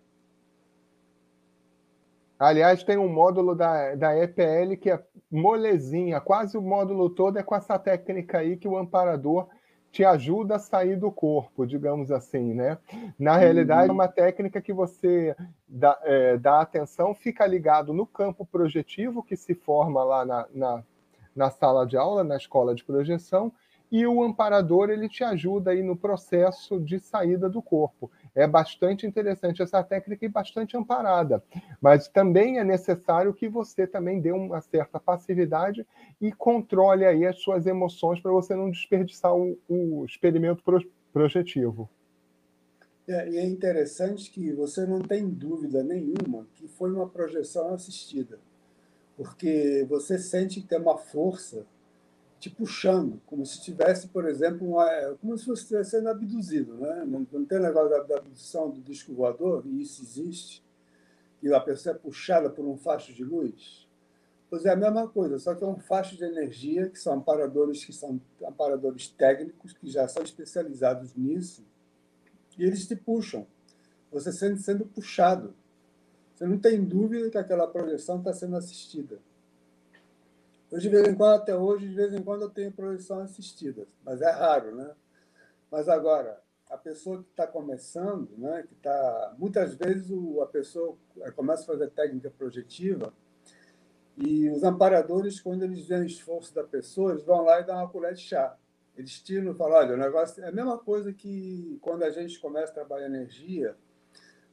Aliás, 2.38 2.84
tem 2.84 2.98
um 2.98 3.08
módulo 3.08 3.54
da, 3.54 3.94
da 3.94 4.14
EPL 4.14 4.76
que 4.78 4.90
é 4.90 5.02
molezinha, 5.30 6.20
quase 6.20 6.56
o 6.56 6.60
módulo 6.60 7.08
todo 7.08 7.38
é 7.38 7.42
com 7.42 7.54
essa 7.54 7.78
técnica 7.78 8.38
aí 8.38 8.58
que 8.58 8.68
o 8.68 8.76
amparador 8.76 9.48
te 9.90 10.04
ajuda 10.04 10.56
a 10.56 10.58
sair 10.58 10.96
do 10.96 11.10
corpo, 11.10 11.66
digamos 11.66 12.10
assim, 12.10 12.52
né? 12.52 12.78
Na 13.18 13.34
uhum. 13.34 13.38
realidade, 13.38 13.88
é 13.88 13.92
uma 13.92 14.08
técnica 14.08 14.60
que 14.60 14.72
você 14.72 15.34
dá, 15.66 15.98
é, 16.02 16.36
dá 16.36 16.60
atenção, 16.60 17.14
fica 17.14 17.46
ligado 17.46 17.94
no 17.94 18.06
campo 18.06 18.44
projetivo 18.44 19.22
que 19.22 19.36
se 19.36 19.54
forma 19.54 20.04
lá 20.04 20.24
na, 20.24 20.46
na, 20.52 20.84
na 21.34 21.50
sala 21.50 21.86
de 21.86 21.96
aula, 21.96 22.22
na 22.22 22.36
escola 22.36 22.74
de 22.74 22.84
projeção, 22.84 23.52
e 23.90 24.06
o 24.06 24.22
amparador 24.22 24.90
ele 24.90 25.08
te 25.08 25.22
ajuda 25.22 25.70
aí 25.70 25.82
no 25.82 25.96
processo 25.96 26.80
de 26.80 26.98
saída 26.98 27.48
do 27.48 27.62
corpo. 27.62 28.10
É 28.36 28.46
bastante 28.46 29.06
interessante 29.06 29.62
essa 29.62 29.82
técnica 29.82 30.26
e 30.26 30.28
bastante 30.28 30.76
amparada, 30.76 31.42
mas 31.80 32.06
também 32.06 32.58
é 32.58 32.64
necessário 32.64 33.32
que 33.32 33.48
você 33.48 33.86
também 33.86 34.20
dê 34.20 34.30
uma 34.30 34.60
certa 34.60 35.00
passividade 35.00 35.86
e 36.20 36.30
controle 36.30 37.06
aí 37.06 37.24
as 37.24 37.40
suas 37.40 37.66
emoções 37.66 38.20
para 38.20 38.30
você 38.30 38.54
não 38.54 38.70
desperdiçar 38.70 39.34
o, 39.34 39.58
o 39.66 40.04
experimento 40.04 40.62
pro, 40.62 40.86
projetivo. 41.14 41.88
É, 43.08 43.26
e 43.30 43.38
é 43.38 43.46
interessante 43.46 44.30
que 44.30 44.52
você 44.52 44.84
não 44.84 45.00
tem 45.00 45.26
dúvida 45.26 45.82
nenhuma 45.82 46.46
que 46.52 46.68
foi 46.68 46.92
uma 46.92 47.08
projeção 47.08 47.72
assistida, 47.72 48.38
porque 49.16 49.86
você 49.88 50.18
sente 50.18 50.60
que 50.60 50.66
tem 50.66 50.78
uma 50.78 50.98
força 50.98 51.64
te 52.38 52.50
puxando, 52.50 53.20
como 53.26 53.44
se 53.46 53.62
tivesse, 53.62 54.08
por 54.08 54.28
exemplo, 54.28 54.68
uma, 54.68 54.86
como 55.20 55.36
se 55.38 55.46
você 55.46 55.62
estivesse 55.62 55.90
sendo 55.92 56.08
abduzido. 56.08 56.74
Né? 56.74 57.04
Não, 57.06 57.26
não 57.32 57.44
tem 57.44 57.58
negócio 57.58 57.90
da, 57.90 58.02
da 58.02 58.16
abdução 58.18 58.70
do 58.70 58.80
disco 58.80 59.14
voador, 59.14 59.64
e 59.66 59.80
isso 59.80 60.02
existe, 60.02 60.62
que 61.40 61.52
a 61.52 61.60
pessoa 61.60 61.94
é 61.94 61.98
puxada 61.98 62.50
por 62.50 62.64
um 62.64 62.76
facho 62.76 63.12
de 63.12 63.24
luz. 63.24 63.86
Pois 64.48 64.64
é 64.64 64.70
a 64.70 64.76
mesma 64.76 65.08
coisa, 65.08 65.38
só 65.38 65.54
que 65.54 65.64
é 65.64 65.66
um 65.66 65.78
facho 65.78 66.16
de 66.16 66.24
energia, 66.24 66.88
que 66.88 66.98
são 66.98 67.14
amparadores 67.14 67.84
que 67.84 67.92
são 67.92 68.20
amparadores 68.46 69.08
técnicos, 69.08 69.72
que 69.72 69.88
já 69.88 70.06
são 70.06 70.22
especializados 70.22 71.14
nisso, 71.16 71.64
e 72.56 72.64
eles 72.64 72.86
te 72.86 72.94
puxam. 72.94 73.46
Você 74.12 74.32
sente 74.32 74.62
sendo 74.62 74.86
puxado. 74.86 75.52
Você 76.34 76.46
não 76.46 76.58
tem 76.58 76.82
dúvida 76.82 77.28
que 77.28 77.38
aquela 77.38 77.66
projeção 77.66 78.18
está 78.18 78.32
sendo 78.32 78.56
assistida. 78.56 79.18
Eu, 80.70 80.78
de 80.78 80.88
vez 80.88 81.06
em 81.06 81.14
quando, 81.14 81.34
até 81.34 81.56
hoje, 81.56 81.88
de 81.88 81.94
vez 81.94 82.12
em 82.12 82.22
quando 82.22 82.42
eu 82.42 82.50
tenho 82.50 82.72
projeção 82.72 83.20
assistida, 83.20 83.86
mas 84.04 84.20
é 84.20 84.30
raro, 84.30 84.74
né? 84.74 84.94
Mas 85.70 85.88
agora, 85.88 86.40
a 86.68 86.76
pessoa 86.76 87.22
que 87.22 87.30
está 87.30 87.46
começando, 87.46 88.36
né, 88.36 88.64
que 88.66 88.74
está 88.74 89.34
muitas 89.38 89.74
vezes 89.74 90.10
o, 90.10 90.40
a 90.42 90.46
pessoa 90.46 90.96
começa 91.34 91.62
a 91.62 91.66
fazer 91.66 91.90
técnica 91.90 92.30
projetiva 92.30 93.12
e 94.16 94.48
os 94.48 94.64
amparadores, 94.64 95.40
quando 95.40 95.62
eles 95.62 95.86
veem 95.86 96.02
o 96.02 96.06
esforço 96.06 96.54
da 96.54 96.64
pessoa, 96.64 97.12
eles 97.12 97.22
vão 97.22 97.44
lá 97.44 97.60
e 97.60 97.64
dão 97.64 97.76
uma 97.76 97.88
colher 97.88 98.14
de 98.14 98.22
chá. 98.22 98.56
Eles 98.96 99.20
tiram 99.20 99.52
e 99.52 99.54
falam: 99.54 99.76
olha, 99.76 99.94
o 99.94 99.98
negócio 99.98 100.42
é 100.42 100.48
a 100.48 100.52
mesma 100.52 100.78
coisa 100.78 101.12
que 101.12 101.78
quando 101.82 102.02
a 102.02 102.10
gente 102.10 102.40
começa 102.40 102.72
a 102.72 102.74
trabalhar 102.74 103.06
energia 103.06 103.76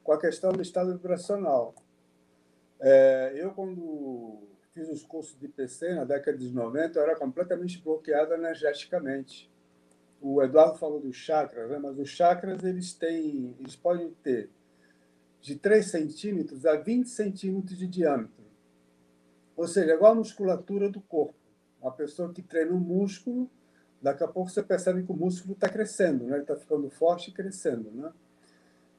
com 0.03 0.11
a 0.11 0.19
questão 0.19 0.51
do 0.51 0.61
estado 0.61 0.91
vibracional. 0.91 1.73
É, 2.77 3.31
eu, 3.35 3.51
quando 3.51 4.52
fiz 4.73 4.89
os 4.89 5.03
cursos 5.03 5.37
de 5.39 5.47
PC 5.47 5.93
na 5.93 6.03
década 6.03 6.37
de 6.37 6.51
90, 6.51 6.97
eu 6.97 7.03
era 7.03 7.15
completamente 7.15 7.79
bloqueado 7.79 8.33
energeticamente. 8.33 9.51
O 10.19 10.41
Eduardo 10.41 10.77
falou 10.77 10.99
dos 10.99 11.15
chakras, 11.15 11.69
né? 11.69 11.77
mas 11.77 11.97
os 11.99 12.09
chakras 12.09 12.63
eles 12.63 12.93
têm, 12.93 13.55
eles 13.59 13.75
podem 13.75 14.11
ter 14.23 14.49
de 15.41 15.55
3 15.55 15.85
centímetros 15.85 16.65
a 16.65 16.75
20 16.75 17.07
centímetros 17.07 17.77
de 17.77 17.85
diâmetro. 17.85 18.43
Ou 19.55 19.67
seja, 19.67 19.91
é 19.91 19.95
igual 19.95 20.13
a 20.13 20.15
musculatura 20.15 20.89
do 20.89 21.01
corpo. 21.01 21.35
Uma 21.79 21.91
pessoa 21.91 22.33
que 22.33 22.41
treina 22.41 22.71
um 22.71 22.79
músculo, 22.79 23.51
daqui 24.01 24.23
a 24.23 24.27
pouco 24.27 24.49
você 24.49 24.63
percebe 24.63 25.03
que 25.03 25.11
o 25.11 25.15
músculo 25.15 25.53
está 25.53 25.69
crescendo, 25.69 26.25
né? 26.25 26.35
ele 26.35 26.43
está 26.43 26.55
ficando 26.55 26.89
forte 26.89 27.29
e 27.29 27.33
crescendo. 27.33 27.91
Né? 27.91 28.11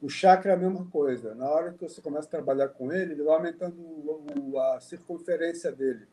O 0.04 0.08
chakra 0.10 0.52
é 0.52 0.54
a 0.54 0.58
mesma 0.58 0.84
coisa. 0.90 1.34
Na 1.34 1.48
hora 1.48 1.72
que 1.72 1.80
você 1.80 2.02
começa 2.02 2.28
a 2.28 2.30
trabalhar 2.30 2.68
com 2.68 2.92
ele, 2.92 3.14
ele 3.14 3.22
vai 3.22 3.36
aumentando 3.36 4.58
a 4.58 4.78
circunferência 4.78 5.72
dele. 5.72 6.06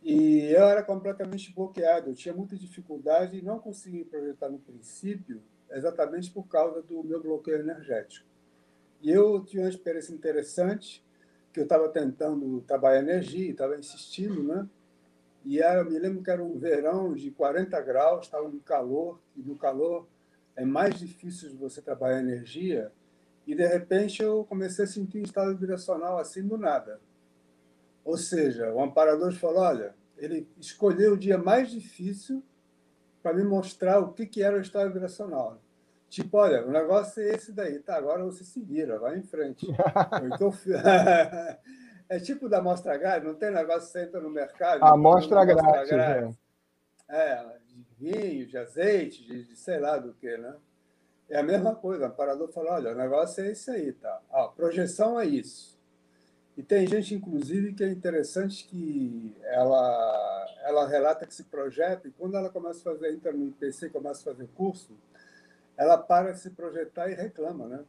E 0.00 0.42
eu 0.44 0.62
era 0.66 0.80
completamente 0.80 1.52
bloqueado, 1.52 2.10
eu 2.10 2.14
tinha 2.14 2.32
muita 2.32 2.54
dificuldade 2.56 3.36
e 3.36 3.42
não 3.42 3.58
conseguia 3.58 4.04
projetar 4.04 4.48
no 4.48 4.60
princípio, 4.60 5.42
exatamente 5.72 6.30
por 6.30 6.46
causa 6.46 6.80
do 6.82 7.02
meu 7.02 7.20
bloqueio 7.20 7.58
energético. 7.58 8.28
E 9.02 9.10
eu 9.10 9.44
tinha 9.44 9.64
uma 9.64 9.68
experiência 9.68 10.14
interessante, 10.14 11.04
que 11.52 11.58
eu 11.58 11.64
estava 11.64 11.88
tentando 11.88 12.60
trabalhar 12.60 13.00
energia, 13.00 13.50
estava 13.50 13.76
insistindo, 13.76 14.40
né? 14.40 14.68
E 15.44 15.58
era, 15.58 15.82
me 15.82 15.98
lembro 15.98 16.22
que 16.22 16.30
era 16.30 16.44
um 16.44 16.56
verão 16.56 17.12
de 17.12 17.32
40 17.32 17.80
graus, 17.80 18.26
estava 18.26 18.48
no 18.48 18.60
calor, 18.60 19.20
e 19.36 19.42
no 19.42 19.56
calor 19.56 20.06
é 20.56 20.64
mais 20.64 20.98
difícil 20.98 21.50
de 21.50 21.56
você 21.56 21.80
trabalhar 21.80 22.20
energia. 22.20 22.92
E, 23.46 23.54
de 23.54 23.66
repente, 23.66 24.22
eu 24.22 24.44
comecei 24.44 24.84
a 24.84 24.88
sentir 24.88 25.18
um 25.18 25.24
estado 25.24 25.56
vibracional 25.56 26.18
assim 26.18 26.46
do 26.46 26.56
nada. 26.56 27.00
Ou 28.04 28.16
seja, 28.16 28.72
o 28.72 28.82
amparador 28.82 29.32
falou: 29.32 29.62
olha, 29.62 29.94
ele 30.16 30.48
escolheu 30.60 31.14
o 31.14 31.18
dia 31.18 31.38
mais 31.38 31.70
difícil 31.70 32.42
para 33.22 33.34
me 33.34 33.44
mostrar 33.44 34.00
o 34.00 34.12
que, 34.12 34.26
que 34.26 34.42
era 34.42 34.56
o 34.56 34.60
estado 34.60 34.92
vibracional. 34.92 35.58
Tipo, 36.08 36.36
olha, 36.36 36.66
o 36.66 36.70
negócio 36.70 37.22
é 37.22 37.34
esse 37.34 37.52
daí, 37.52 37.78
tá? 37.78 37.96
Agora 37.96 38.22
você 38.22 38.44
se 38.44 38.60
vira, 38.60 38.98
vai 38.98 39.16
em 39.16 39.22
frente. 39.22 39.66
então, 40.34 40.52
é 42.08 42.20
tipo 42.20 42.48
da 42.48 42.58
amostra 42.58 42.98
grátis, 42.98 43.26
não 43.26 43.34
tem 43.34 43.50
negócio 43.50 43.86
que 43.86 43.92
você 43.92 44.02
entra 44.04 44.20
no 44.20 44.28
mercado. 44.28 44.82
A 44.82 44.90
amostra 44.90 45.44
grátis. 45.44 45.88
grátis. 45.88 46.36
É. 46.36 46.41
é, 47.12 47.44
de 47.68 47.86
vinho, 47.98 48.46
de 48.46 48.56
azeite, 48.56 49.22
de, 49.22 49.44
de, 49.44 49.56
sei 49.56 49.78
lá 49.78 49.98
do 49.98 50.14
que, 50.14 50.34
né? 50.38 50.56
É 51.28 51.38
a 51.38 51.42
mesma 51.42 51.74
coisa. 51.74 52.04
O 52.04 52.06
amparador 52.08 52.48
fala: 52.48 52.72
olha, 52.72 52.92
o 52.92 52.94
negócio 52.94 53.44
é 53.44 53.52
esse 53.52 53.70
aí, 53.70 53.92
tá? 53.92 54.20
A 54.32 54.48
projeção 54.48 55.20
é 55.20 55.26
isso. 55.26 55.78
E 56.56 56.62
tem 56.62 56.86
gente, 56.86 57.14
inclusive, 57.14 57.74
que 57.74 57.84
é 57.84 57.88
interessante 57.88 58.66
que 58.66 59.34
ela, 59.42 60.46
ela 60.64 60.86
relata 60.86 61.26
que 61.26 61.34
se 61.34 61.44
projeta, 61.44 62.08
e 62.08 62.10
quando 62.10 62.36
ela 62.36 62.50
começa 62.50 62.80
a 62.80 62.92
fazer, 62.92 63.12
entra 63.12 63.32
no 63.32 63.46
IPC, 63.48 63.88
começa 63.90 64.20
a 64.20 64.34
fazer 64.34 64.48
curso, 64.54 64.92
ela 65.76 65.96
para 65.96 66.32
de 66.32 66.40
se 66.40 66.50
projetar 66.50 67.10
e 67.10 67.14
reclama, 67.14 67.66
né? 67.66 67.84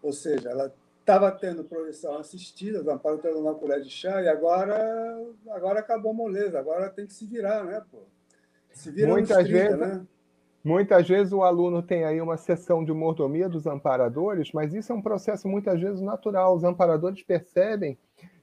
Ou 0.00 0.12
seja, 0.12 0.50
ela 0.50 0.72
estava 1.00 1.32
tendo 1.32 1.64
projeção 1.64 2.16
assistida, 2.18 2.92
Amparo 2.92 3.18
tendo 3.18 3.40
uma 3.40 3.54
colher 3.54 3.80
de 3.80 3.90
chá, 3.90 4.22
e 4.22 4.28
agora, 4.28 5.18
agora 5.50 5.80
acabou 5.80 6.12
a 6.12 6.14
moleza, 6.14 6.58
agora 6.58 6.90
tem 6.90 7.06
que 7.06 7.12
se 7.12 7.26
virar, 7.26 7.64
né, 7.64 7.82
pô? 7.90 8.02
Se 8.78 8.92
vira 8.92 9.08
Muitas 9.08 9.44
30, 9.44 9.50
vezes, 9.50 9.78
né? 9.78 10.06
Muitas 10.62 11.08
vezes 11.08 11.32
o 11.32 11.42
aluno 11.42 11.82
tem 11.82 12.04
aí 12.04 12.20
uma 12.20 12.36
sessão 12.36 12.84
de 12.84 12.92
mordomia 12.92 13.48
dos 13.48 13.66
amparadores, 13.66 14.52
mas 14.52 14.72
isso 14.72 14.92
é 14.92 14.94
um 14.94 15.02
processo 15.02 15.48
muitas 15.48 15.80
vezes 15.80 16.00
natural. 16.00 16.54
Os 16.54 16.62
amparadores 16.62 17.20
percebem 17.22 17.98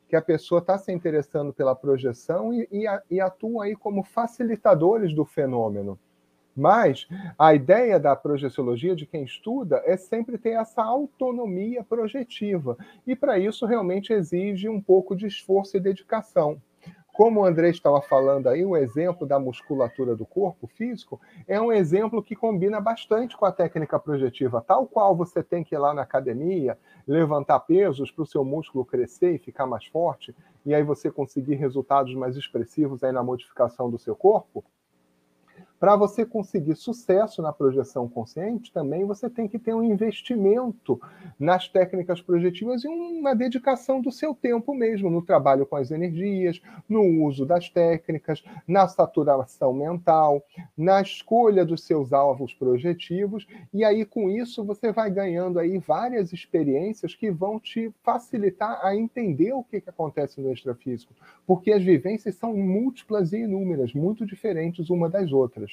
que 0.10 0.16
a 0.16 0.22
pessoa 0.22 0.60
está 0.60 0.78
se 0.78 0.92
interessando 0.92 1.54
pela 1.54 1.74
projeção 1.74 2.54
e, 2.54 2.68
e, 2.70 2.86
e 3.10 3.22
atuam 3.22 3.62
aí 3.62 3.76
como 3.78 4.04
facilitadores 4.04 5.16
do 5.16 5.24
fenômeno. 5.24 5.98
Mas 6.54 7.08
a 7.40 7.56
ideia 7.56 7.98
da 7.98 8.14
projeciologia, 8.14 8.94
de 8.94 9.06
quem 9.06 9.24
estuda, 9.24 9.82
é 9.86 9.96
sempre 9.96 10.38
ter 10.38 10.52
essa 10.52 10.84
autonomia 10.84 11.82
projetiva. 11.82 12.78
E 13.08 13.16
para 13.16 13.40
isso 13.40 13.66
realmente 13.66 14.12
exige 14.12 14.68
um 14.68 14.82
pouco 14.82 15.16
de 15.16 15.28
esforço 15.28 15.78
e 15.78 15.80
dedicação 15.80 16.62
como 17.16 17.40
o 17.40 17.46
André 17.46 17.70
estava 17.70 18.02
falando 18.02 18.48
aí, 18.48 18.66
o 18.66 18.76
exemplo 18.76 19.26
da 19.26 19.40
musculatura 19.40 20.18
do 20.18 20.26
corpo 20.26 20.68
físico 20.68 21.22
é 21.48 21.60
um 21.62 21.72
exemplo 21.72 22.22
que 22.22 22.36
combina 22.36 22.82
bastante 22.82 23.38
com 23.38 23.46
a 23.46 23.54
técnica 23.54 23.98
projetiva, 23.98 24.62
tal 24.62 24.86
qual 24.86 25.16
você 25.16 25.42
tem 25.42 25.64
que 25.64 25.74
ir 25.74 25.78
lá 25.78 25.94
na 25.94 26.02
academia, 26.02 26.78
levantar 27.08 27.62
pesos 27.62 28.12
para 28.12 28.24
o 28.24 28.28
seu 28.28 28.44
músculo 28.44 28.84
crescer 28.84 29.34
e 29.34 29.38
ficar 29.38 29.66
mais 29.66 29.86
forte, 29.86 30.36
e 30.66 30.76
aí 30.76 30.84
você 30.84 31.10
conseguir 31.10 31.56
resultados 31.56 32.14
mais 32.16 32.36
expressivos 32.36 33.02
aí 33.02 33.14
na 33.14 33.24
modificação 33.24 33.90
do 33.90 33.98
seu 33.98 34.14
corpo. 34.14 34.62
Para 35.80 35.98
você 35.98 36.26
conseguir 36.26 36.76
sucesso 36.76 37.42
na 37.42 37.52
projeção 37.52 38.08
consciente, 38.08 38.72
também 38.72 39.04
você 39.04 39.30
tem 39.30 39.48
que 39.48 39.60
ter 39.60 39.74
um 39.74 39.84
investimento 39.84 41.00
nas 41.38 41.68
técnicas 41.68 42.22
projetivas 42.22 42.84
e 42.84 42.88
uma 42.88 43.36
dedicação 43.36 44.02
do 44.02 44.12
seu 44.12 44.34
tempo 44.34 44.74
mesmo, 44.74 45.10
no 45.10 45.22
trabalho 45.22 45.66
com 45.66 45.76
as 45.76 45.92
energias, 45.92 46.62
no 46.88 47.02
uso 47.26 47.46
das 47.46 47.70
técnicas, 47.70 48.42
na 48.66 48.88
saturação 48.88 49.74
mental, 49.74 50.42
na 50.78 51.02
escolha 51.02 51.66
dos 51.66 51.84
seus 51.84 52.14
alvos 52.14 52.54
projetivos, 52.54 53.46
e 53.74 53.84
aí 53.84 54.06
com 54.06 54.30
isso 54.30 54.64
você 54.64 54.94
vai 54.94 55.12
ganhando 55.12 55.60
aí 55.60 55.78
várias 55.78 56.32
experiências 56.32 57.14
que 57.14 57.30
vão 57.30 57.60
te 57.60 57.92
facilitar 58.02 58.80
a 58.82 58.96
entender 58.96 59.52
o 59.54 59.64
que, 59.64 59.82
que 59.82 59.90
acontece 59.90 60.40
no 60.40 60.52
extrafísico, 60.54 61.14
porque 61.46 61.72
as 61.72 61.84
vivências 61.84 62.36
são 62.36 62.56
múltiplas 62.56 63.34
e 63.34 63.40
inúmeras, 63.40 63.94
muito 63.94 64.26
diferentes 64.26 64.90
uma 64.90 65.10
das 65.10 65.34
outras. 65.34 65.65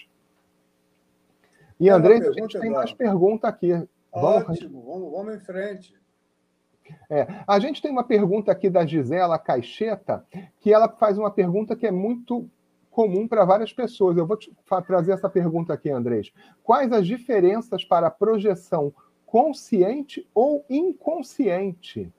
E, 1.79 1.89
André, 1.89 2.19
a 2.19 2.33
gente 2.33 2.59
tem 2.61 2.71
mais 2.71 2.93
pergunta 2.93 3.49
aqui. 3.49 3.73
Ótimo, 4.13 4.83
vamos, 4.83 5.11
vamos 5.11 5.35
em 5.35 5.41
frente. 5.41 5.95
É, 7.09 7.27
a 7.47 7.59
gente 7.59 7.81
tem 7.81 7.91
uma 7.91 8.05
pergunta 8.05 8.53
aqui 8.53 8.69
da 8.69 8.85
Gisela 8.85 9.39
Caixeta, 9.39 10.25
que 10.61 10.73
ela 10.73 10.89
faz 10.89 11.17
uma 11.19 11.31
pergunta 11.31 11.75
que 11.75 11.87
é 11.87 11.91
muito 11.91 12.49
comum 12.91 13.27
para 13.27 13.45
várias 13.45 13.73
pessoas. 13.73 14.17
Eu 14.17 14.27
vou 14.27 14.37
te 14.37 14.55
trazer 14.87 15.13
essa 15.13 15.29
pergunta 15.29 15.73
aqui, 15.73 15.91
Andrés. 15.91 16.31
Quais 16.63 16.93
as 16.93 17.07
diferenças 17.07 17.85
para 17.85 18.11
projeção 18.11 18.93
consciente 19.27 20.29
ou 20.35 20.65
inconsciente? 20.69 22.13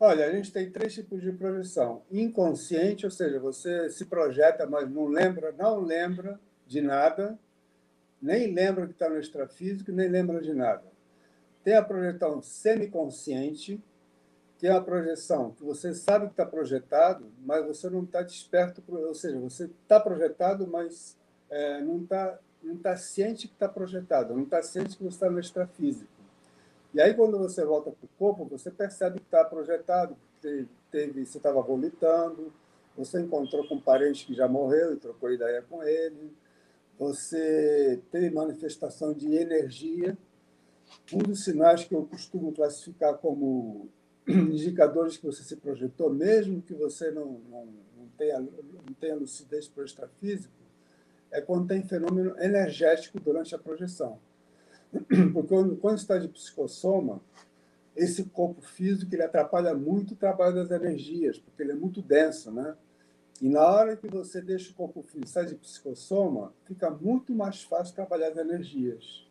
Olha, 0.00 0.26
a 0.26 0.32
gente 0.32 0.52
tem 0.52 0.70
três 0.70 0.94
tipos 0.94 1.20
de 1.20 1.32
projeção. 1.32 2.02
Inconsciente, 2.10 3.04
ou 3.04 3.10
seja, 3.10 3.40
você 3.40 3.90
se 3.90 4.04
projeta, 4.04 4.66
mas 4.66 4.88
não 4.88 5.06
lembra, 5.06 5.52
não 5.58 5.80
lembra 5.80 6.38
de 6.66 6.80
nada 6.80 7.38
nem 8.20 8.52
lembra 8.52 8.86
que 8.86 8.92
está 8.92 9.08
no 9.08 9.18
extrafísico, 9.18 9.92
nem 9.92 10.08
lembra 10.08 10.40
de 10.40 10.52
nada. 10.52 10.82
Tem 11.62 11.74
a 11.74 11.82
projeção 11.82 12.42
semiconsciente, 12.42 13.80
que 14.58 14.66
é 14.66 14.72
a 14.72 14.80
projeção 14.80 15.52
que 15.52 15.62
você 15.62 15.94
sabe 15.94 16.26
que 16.26 16.32
está 16.32 16.44
projetado, 16.44 17.30
mas 17.44 17.64
você 17.64 17.88
não 17.88 18.02
está 18.02 18.22
desperto, 18.22 18.82
ou 18.88 19.14
seja, 19.14 19.38
você 19.38 19.70
está 19.82 20.00
projetado, 20.00 20.66
mas 20.66 21.16
é, 21.48 21.80
não 21.80 22.02
está 22.02 22.38
não 22.60 22.74
está 22.74 22.96
ciente 22.96 23.46
que 23.46 23.54
está 23.54 23.68
projetado, 23.68 24.34
não 24.34 24.42
está 24.42 24.60
ciente 24.60 24.96
que 24.96 25.04
você 25.04 25.14
está 25.14 25.30
no 25.30 25.38
extrafísico. 25.38 26.10
E 26.98 27.00
aí, 27.00 27.14
quando 27.14 27.38
você 27.38 27.64
volta 27.64 27.92
para 27.92 28.04
o 28.04 28.08
corpo, 28.18 28.44
você 28.44 28.72
percebe 28.72 29.20
que 29.20 29.24
está 29.24 29.44
projetado, 29.44 30.16
que 30.42 30.66
teve, 30.90 31.24
você 31.24 31.38
estava 31.38 31.62
volitando, 31.62 32.52
você 32.96 33.20
encontrou 33.20 33.64
com 33.68 33.76
um 33.76 33.80
parente 33.80 34.26
que 34.26 34.34
já 34.34 34.48
morreu 34.48 34.94
e 34.94 34.96
trocou 34.96 35.30
ideia 35.30 35.62
com 35.62 35.80
ele, 35.84 36.32
você 36.98 38.02
teve 38.10 38.30
manifestação 38.30 39.12
de 39.12 39.32
energia. 39.32 40.18
Um 41.12 41.18
dos 41.18 41.44
sinais 41.44 41.84
que 41.84 41.94
eu 41.94 42.04
costumo 42.04 42.50
classificar 42.50 43.16
como 43.18 43.88
indicadores 44.26 45.16
que 45.16 45.24
você 45.24 45.44
se 45.44 45.54
projetou, 45.54 46.12
mesmo 46.12 46.60
que 46.60 46.74
você 46.74 47.12
não, 47.12 47.40
não, 47.48 47.64
não, 47.96 48.08
tenha, 48.18 48.40
não 48.40 48.94
tenha 48.98 49.14
lucidez 49.14 49.68
para 49.68 49.82
o 49.82 49.86
extrafísico, 49.86 50.52
é 51.30 51.40
quando 51.40 51.68
tem 51.68 51.80
fenômeno 51.80 52.34
energético 52.40 53.20
durante 53.20 53.54
a 53.54 53.58
projeção. 53.58 54.18
Porque 55.32 55.48
quando, 55.48 55.96
está 55.96 56.18
de 56.18 56.28
psicossoma, 56.28 57.20
esse 57.96 58.24
corpo 58.24 58.62
físico 58.62 59.14
ele 59.14 59.22
atrapalha 59.22 59.74
muito 59.74 60.14
o 60.14 60.16
trabalho 60.16 60.54
das 60.54 60.70
energias, 60.70 61.38
porque 61.38 61.62
ele 61.62 61.72
é 61.72 61.74
muito 61.74 62.00
denso, 62.00 62.52
né? 62.52 62.76
E 63.42 63.48
na 63.48 63.66
hora 63.66 63.96
que 63.96 64.06
você 64.08 64.40
deixa 64.40 64.70
o 64.70 64.74
corpo 64.74 65.02
físico 65.02 65.28
sai 65.28 65.46
de 65.46 65.56
psicossoma, 65.56 66.52
fica 66.64 66.90
muito 66.90 67.32
mais 67.32 67.62
fácil 67.62 67.94
trabalhar 67.94 68.28
as 68.28 68.36
energias. 68.36 69.26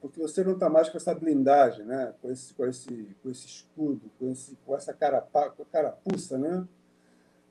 Porque 0.00 0.18
você 0.18 0.42
não 0.42 0.54
está 0.54 0.68
mais 0.68 0.88
com 0.88 0.96
essa 0.96 1.14
blindagem, 1.14 1.84
né? 1.84 2.12
com, 2.20 2.30
esse, 2.30 2.52
com, 2.54 2.66
esse, 2.66 3.16
com 3.22 3.30
esse 3.30 3.46
escudo, 3.46 4.10
com, 4.18 4.30
esse, 4.30 4.56
com 4.66 4.74
essa 4.74 4.92
carapa, 4.92 5.50
com 5.50 5.64
carapuça, 5.64 6.36
né? 6.36 6.66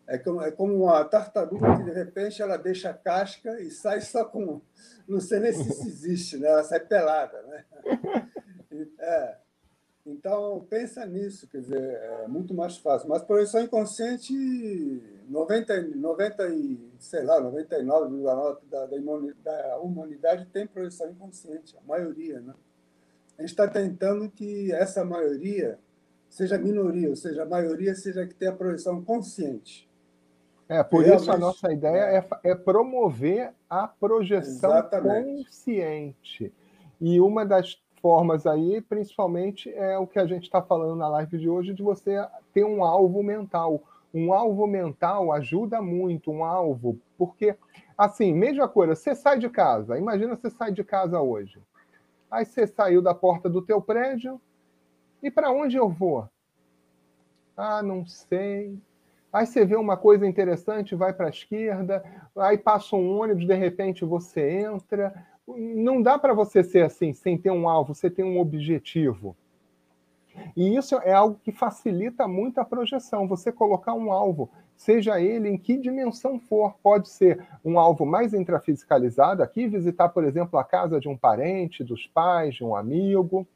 É 0.08 0.18
como, 0.18 0.42
é 0.42 0.52
como 0.52 0.84
uma 0.84 1.04
tartaruga 1.06 1.78
que, 1.78 1.84
de 1.84 1.92
repente, 1.92 2.42
ela 2.42 2.58
deixa 2.58 2.90
a 2.90 2.94
casca 2.94 3.60
e 3.62 3.72
sai 3.72 4.02
só 4.02 4.26
com. 4.26 4.62
Não 5.08 5.20
sei 5.20 5.40
nem 5.40 5.54
se 5.54 5.70
isso 5.70 5.88
existe, 5.88 6.38
né? 6.38 6.50
ela 6.50 6.64
sai 6.64 6.80
pelada. 6.80 7.42
Né? 7.44 7.66
É. 8.98 9.38
Então, 10.06 10.66
pensa 10.68 11.06
nisso, 11.06 11.48
quer 11.48 11.60
dizer, 11.60 11.80
é 11.80 12.28
muito 12.28 12.54
mais 12.54 12.78
fácil. 12.78 13.08
Mas 13.08 13.24
projeção 13.24 13.62
inconsciente, 13.62 14.34
90, 15.30 15.82
90 15.96 16.50
e, 16.50 16.80
sei 17.00 17.24
lá, 17.24 17.40
99,9% 17.42 18.58
da, 18.70 18.86
da 18.88 19.78
humanidade 19.80 20.48
tem 20.48 20.66
projeção 20.66 21.12
inconsciente, 21.12 21.78
a 21.78 21.82
maioria. 21.88 22.40
Né? 22.40 22.54
A 23.38 23.42
gente 23.42 23.52
está 23.52 23.68
tentando 23.68 24.30
que 24.30 24.72
essa 24.72 25.06
maioria 25.06 25.78
seja 26.30 26.58
minoria, 26.58 27.10
ou 27.10 27.16
seja, 27.16 27.44
a 27.44 27.46
maioria 27.46 27.94
seja 27.94 28.26
que 28.26 28.34
tenha 28.34 28.54
projeção 28.54 29.04
consciente. 29.04 29.91
É, 30.72 30.82
por 30.86 31.04
Realmente, 31.04 31.24
isso 31.24 31.32
a 31.34 31.38
nossa 31.38 31.74
ideia 31.74 32.26
é, 32.44 32.52
é 32.52 32.56
promover 32.56 33.54
a 33.70 33.90
projeção 33.90 34.72
Exatamente. 34.72 35.44
consciente. 35.44 36.54
E 37.02 37.20
uma 37.20 37.46
das 37.46 37.78
formas 38.02 38.48
aí, 38.48 38.80
principalmente, 38.80 39.70
é 39.70 39.98
o 39.98 40.08
que 40.08 40.18
a 40.18 40.26
gente 40.26 40.44
está 40.44 40.62
falando 40.62 40.96
na 40.96 41.10
live 41.10 41.38
de 41.38 41.50
hoje, 41.50 41.74
de 41.74 41.84
você 41.84 42.26
ter 42.54 42.64
um 42.64 42.86
alvo 42.86 43.22
mental. 43.22 43.84
Um 44.14 44.32
alvo 44.32 44.66
mental 44.66 45.34
ajuda 45.34 45.82
muito, 45.82 46.32
um 46.32 46.46
alvo, 46.46 46.98
porque, 47.18 47.54
assim, 47.98 48.34
mesma 48.34 48.70
coisa, 48.70 48.96
você 48.96 49.14
sai 49.14 49.40
de 49.40 49.50
casa, 49.50 49.98
imagina 49.98 50.38
você 50.38 50.50
sai 50.50 50.72
de 50.72 50.86
casa 50.86 51.20
hoje. 51.20 51.60
Aí 52.30 52.46
você 52.46 52.66
saiu 52.66 53.02
da 53.02 53.14
porta 53.14 53.50
do 53.50 53.62
teu 53.62 53.82
prédio, 53.82 54.40
e 55.22 55.30
para 55.30 55.52
onde 55.52 55.76
eu 55.76 55.90
vou? 55.90 56.30
Ah, 57.58 57.84
não 57.84 58.06
sei, 58.06 58.80
Aí 59.32 59.46
você 59.46 59.66
vê 59.66 59.76
uma 59.76 59.96
coisa 59.96 60.28
interessante, 60.28 60.96
vai 60.96 61.14
para 61.14 61.28
a 61.28 61.30
esquerda, 61.30 62.04
aí 62.36 62.58
passa 62.58 62.96
um 62.96 63.18
ônibus, 63.18 63.48
de 63.48 63.56
repente 63.56 64.04
você 64.04 64.62
entra. 64.62 65.14
Não 65.48 66.02
dá 66.02 66.20
para 66.20 66.34
você 66.34 66.64
ser 66.64 66.84
assim, 66.84 67.14
sem 67.14 67.38
ter 67.38 67.52
um 67.52 67.68
alvo, 67.70 67.96
você 67.96 68.10
tem 68.10 68.26
um 68.26 68.40
objetivo. 68.40 69.36
E 70.56 70.76
isso 70.76 70.96
é 70.96 71.14
algo 71.14 71.40
que 71.44 71.52
facilita 71.52 72.28
muito 72.28 72.60
a 72.60 72.66
projeção. 72.66 73.28
Você 73.28 73.52
colocar 73.52 73.94
um 73.94 74.12
alvo, 74.12 74.50
seja 74.76 75.20
ele 75.20 75.50
em 75.50 75.58
que 75.58 75.78
dimensão 75.78 76.40
for, 76.40 76.76
pode 76.82 77.10
ser 77.10 77.46
um 77.64 77.80
alvo 77.80 78.06
mais 78.06 78.34
intrafisicalizado, 78.34 79.44
aqui 79.44 79.68
visitar, 79.68 80.10
por 80.10 80.24
exemplo, 80.24 80.60
a 80.60 80.64
casa 80.64 81.00
de 81.00 81.08
um 81.08 81.18
parente, 81.18 81.84
dos 81.84 82.08
pais, 82.08 82.56
de 82.56 82.64
um 82.64 82.76
amigo, 82.76 83.48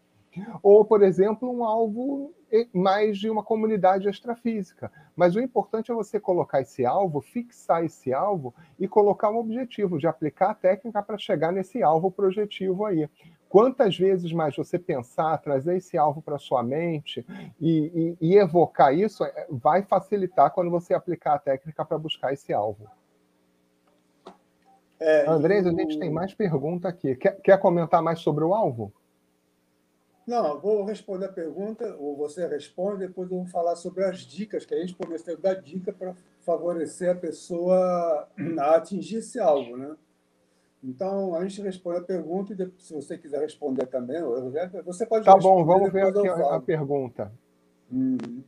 ou, 0.62 0.86
por 0.86 1.04
exemplo, 1.04 1.50
um 1.50 1.64
alvo 1.64 2.34
mais 2.74 3.18
de 3.18 3.30
uma 3.30 3.44
comunidade 3.44 4.08
extrafísica. 4.08 4.92
Mas 5.16 5.36
o 5.36 5.42
importante 5.42 5.92
é 5.92 5.94
você 5.94 6.20
colocar 6.20 6.62
esse 6.62 6.86
alvo, 6.86 7.22
fixar 7.22 7.84
esse 7.84 8.14
alvo 8.14 8.54
e 8.80 8.88
colocar 8.88 9.30
um 9.30 9.38
objetivo, 9.38 9.98
de 9.98 10.08
aplicar 10.08 10.52
a 10.52 10.56
técnica 10.56 11.02
para 11.02 11.18
chegar 11.18 11.52
nesse 11.52 11.82
alvo 11.82 12.12
projetivo 12.12 12.86
aí. 12.86 13.10
Quantas 13.50 13.98
vezes 13.98 14.32
mais 14.32 14.56
você 14.56 14.78
pensar, 14.78 15.38
trazer 15.38 15.78
esse 15.78 15.98
alvo 15.98 16.22
para 16.22 16.38
sua 16.38 16.62
mente 16.62 17.26
e, 17.60 18.16
e, 18.22 18.30
e, 18.30 18.38
evocar 18.38 18.94
isso, 18.94 19.24
é, 19.24 19.48
vai 19.50 19.82
facilitar 19.82 20.52
quando 20.52 20.70
você 20.70 20.94
aplicar 20.94 21.36
a 21.36 21.40
técnica 21.40 21.86
para 21.86 21.98
buscar 21.98 22.34
esse 22.34 22.52
alvo. 22.52 22.86
É, 25.00 25.30
Andrés, 25.30 25.66
a 25.68 25.72
gente 25.72 26.00
tem 26.00 26.10
mais 26.10 26.34
pergunta 26.34 26.88
aqui. 26.88 27.16
Quer, 27.16 27.40
quer 27.42 27.60
comentar 27.60 28.02
mais 28.02 28.20
sobre 28.20 28.44
o 28.44 28.54
alvo? 28.54 28.92
Não, 30.26 30.60
vou 30.60 30.84
responder 30.84 31.26
a 31.26 31.32
pergunta, 31.32 31.96
ou 32.00 32.16
você 32.18 32.48
responde, 32.48 33.08
depois 33.08 33.30
eu 33.30 33.38
vou 33.38 33.46
falar 33.46 33.76
sobre 33.76 34.04
as 34.04 34.20
dicas, 34.20 34.66
que 34.66 34.74
a 34.74 34.80
gente 34.80 34.96
a 34.98 35.36
dar 35.36 35.54
dica 35.56 35.94
para 35.94 36.16
favorecer 36.42 37.12
a 37.12 37.16
pessoa 37.16 38.28
a 38.60 38.76
atingir 38.76 39.18
esse 39.18 39.40
alvo, 39.40 39.78
né? 39.78 39.96
Então, 40.84 41.36
a 41.36 41.42
gente 41.44 41.62
responde 41.62 41.98
a 41.98 42.04
pergunta 42.04 42.54
e 42.54 42.56
depois, 42.56 42.84
se 42.84 42.94
você 42.94 43.18
quiser 43.18 43.42
responder 43.42 43.88
também, 43.88 44.22
você 44.84 45.06
pode 45.06 45.26
Tá 45.26 45.36
bom, 45.38 45.64
vamos 45.64 45.92
ver 45.92 46.08
aqui 46.08 46.28
a, 46.28 46.56
a 46.56 46.62
pergunta. 46.62 47.32
Uhum. 47.92 48.44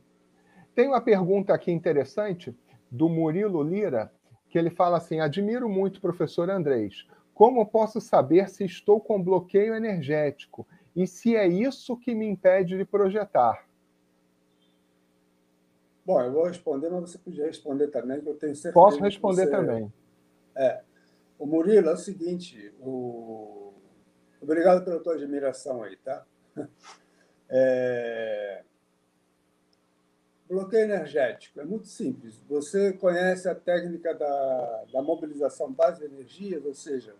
Tem 0.74 0.86
uma 0.86 1.00
pergunta 1.00 1.52
aqui 1.52 1.72
interessante 1.72 2.54
do 2.90 3.08
Murilo 3.08 3.62
Lira, 3.62 4.12
que 4.48 4.58
ele 4.58 4.70
fala 4.70 4.98
assim: 4.98 5.18
Admiro 5.18 5.68
muito 5.68 5.96
o 5.96 6.00
professor 6.00 6.48
Andrés. 6.48 7.06
Como 7.34 7.66
posso 7.66 8.00
saber 8.00 8.48
se 8.48 8.64
estou 8.64 9.00
com 9.00 9.22
bloqueio 9.22 9.74
energético? 9.74 10.66
E 10.98 11.06
se 11.06 11.36
é 11.36 11.46
isso 11.46 11.96
que 11.96 12.12
me 12.12 12.26
impede 12.26 12.76
de 12.76 12.84
projetar? 12.84 13.64
Bom, 16.04 16.20
eu 16.20 16.32
vou 16.32 16.44
responder, 16.44 16.90
mas 16.90 17.02
você 17.02 17.18
podia 17.18 17.46
responder 17.46 17.86
também, 17.86 18.20
que 18.20 18.28
eu 18.28 18.34
tenho 18.34 18.56
certeza. 18.56 18.74
Posso 18.74 19.00
responder 19.00 19.44
você... 19.44 19.50
também. 19.52 19.92
É. 20.56 20.82
O 21.38 21.46
Murilo 21.46 21.88
é 21.88 21.92
o 21.92 21.96
seguinte, 21.96 22.74
o... 22.80 23.72
obrigado 24.42 24.84
pela 24.84 24.98
tua 24.98 25.14
admiração 25.14 25.84
aí, 25.84 25.96
tá? 25.98 26.26
É... 27.50 28.62
Bloqueio 30.46 30.84
energético 30.84 31.60
é 31.60 31.64
muito 31.64 31.86
simples. 31.86 32.42
Você 32.46 32.92
conhece 32.92 33.48
a 33.48 33.54
técnica 33.54 34.12
da, 34.14 34.84
da 34.92 35.00
mobilização 35.00 35.72
base 35.72 36.00
de 36.00 36.06
energias, 36.12 36.62
ou 36.66 36.74
seja, 36.74 37.14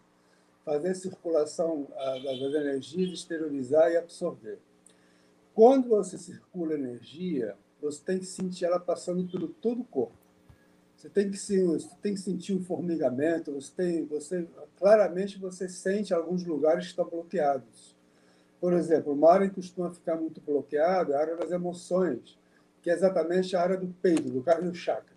fazer 0.68 0.94
circulação 0.94 1.88
das 1.96 2.54
energias, 2.54 3.10
exteriorizar 3.10 3.90
e 3.90 3.96
absorver. 3.96 4.58
Quando 5.54 5.88
você 5.88 6.18
circula 6.18 6.74
energia, 6.74 7.56
você 7.80 8.02
tem 8.04 8.18
que 8.18 8.26
sentir 8.26 8.66
ela 8.66 8.78
passando 8.78 9.26
por 9.26 9.48
todo 9.48 9.80
o 9.80 9.84
corpo. 9.84 10.12
Você 10.94 11.08
tem 11.08 11.30
que, 11.30 11.38
você 11.38 11.88
tem 12.02 12.12
que 12.12 12.20
sentir 12.20 12.52
um 12.52 12.62
formigamento, 12.62 13.54
você 13.54 13.72
tem, 13.74 14.04
você, 14.04 14.46
claramente 14.76 15.38
você 15.38 15.68
sente 15.70 16.12
alguns 16.12 16.44
lugares 16.44 16.84
que 16.84 16.90
estão 16.90 17.08
bloqueados. 17.08 17.96
Por 18.60 18.74
exemplo, 18.74 19.14
uma 19.14 19.32
área 19.32 19.48
que 19.48 19.54
costuma 19.54 19.90
ficar 19.90 20.16
muito 20.16 20.38
bloqueada 20.42 21.14
é 21.14 21.16
a 21.16 21.20
área 21.20 21.36
das 21.36 21.50
emoções, 21.50 22.38
que 22.82 22.90
é 22.90 22.92
exatamente 22.92 23.56
a 23.56 23.62
área 23.62 23.76
do 23.78 23.88
peito, 24.02 24.28
do 24.28 24.42
cardio 24.42 24.74
chakra. 24.74 25.16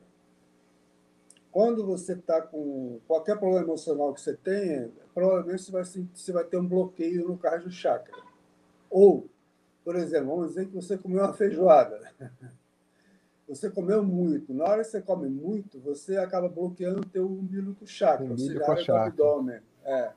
Quando 1.51 1.85
você 1.85 2.13
está 2.13 2.41
com 2.41 2.99
qualquer 3.05 3.37
problema 3.37 3.65
emocional 3.65 4.13
que 4.13 4.21
você 4.21 4.35
tenha, 4.35 4.89
provavelmente 5.13 5.63
você 5.63 5.71
vai, 5.71 5.83
você 5.83 6.31
vai 6.31 6.43
ter 6.43 6.57
um 6.57 6.67
bloqueio 6.67 7.27
no 7.27 7.37
cardio 7.37 7.71
chakra. 7.71 8.15
Ou, 8.89 9.27
por 9.83 9.95
exemplo, 9.95 10.27
vamos 10.27 10.49
dizer 10.49 10.67
que 10.67 10.75
você 10.75 10.97
comeu 10.97 11.23
uma 11.23 11.33
feijoada. 11.33 11.99
Você 13.47 13.69
comeu 13.69 14.01
muito. 14.01 14.53
Na 14.53 14.63
hora 14.63 14.81
que 14.81 14.87
você 14.87 15.01
come 15.01 15.27
muito, 15.27 15.77
você 15.77 16.15
acaba 16.15 16.47
bloqueando 16.47 17.01
o 17.01 17.05
teu 17.05 17.25
umbilico 17.25 17.85
chakra, 17.85 18.33
área 18.65 18.85
do 18.85 18.95
abdômen. 18.95 19.59
É. 19.83 20.13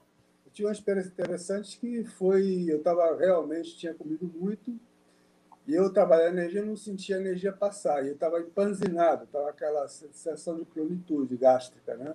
Eu 0.47 0.53
tinha 0.53 0.69
uma 0.69 0.73
experiência 0.73 1.09
interessante 1.09 1.77
que 1.81 2.05
foi, 2.05 2.67
eu 2.69 2.77
estava 2.79 3.17
realmente, 3.17 3.77
tinha 3.77 3.93
comido 3.93 4.31
muito, 4.37 4.79
e 5.67 5.75
eu 5.75 5.93
trabalhando 5.93 6.39
energia, 6.39 6.65
não 6.65 6.77
sentia 6.77 7.17
a 7.17 7.21
energia 7.21 7.53
passar. 7.53 8.05
E 8.05 8.09
eu 8.09 8.15
estava 8.15 8.39
empanzinado, 8.39 9.25
estava 9.25 9.51
aquela 9.51 9.89
sensação 9.89 10.57
de 10.57 10.65
plenitude 10.65 11.37
gástrica, 11.37 11.97
né? 11.97 12.15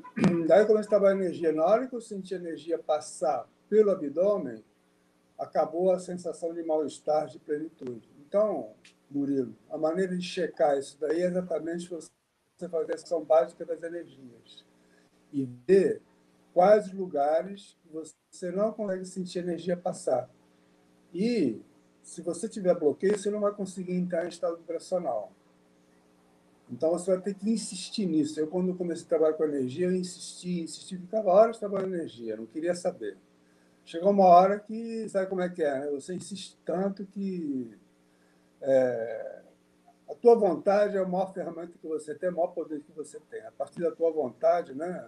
Daí 0.46 0.60
eu 0.60 0.66
comecei 0.66 0.96
a 0.96 1.12
energia. 1.12 1.52
Na 1.52 1.64
hora 1.64 1.86
que 1.86 1.94
eu 1.94 2.00
senti 2.00 2.34
a 2.34 2.38
energia 2.38 2.78
passar 2.78 3.48
pelo 3.68 3.90
abdômen, 3.90 4.62
acabou 5.38 5.90
a 5.90 5.98
sensação 5.98 6.52
de 6.54 6.62
mal-estar, 6.62 7.26
de 7.26 7.38
plenitude. 7.38 8.08
Então, 8.26 8.74
Murilo, 9.10 9.54
a 9.70 9.76
maneira 9.76 10.16
de 10.16 10.24
checar 10.24 10.78
isso 10.78 10.98
daí 11.00 11.22
é 11.22 11.26
exatamente 11.26 11.88
você 11.88 12.08
fazer 12.70 12.92
a 12.92 12.94
ação 12.94 13.24
básica 13.24 13.64
das 13.64 13.82
energias 13.82 14.64
e 15.32 15.44
ver 15.66 16.00
quais 16.54 16.92
lugares 16.92 17.76
você 17.90 18.50
não 18.50 18.72
consegue 18.72 19.04
sentir 19.04 19.40
energia 19.40 19.76
passar. 19.76 20.30
E 21.12 21.60
se 22.02 22.22
você 22.22 22.48
tiver 22.48 22.78
bloqueio, 22.78 23.18
você 23.18 23.30
não 23.30 23.40
vai 23.40 23.52
conseguir 23.52 23.94
entrar 23.94 24.24
em 24.24 24.28
estado 24.28 24.56
vibracional. 24.56 25.32
Então 26.72 26.90
você 26.90 27.10
vai 27.10 27.20
ter 27.20 27.34
que 27.34 27.50
insistir 27.50 28.06
nisso. 28.06 28.40
Eu, 28.40 28.46
quando 28.46 28.74
comecei 28.74 29.04
a 29.04 29.08
trabalhar 29.08 29.34
com 29.34 29.44
energia, 29.44 29.86
eu 29.86 29.94
insisti, 29.94 30.62
insisti, 30.62 30.96
ficava 30.96 31.30
horas 31.30 31.58
trabalhando 31.58 31.94
energia, 31.94 32.34
não 32.34 32.46
queria 32.46 32.74
saber. 32.74 33.18
Chegou 33.84 34.10
uma 34.10 34.24
hora 34.24 34.58
que, 34.58 35.06
sabe 35.08 35.28
como 35.28 35.42
é 35.42 35.50
que 35.50 35.62
é? 35.62 35.80
Né? 35.80 35.90
Você 35.90 36.14
insiste 36.14 36.58
tanto 36.64 37.04
que 37.04 37.76
é, 38.62 39.42
a 40.08 40.14
tua 40.14 40.34
vontade 40.34 40.96
é 40.96 41.00
a 41.00 41.06
maior 41.06 41.32
ferramenta 41.34 41.72
que 41.78 41.86
você 41.86 42.14
tem, 42.14 42.30
é 42.30 42.32
o 42.32 42.36
maior 42.36 42.48
poder 42.48 42.80
que 42.80 42.92
você 42.92 43.20
tem. 43.28 43.42
A 43.42 43.52
partir 43.52 43.80
da 43.80 43.90
tua 43.90 44.10
vontade, 44.10 44.74
né? 44.74 45.06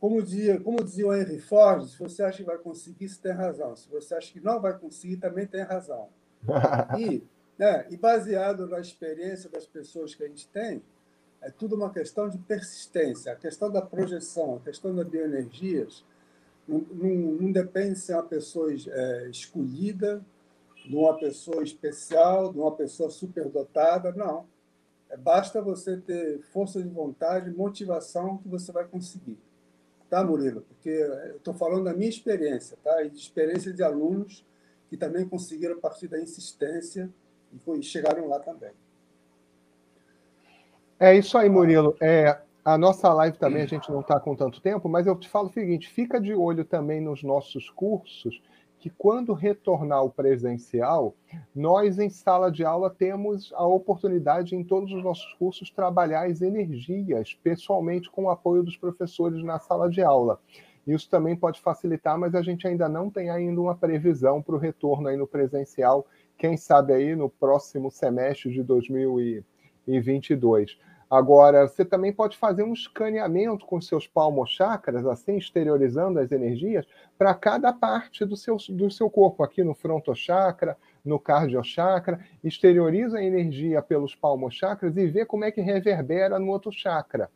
Como 0.00 0.20
dizia, 0.20 0.58
como 0.58 0.82
dizia 0.82 1.06
o 1.06 1.14
Henry 1.14 1.38
Ford, 1.38 1.86
se 1.86 1.98
você 1.98 2.24
acha 2.24 2.38
que 2.38 2.44
vai 2.44 2.58
conseguir, 2.58 3.08
você 3.08 3.20
tem 3.20 3.32
razão. 3.32 3.76
Se 3.76 3.88
você 3.88 4.14
acha 4.14 4.32
que 4.32 4.40
não 4.40 4.60
vai 4.60 4.76
conseguir, 4.76 5.18
também 5.18 5.46
tem 5.46 5.62
razão. 5.62 6.08
E, 6.98 7.22
né, 7.60 7.86
e 7.90 7.96
baseado 7.98 8.66
na 8.66 8.80
experiência 8.80 9.50
das 9.50 9.66
pessoas 9.66 10.14
que 10.14 10.24
a 10.24 10.26
gente 10.26 10.48
tem, 10.48 10.82
é 11.42 11.50
tudo 11.50 11.76
uma 11.76 11.90
questão 11.90 12.26
de 12.26 12.38
persistência. 12.38 13.30
A 13.30 13.36
questão 13.36 13.70
da 13.70 13.82
projeção, 13.82 14.56
a 14.56 14.60
questão 14.60 14.94
das 14.94 15.06
bioenergias, 15.06 16.02
não, 16.66 16.78
não, 16.78 17.14
não 17.32 17.52
depende 17.52 17.96
de 17.96 18.00
ser 18.00 18.14
uma 18.14 18.22
pessoa 18.22 18.72
é, 18.72 19.28
escolhida, 19.28 20.24
de 20.86 20.96
uma 20.96 21.14
pessoa 21.18 21.62
especial, 21.62 22.50
de 22.50 22.58
uma 22.58 22.74
pessoa 22.74 23.10
superdotada, 23.10 24.10
não. 24.12 24.46
É, 25.10 25.16
basta 25.18 25.60
você 25.60 25.98
ter 25.98 26.40
força 26.54 26.82
de 26.82 26.88
vontade, 26.88 27.50
motivação 27.50 28.38
que 28.38 28.48
você 28.48 28.72
vai 28.72 28.86
conseguir 28.86 29.38
tá, 30.08 30.24
Murilo? 30.24 30.62
Porque 30.62 30.88
eu 30.88 31.36
estou 31.36 31.54
falando 31.54 31.84
da 31.84 31.94
minha 31.94 32.10
experiência, 32.10 32.76
tá? 32.82 33.04
E 33.04 33.10
de 33.10 33.16
experiência 33.16 33.72
de 33.72 33.82
alunos 33.82 34.44
que 34.88 34.96
também 34.96 35.26
conseguiram, 35.26 35.76
a 35.76 35.80
partir 35.80 36.08
da 36.08 36.20
insistência, 36.20 37.08
e 37.52 37.82
chegaram 37.82 38.28
lá 38.28 38.38
também. 38.40 38.70
É 40.98 41.14
isso 41.16 41.36
aí, 41.38 41.48
Murilo. 41.48 41.96
É, 42.00 42.38
a 42.64 42.76
nossa 42.76 43.12
live 43.14 43.38
também 43.38 43.62
a 43.62 43.66
gente 43.66 43.90
não 43.90 44.00
está 44.00 44.20
com 44.20 44.36
tanto 44.36 44.60
tempo, 44.60 44.88
mas 44.88 45.06
eu 45.06 45.16
te 45.16 45.28
falo 45.28 45.48
o 45.48 45.52
seguinte: 45.52 45.88
fica 45.88 46.20
de 46.20 46.34
olho 46.34 46.64
também 46.64 47.00
nos 47.00 47.22
nossos 47.22 47.70
cursos 47.70 48.40
que 48.80 48.88
quando 48.88 49.34
retornar 49.34 50.02
o 50.02 50.10
presencial, 50.10 51.14
nós 51.54 51.98
em 51.98 52.08
sala 52.08 52.50
de 52.50 52.64
aula 52.64 52.88
temos 52.88 53.52
a 53.54 53.64
oportunidade 53.66 54.56
em 54.56 54.64
todos 54.64 54.90
os 54.90 55.04
nossos 55.04 55.34
cursos 55.34 55.70
trabalhar 55.70 56.26
as 56.26 56.40
energias 56.40 57.34
pessoalmente 57.42 58.10
com 58.10 58.24
o 58.24 58.30
apoio 58.30 58.62
dos 58.62 58.78
professores 58.78 59.44
na 59.44 59.58
sala 59.58 59.90
de 59.90 60.02
aula. 60.02 60.40
Isso 60.86 61.10
também 61.10 61.36
pode 61.36 61.60
facilitar, 61.60 62.18
mas 62.18 62.34
a 62.34 62.40
gente 62.40 62.66
ainda 62.66 62.88
não 62.88 63.10
tem 63.10 63.28
ainda 63.28 63.60
uma 63.60 63.76
previsão 63.76 64.40
para 64.40 64.54
o 64.54 64.58
retorno 64.58 65.08
aí 65.08 65.16
no 65.16 65.26
presencial, 65.26 66.06
quem 66.40 66.56
sabe 66.56 66.92
aí 66.94 67.14
no 67.14 67.28
próximo 67.28 67.90
semestre 67.90 68.50
de 68.50 68.62
2022. 68.62 70.78
Agora, 71.10 71.68
você 71.68 71.84
também 71.84 72.14
pode 72.14 72.38
fazer 72.38 72.62
um 72.62 72.72
escaneamento 72.72 73.66
com 73.66 73.78
seus 73.78 74.06
palmochakras, 74.06 75.04
assim, 75.04 75.36
exteriorizando 75.36 76.18
as 76.18 76.32
energias, 76.32 76.86
para 77.18 77.34
cada 77.34 77.74
parte 77.74 78.24
do 78.24 78.38
seu, 78.38 78.56
do 78.70 78.90
seu 78.90 79.10
corpo, 79.10 79.42
aqui 79.42 79.62
no 79.62 79.74
frontochakra, 79.74 80.78
no 81.04 81.18
cardiochakra, 81.18 82.18
exterioriza 82.42 83.18
a 83.18 83.22
energia 83.22 83.82
pelos 83.82 84.14
palmochakras 84.14 84.96
e 84.96 85.06
vê 85.08 85.26
como 85.26 85.44
é 85.44 85.50
que 85.50 85.60
reverbera 85.60 86.38
no 86.38 86.52
outro 86.52 86.72
chakra. 86.72 87.30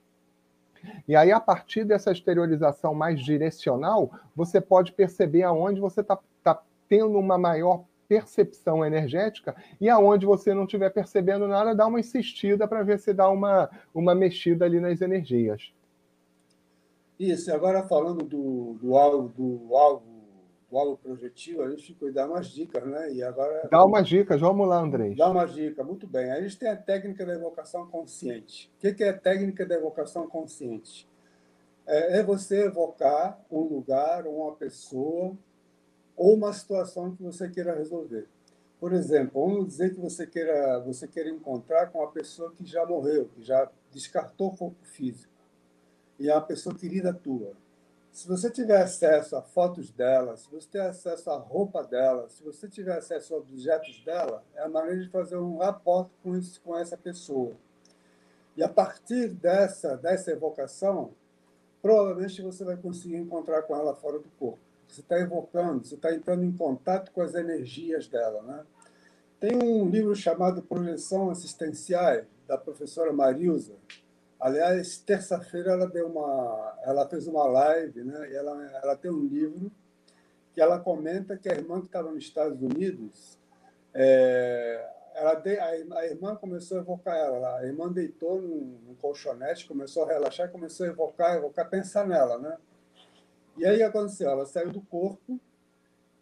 E 1.07 1.15
aí, 1.15 1.31
a 1.31 1.41
partir 1.41 1.85
dessa 1.85 2.11
exteriorização 2.11 2.95
mais 2.95 3.21
direcional, 3.21 4.11
você 4.35 4.63
pode 4.63 4.93
perceber 4.93 5.43
aonde 5.43 5.79
você 5.79 6.01
está 6.01 6.19
tá 6.43 6.63
tendo 6.89 7.19
uma 7.19 7.37
maior 7.37 7.85
percepção 8.09 8.85
energética 8.85 9.55
e 9.81 9.89
aonde 9.89 10.27
você 10.27 10.55
não 10.55 10.65
estiver 10.65 10.91
percebendo 10.91 11.49
nada, 11.49 11.75
dá 11.75 11.87
uma 11.87 12.01
insistida 12.01 12.67
para 12.69 12.83
ver 12.83 12.99
se 12.99 13.13
dá 13.13 13.29
uma, 13.29 13.71
uma 13.95 14.15
mexida 14.15 14.65
ali 14.65 14.81
nas 14.81 15.01
energias. 15.01 15.73
Isso, 17.19 17.53
agora 17.53 17.83
falando 17.85 18.25
do, 18.25 18.75
do 18.81 18.97
alvo, 18.97 19.29
do 19.29 19.77
alvo, 19.77 20.15
do 20.69 20.77
alvo 20.77 20.97
projetivo, 20.97 21.63
a 21.63 21.71
gente 21.71 21.87
ficou 21.87 22.13
dar 22.13 22.29
umas 22.29 22.49
dicas, 22.49 22.85
né? 22.85 23.13
E 23.13 23.23
agora. 23.23 23.69
Dá 23.71 23.85
umas 23.85 24.09
dicas, 24.09 24.41
vamos 24.41 24.67
lá, 24.67 24.81
André. 24.81 25.15
Dá 25.17 25.31
umas 25.31 25.55
dicas, 25.55 25.87
muito 25.87 26.07
bem. 26.07 26.33
A 26.33 26.41
gente 26.41 26.59
tem 26.59 26.69
a 26.69 26.77
técnica 26.77 27.25
da 27.25 27.35
evocação 27.35 27.87
consciente. 27.87 28.73
O 28.77 28.95
que 28.95 29.05
é 29.05 29.11
a 29.11 29.19
técnica 29.19 29.65
da 29.65 29.77
evocação 29.77 30.27
consciente? 30.29 31.09
É, 31.87 32.19
é 32.19 32.23
você 32.25 32.65
evocar 32.65 33.41
um 33.51 33.61
lugar, 33.61 34.27
uma 34.27 34.53
pessoa, 34.57 35.37
ou 36.17 36.35
uma 36.35 36.53
situação 36.53 37.15
que 37.15 37.23
você 37.23 37.49
queira 37.49 37.75
resolver. 37.75 38.27
Por 38.81 38.93
exemplo, 38.93 39.47
vamos 39.47 39.69
dizer 39.69 39.95
que 39.95 40.01
você 40.01 40.27
queira, 40.27 40.79
você 40.81 41.09
queira 41.09 41.31
encontrar 41.31 41.91
com 41.91 42.01
uma 42.01 42.11
pessoa 42.11 42.53
que 42.53 42.65
já 42.67 42.85
morreu, 42.85 43.31
que 43.35 43.43
já 43.43 43.71
descartou 43.91 44.49
o 44.49 44.57
corpo 44.57 44.85
físico, 44.85 45.33
e 46.19 46.29
é 46.29 46.35
uma 46.35 46.43
pessoa 46.43 46.75
querida 46.75 47.12
tua. 47.12 47.53
Se 48.12 48.29
você 48.29 48.49
tiver 48.49 48.81
acesso 48.81 49.35
a 49.35 49.43
fotos 49.43 49.91
dela, 49.91 50.37
se 50.37 50.49
você 50.49 50.69
tiver 50.69 50.87
acesso 50.87 51.31
à 51.31 51.37
roupa 51.37 51.83
dela, 51.83 52.29
se 52.29 52.45
você 52.45 52.69
tiver 52.69 52.97
acesso 52.97 53.35
a 53.35 53.39
objetos 53.39 54.05
dela, 54.05 54.45
é 54.55 54.62
a 54.62 54.69
maneira 54.69 55.01
de 55.01 55.09
fazer 55.09 55.37
um 55.37 55.57
rapport 55.57 56.09
com, 56.23 56.37
isso, 56.37 56.61
com 56.61 56.79
essa 56.79 56.97
pessoa. 56.97 57.57
E 58.57 58.62
a 58.62 58.69
partir 58.69 59.31
dessa, 59.31 59.97
dessa 59.97 60.31
evocação, 60.31 61.12
provavelmente 61.83 62.41
você 62.41 62.65
vai 62.65 62.77
conseguir 62.77 63.17
encontrar 63.17 63.62
com 63.62 63.75
ela 63.75 63.97
fora 63.97 64.21
do 64.21 64.29
corpo. 64.39 64.64
Você 64.95 65.01
está 65.01 65.19
evocando, 65.19 65.85
você 65.85 65.97
está 65.97 66.15
entrando 66.15 66.45
em 66.45 66.53
contato 66.53 67.11
com 67.11 67.21
as 67.21 67.35
energias 67.35 68.07
dela. 68.07 68.41
Né? 68.43 68.65
Tem 69.41 69.57
um 69.61 69.89
livro 69.91 70.15
chamado 70.15 70.63
Projeção 70.63 71.31
Assistencial, 71.31 72.23
da 72.47 72.57
professora 72.57 73.13
Marilza. 73.13 73.75
Aliás, 74.39 74.99
terça-feira 74.99 75.73
ela 75.73 75.89
deu 75.89 76.07
uma, 76.07 76.79
ela 76.83 77.09
fez 77.09 77.27
uma 77.27 77.45
live, 77.45 78.05
né? 78.05 78.31
E 78.31 78.37
ela, 78.37 78.81
ela 78.83 78.97
tem 78.97 79.11
um 79.11 79.25
livro 79.27 79.73
que 80.53 80.61
ela 80.61 80.79
comenta 80.79 81.37
que 81.37 81.49
a 81.49 81.55
irmã 81.55 81.81
que 81.81 81.87
estava 81.87 82.13
nos 82.13 82.23
Estados 82.23 82.61
Unidos, 82.63 83.39
é, 83.93 84.87
ela 85.15 85.35
de, 85.35 85.59
a, 85.59 85.67
a, 85.67 86.07
irmã 86.07 86.37
começou 86.37 86.79
a 86.79 86.81
evocar 86.83 87.17
ela. 87.17 87.59
A 87.59 87.67
irmã 87.67 87.91
deitou 87.91 88.41
num, 88.41 88.79
num 88.87 88.95
colchonete, 88.95 89.67
começou 89.67 90.05
a 90.05 90.09
relaxar, 90.09 90.51
começou 90.51 90.87
a 90.87 90.91
evocar, 90.91 91.37
evocar, 91.37 91.69
pensar 91.69 92.07
nela, 92.07 92.39
né? 92.39 92.57
E 93.57 93.65
aí 93.65 93.83
aconteceu? 93.83 94.31
Ela 94.31 94.47
saiu 94.47 94.73
do 94.73 94.81
corpo 94.81 95.41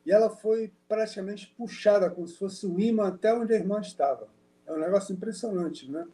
e 0.04 0.12
ela 0.12 0.28
foi 0.28 0.72
praticamente 0.88 1.52
puxada, 1.56 2.10
como 2.10 2.26
se 2.26 2.36
fosse 2.36 2.66
um 2.66 2.78
imã 2.78 3.08
até 3.08 3.32
onde 3.34 3.52
a 3.52 3.56
irmã 3.56 3.80
estava. 3.80 4.28
É 4.66 4.72
um 4.72 4.78
negócio 4.78 5.12
impressionante, 5.12 5.90
né? 5.90 6.06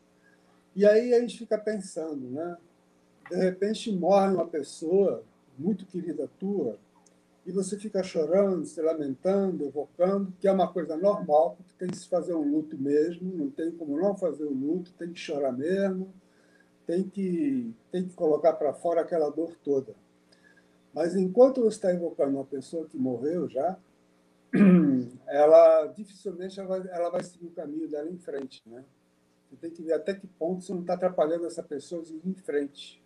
E 0.75 0.87
aí 0.87 1.15
a 1.15 1.21
gente 1.21 1.39
fica 1.39 1.59
pensando, 1.59 2.29
né? 2.31 2.57
De 3.31 3.37
repente 3.37 3.91
morre 3.93 4.35
uma 4.35 4.47
pessoa 4.47 5.25
muito 5.59 5.85
querida 5.87 6.31
tua 6.39 6.79
e 7.45 7.51
você 7.51 7.79
fica 7.79 8.03
chorando, 8.03 8.65
se 8.67 8.81
lamentando, 8.81 9.65
evocando, 9.65 10.33
que 10.39 10.47
é 10.47 10.53
uma 10.53 10.71
coisa 10.71 10.97
normal, 10.97 11.57
porque 11.57 11.73
tem 11.79 11.89
que 11.89 11.97
se 11.97 12.07
fazer 12.07 12.35
um 12.35 12.47
luto 12.47 12.77
mesmo, 12.77 13.35
não 13.35 13.51
tem 13.51 13.71
como 13.71 13.99
não 13.99 14.15
fazer 14.15 14.45
o 14.45 14.51
um 14.51 14.55
luto, 14.55 14.93
tem 14.93 15.11
que 15.11 15.19
chorar 15.19 15.53
mesmo, 15.53 16.13
tem 16.87 17.03
que, 17.03 17.75
tem 17.91 18.07
que 18.07 18.15
colocar 18.15 18.53
para 18.53 18.75
fora 18.75 19.01
aquela 19.01 19.31
dor 19.31 19.57
toda. 19.65 19.95
Mas 20.93 21.15
enquanto 21.15 21.63
você 21.63 21.77
está 21.77 21.93
invocando 21.93 22.37
uma 22.37 22.45
pessoa 22.45 22.87
que 22.87 22.97
morreu 22.97 23.49
já, 23.49 23.77
ela 25.27 25.87
dificilmente 25.87 26.59
ela 26.59 26.69
vai, 26.69 26.89
ela 26.91 27.11
vai 27.11 27.23
seguir 27.23 27.47
o 27.47 27.51
caminho 27.51 27.89
dela 27.89 28.11
em 28.11 28.19
frente. 28.19 28.63
Né? 28.67 28.85
Você 29.51 29.57
tem 29.57 29.71
que 29.71 29.83
ver 29.83 29.95
até 29.95 30.15
que 30.15 30.27
ponto 30.27 30.63
você 30.63 30.73
não 30.73 30.81
está 30.81 30.95
atrapalhando 30.95 31.47
essa 31.47 31.63
pessoa 31.63 32.03
de 32.03 32.15
ir 32.15 32.23
em 32.25 32.35
frente. 32.35 33.03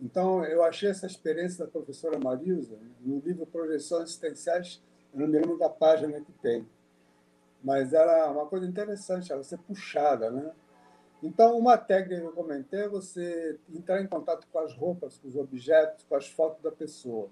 Então, 0.00 0.44
eu 0.44 0.64
achei 0.64 0.88
essa 0.88 1.06
experiência 1.06 1.64
da 1.64 1.70
professora 1.70 2.18
Marisa 2.18 2.78
no 3.00 3.18
livro 3.20 3.44
Projeções 3.44 4.04
Existenciais, 4.04 4.82
eu 5.12 5.20
não 5.20 5.26
me 5.26 5.38
lembro 5.38 5.58
da 5.58 5.68
página 5.68 6.20
que 6.20 6.32
tem. 6.32 6.66
Mas 7.62 7.92
era 7.92 8.30
uma 8.30 8.46
coisa 8.46 8.66
interessante, 8.66 9.30
ela 9.30 9.42
ser 9.42 9.58
puxada, 9.58 10.30
né? 10.30 10.52
Então, 11.22 11.58
uma 11.58 11.76
técnica 11.76 12.20
que 12.20 12.26
eu 12.26 12.32
comentei 12.32 12.80
é 12.80 12.88
você 12.88 13.58
entrar 13.72 14.00
em 14.00 14.06
contato 14.06 14.46
com 14.50 14.58
as 14.58 14.74
roupas, 14.74 15.18
com 15.18 15.28
os 15.28 15.36
objetos, 15.36 16.04
com 16.08 16.14
as 16.14 16.26
fotos 16.26 16.62
da 16.62 16.72
pessoa. 16.72 17.28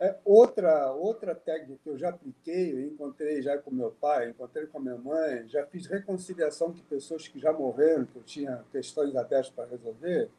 É, 0.00 0.14
outra, 0.24 0.92
outra 0.92 1.34
técnica 1.34 1.80
que 1.82 1.88
eu 1.88 1.98
já 1.98 2.10
apliquei, 2.10 2.72
eu 2.72 2.80
encontrei 2.82 3.42
já 3.42 3.58
com 3.58 3.70
meu 3.70 3.90
pai, 3.90 4.30
encontrei 4.30 4.66
com 4.66 4.78
minha 4.78 4.96
mãe, 4.96 5.48
já 5.48 5.66
fiz 5.66 5.86
reconciliação 5.86 6.72
com 6.72 6.78
pessoas 6.82 7.26
que 7.26 7.38
já 7.38 7.52
morreram, 7.52 8.04
que 8.04 8.16
eu 8.16 8.22
tinha 8.22 8.64
questões 8.70 9.16
abertas 9.16 9.50
para 9.50 9.64
resolver, 9.64 10.30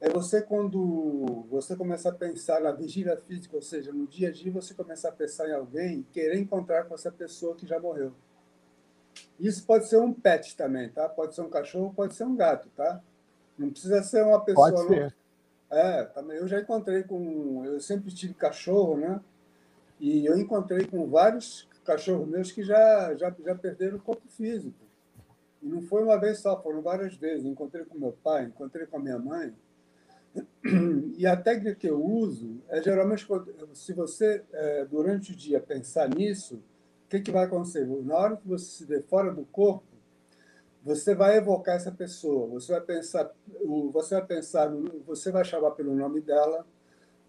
é 0.00 0.08
você 0.08 0.40
quando 0.40 1.44
você 1.50 1.74
começa 1.74 2.08
a 2.08 2.12
pensar 2.12 2.60
na 2.60 2.70
vigília 2.70 3.16
física, 3.16 3.56
ou 3.56 3.62
seja, 3.62 3.92
no 3.92 4.06
dia 4.06 4.28
a 4.28 4.30
dia 4.30 4.52
você 4.52 4.72
começa 4.72 5.08
a 5.08 5.12
pensar 5.12 5.48
em 5.48 5.52
alguém 5.52 6.06
querer 6.12 6.38
encontrar 6.38 6.84
com 6.84 6.94
essa 6.94 7.10
pessoa 7.10 7.56
que 7.56 7.66
já 7.66 7.80
morreu. 7.80 8.12
Isso 9.38 9.64
pode 9.64 9.88
ser 9.88 9.98
um 9.98 10.12
pet 10.12 10.56
também, 10.56 10.88
tá? 10.88 11.08
Pode 11.08 11.34
ser 11.34 11.42
um 11.42 11.50
cachorro, 11.50 11.92
pode 11.94 12.14
ser 12.14 12.24
um 12.24 12.36
gato, 12.36 12.68
tá? 12.76 13.00
Não 13.58 13.70
precisa 13.70 14.02
ser 14.02 14.24
uma 14.24 14.40
pessoa. 14.44 14.70
Pode 14.72 14.88
ser. 14.88 15.14
É, 15.70 16.04
também. 16.04 16.36
Eu 16.36 16.48
já 16.48 16.60
encontrei 16.60 17.02
com. 17.02 17.64
Eu 17.64 17.80
sempre 17.80 18.12
tive 18.12 18.34
cachorro, 18.34 18.96
né? 18.96 19.20
E 20.00 20.24
eu 20.24 20.38
encontrei 20.38 20.86
com 20.86 21.06
vários 21.08 21.68
cachorros 21.84 22.28
meus 22.28 22.52
que 22.52 22.62
já, 22.62 23.14
já, 23.16 23.34
já 23.44 23.54
perderam 23.54 23.96
o 23.96 24.00
corpo 24.00 24.28
físico. 24.28 24.76
E 25.62 25.66
não 25.66 25.82
foi 25.82 26.04
uma 26.04 26.18
vez 26.18 26.38
só, 26.38 26.60
foram 26.62 26.82
várias 26.82 27.14
vezes. 27.16 27.44
Encontrei 27.44 27.84
com 27.84 27.98
meu 27.98 28.12
pai, 28.12 28.44
encontrei 28.44 28.86
com 28.86 28.96
a 28.96 29.00
minha 29.00 29.18
mãe. 29.18 29.52
E 31.16 31.26
a 31.26 31.36
técnica 31.36 31.74
que 31.74 31.88
eu 31.88 32.00
uso 32.00 32.62
é 32.68 32.80
geralmente 32.82 33.26
se 33.74 33.92
você, 33.92 34.44
é, 34.52 34.84
durante 34.84 35.32
o 35.32 35.36
dia, 35.36 35.58
pensar 35.58 36.08
nisso, 36.08 36.62
que, 37.08 37.20
que 37.20 37.30
vai 37.30 37.44
acontecer? 37.44 37.86
Na 37.86 38.16
hora 38.16 38.36
que 38.36 38.46
você 38.46 38.64
se 38.66 38.86
der 38.86 39.02
fora 39.02 39.32
do 39.32 39.44
corpo, 39.46 39.84
você 40.84 41.14
vai 41.14 41.36
evocar 41.36 41.76
essa 41.76 41.90
pessoa, 41.90 42.46
você 42.46 42.72
vai 42.72 42.80
pensar, 42.80 43.30
você 43.92 44.14
vai 44.14 44.26
pensar, 44.26 44.70
você 45.06 45.30
vai 45.32 45.44
chamar 45.44 45.72
pelo 45.72 45.94
nome 45.94 46.20
dela, 46.20 46.66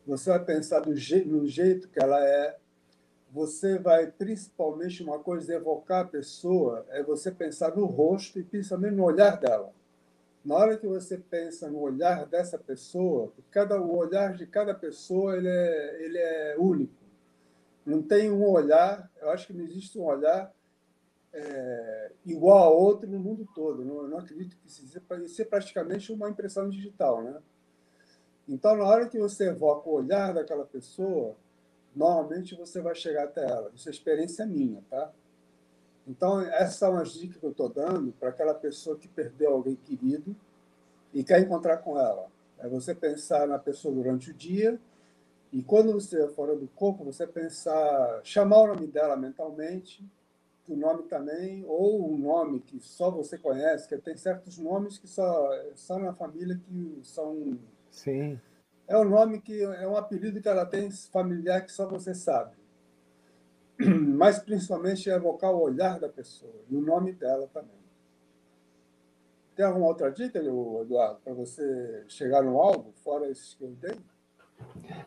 você 0.06 0.30
vai 0.30 0.44
pensar 0.44 0.84
je, 0.94 1.26
no 1.26 1.48
jeito 1.48 1.90
que 1.90 2.02
ela 2.02 2.24
é, 2.24 2.58
você 3.32 3.78
vai 3.78 4.08
principalmente 4.08 5.04
uma 5.04 5.20
coisa 5.20 5.54
evocar 5.54 6.02
a 6.02 6.08
pessoa 6.08 6.86
é 6.90 7.04
você 7.04 7.32
pensar 7.32 7.76
no 7.76 7.86
rosto 7.86 8.40
e 8.40 8.44
principalmente 8.44 8.96
no 8.96 9.04
olhar 9.04 9.38
dela. 9.38 9.72
Na 10.44 10.56
hora 10.56 10.78
que 10.78 10.88
você 10.88 11.18
pensa 11.18 11.70
no 11.70 11.80
olhar 11.80 12.26
dessa 12.26 12.58
pessoa, 12.58 13.32
cada 13.52 13.80
o 13.80 13.96
olhar 13.96 14.34
de 14.34 14.48
cada 14.48 14.74
pessoa 14.74 15.38
ele 15.38 15.50
é, 15.50 16.04
ele 16.04 16.18
é 16.18 16.56
único. 16.58 16.99
Não 17.90 18.04
tem 18.04 18.32
um 18.32 18.48
olhar, 18.48 19.10
eu 19.20 19.32
acho 19.32 19.48
que 19.48 19.54
não 19.54 19.64
existe 19.64 19.98
um 19.98 20.06
olhar 20.06 20.54
é, 21.34 22.12
igual 22.24 22.64
a 22.64 22.70
outro 22.70 23.10
no 23.10 23.18
mundo 23.20 23.48
todo. 23.56 23.84
Não, 23.84 24.04
eu 24.04 24.08
não 24.08 24.20
acredito 24.20 24.56
que 24.58 24.68
isso, 24.68 25.42
é 25.42 25.46
praticamente 25.46 26.12
uma 26.12 26.30
impressão 26.30 26.70
digital, 26.70 27.24
né? 27.24 27.42
Então, 28.48 28.76
na 28.78 28.84
hora 28.84 29.10
que 29.10 29.18
você 29.18 29.50
evoca 29.50 29.90
o 29.90 29.94
olhar 29.94 30.36
daquela 30.36 30.66
pessoa, 30.66 31.36
normalmente 31.96 32.56
você 32.56 32.80
vai 32.80 32.94
chegar 32.94 33.24
até 33.24 33.44
ela. 33.44 33.72
Isso 33.74 33.90
é 33.90 33.92
experiência 33.92 34.46
minha, 34.46 34.84
tá? 34.88 35.12
Então, 36.08 36.42
essas 36.42 36.76
são 36.76 36.96
as 36.96 37.14
dicas 37.14 37.38
que 37.38 37.46
eu 37.46 37.52
estou 37.52 37.70
dando 37.70 38.12
para 38.20 38.30
aquela 38.30 38.54
pessoa 38.54 38.98
que 38.98 39.08
perdeu 39.08 39.52
alguém 39.54 39.76
querido 39.76 40.36
e 41.12 41.24
quer 41.24 41.42
encontrar 41.42 41.78
com 41.78 42.00
ela. 42.00 42.28
É 42.60 42.68
você 42.68 42.94
pensar 42.94 43.48
na 43.48 43.58
pessoa 43.58 43.94
durante 43.94 44.30
o 44.30 44.34
dia 44.34 44.80
e 45.52 45.64
quando 45.64 45.94
você 45.94 46.24
é 46.24 46.28
fora 46.28 46.56
do 46.56 46.68
corpo, 46.68 47.04
você 47.04 47.26
pensar, 47.26 48.22
chamar 48.24 48.62
o 48.62 48.68
nome 48.68 48.88
dela 48.88 49.16
mentalmente 49.16 50.04
o 50.70 50.76
nome 50.76 51.04
também, 51.04 51.66
ou 51.66 52.14
um 52.14 52.18
nome 52.18 52.60
que 52.60 52.80
só 52.80 53.10
você 53.10 53.38
conhece, 53.38 53.88
que 53.88 53.98
tem 53.98 54.16
certos 54.16 54.58
nomes 54.60 55.00
que 55.00 55.08
só, 55.08 55.50
só 55.74 55.98
na 55.98 56.14
família 56.14 56.56
que 56.58 57.00
são. 57.04 57.58
Sim. 57.90 58.40
É 58.88 58.98
um 58.98 59.04
nome 59.04 59.42
que 59.42 59.62
é 59.64 59.88
um 59.88 59.98
apelido 59.98 60.42
que 60.42 60.48
ela 60.48 60.66
tem 60.66 60.92
familiar 60.92 61.66
que 61.66 61.72
só 61.72 61.88
você 61.88 62.14
sabe. 62.14 62.56
Mas 63.80 64.40
principalmente 64.40 65.10
é 65.10 65.16
evocar 65.16 65.52
o 65.52 65.62
olhar 65.62 66.00
da 66.00 66.10
pessoa 66.10 66.54
e 66.70 66.76
o 66.76 66.82
nome 66.82 67.14
dela 67.14 67.48
também. 67.52 67.80
Tem 69.56 69.66
alguma 69.66 69.88
outra 69.88 70.10
dica, 70.12 70.40
Eduardo, 70.40 71.20
para 71.24 71.34
você 71.34 72.06
chegar 72.08 72.44
no 72.44 72.60
alvo, 72.60 72.94
fora 73.04 73.30
esses 73.30 73.56
que 73.56 73.64
eu 73.64 73.72
dei? 73.72 74.00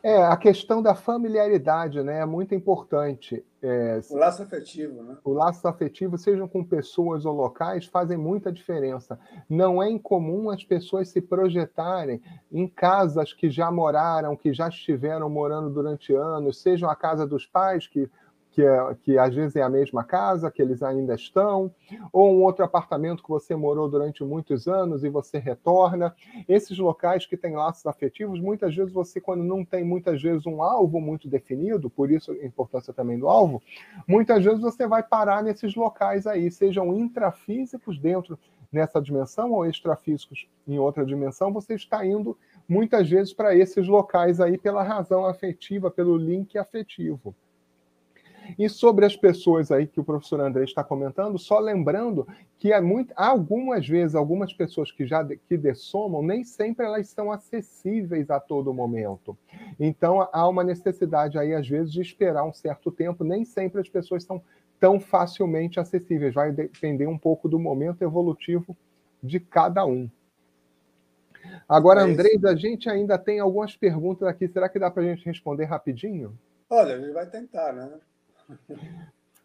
É, 0.01 0.21
a 0.21 0.35
questão 0.35 0.81
da 0.81 0.93
familiaridade 0.93 2.03
né, 2.03 2.19
é 2.19 2.25
muito 2.25 2.53
importante. 2.53 3.43
É, 3.61 4.01
o 4.09 4.17
laço 4.17 4.43
afetivo, 4.43 5.01
né? 5.01 5.17
O 5.23 5.31
laço 5.31 5.65
afetivo, 5.65 6.17
sejam 6.17 6.45
com 6.45 6.61
pessoas 6.61 7.25
ou 7.25 7.33
locais, 7.33 7.85
fazem 7.85 8.17
muita 8.17 8.51
diferença. 8.51 9.17
Não 9.49 9.81
é 9.81 9.89
incomum 9.89 10.49
as 10.49 10.61
pessoas 10.63 11.07
se 11.07 11.21
projetarem 11.21 12.21
em 12.51 12.67
casas 12.67 13.31
que 13.31 13.49
já 13.49 13.71
moraram, 13.71 14.35
que 14.35 14.53
já 14.53 14.67
estiveram 14.67 15.29
morando 15.29 15.69
durante 15.69 16.13
anos, 16.13 16.61
sejam 16.61 16.89
a 16.89 16.95
casa 16.95 17.25
dos 17.25 17.45
pais, 17.45 17.87
que 17.87 18.09
que, 18.53 18.61
é, 18.61 18.95
que 19.01 19.17
às 19.17 19.33
vezes 19.33 19.55
é 19.55 19.63
a 19.63 19.69
mesma 19.69 20.03
casa, 20.03 20.51
que 20.51 20.61
eles 20.61 20.83
ainda 20.83 21.15
estão, 21.15 21.73
ou 22.11 22.31
um 22.31 22.43
outro 22.43 22.63
apartamento 22.63 23.23
que 23.23 23.29
você 23.29 23.55
morou 23.55 23.89
durante 23.89 24.23
muitos 24.23 24.67
anos 24.67 25.03
e 25.03 25.09
você 25.09 25.39
retorna. 25.39 26.15
Esses 26.47 26.77
locais 26.77 27.25
que 27.25 27.35
têm 27.35 27.55
laços 27.55 27.85
afetivos, 27.87 28.39
muitas 28.39 28.75
vezes 28.75 28.93
você, 28.93 29.19
quando 29.19 29.43
não 29.43 29.65
tem 29.65 29.83
muitas 29.83 30.21
vezes 30.21 30.45
um 30.45 30.61
alvo 30.61 31.01
muito 31.01 31.27
definido, 31.27 31.89
por 31.89 32.11
isso 32.11 32.31
a 32.31 32.45
importância 32.45 32.93
também 32.93 33.17
do 33.17 33.27
alvo, 33.27 33.61
muitas 34.07 34.43
vezes 34.43 34.61
você 34.61 34.85
vai 34.85 35.01
parar 35.01 35.41
nesses 35.41 35.75
locais 35.75 36.27
aí, 36.27 36.51
sejam 36.51 36.93
intrafísicos 36.95 37.97
dentro 37.97 38.37
nessa 38.71 39.01
dimensão 39.01 39.51
ou 39.51 39.65
extrafísicos 39.65 40.47
em 40.67 40.77
outra 40.77 41.05
dimensão, 41.05 41.51
você 41.51 41.73
está 41.73 42.05
indo 42.05 42.37
muitas 42.67 43.09
vezes 43.09 43.33
para 43.33 43.55
esses 43.55 43.87
locais 43.87 44.39
aí 44.39 44.57
pela 44.57 44.83
razão 44.83 45.25
afetiva, 45.25 45.91
pelo 45.91 46.17
link 46.17 46.57
afetivo. 46.57 47.35
E 48.57 48.69
sobre 48.69 49.05
as 49.05 49.15
pessoas 49.15 49.71
aí 49.71 49.87
que 49.87 49.99
o 49.99 50.03
professor 50.03 50.39
André 50.39 50.63
está 50.63 50.83
comentando, 50.83 51.37
só 51.37 51.59
lembrando 51.59 52.27
que 52.57 52.71
há, 52.71 52.81
muito, 52.81 53.13
algumas 53.15 53.87
vezes, 53.87 54.15
algumas 54.15 54.53
pessoas 54.53 54.91
que 54.91 55.05
já 55.05 55.23
de, 55.23 55.37
que 55.37 55.57
dessomam, 55.57 56.21
nem 56.21 56.43
sempre 56.43 56.85
elas 56.85 57.07
são 57.09 57.31
acessíveis 57.31 58.29
a 58.29 58.39
todo 58.39 58.73
momento. 58.73 59.37
Então, 59.79 60.27
há 60.31 60.47
uma 60.47 60.63
necessidade 60.63 61.37
aí, 61.37 61.53
às 61.53 61.67
vezes, 61.67 61.91
de 61.91 62.01
esperar 62.01 62.43
um 62.43 62.53
certo 62.53 62.91
tempo. 62.91 63.23
Nem 63.23 63.45
sempre 63.45 63.81
as 63.81 63.89
pessoas 63.89 64.23
são 64.23 64.41
tão 64.79 64.99
facilmente 64.99 65.79
acessíveis. 65.79 66.33
Vai 66.33 66.51
depender 66.51 67.07
um 67.07 67.17
pouco 67.17 67.47
do 67.47 67.59
momento 67.59 68.01
evolutivo 68.01 68.75
de 69.21 69.39
cada 69.39 69.85
um. 69.85 70.09
Agora, 71.67 72.01
é 72.01 72.03
Andrés, 72.03 72.43
a 72.45 72.55
gente 72.55 72.89
ainda 72.89 73.17
tem 73.17 73.39
algumas 73.39 73.75
perguntas 73.75 74.27
aqui. 74.27 74.47
Será 74.47 74.69
que 74.69 74.79
dá 74.79 74.89
para 74.89 75.03
a 75.03 75.05
gente 75.05 75.25
responder 75.25 75.65
rapidinho? 75.65 76.37
Olha, 76.69 76.95
a 76.95 76.99
gente 76.99 77.11
vai 77.11 77.25
tentar, 77.27 77.73
né? 77.73 77.91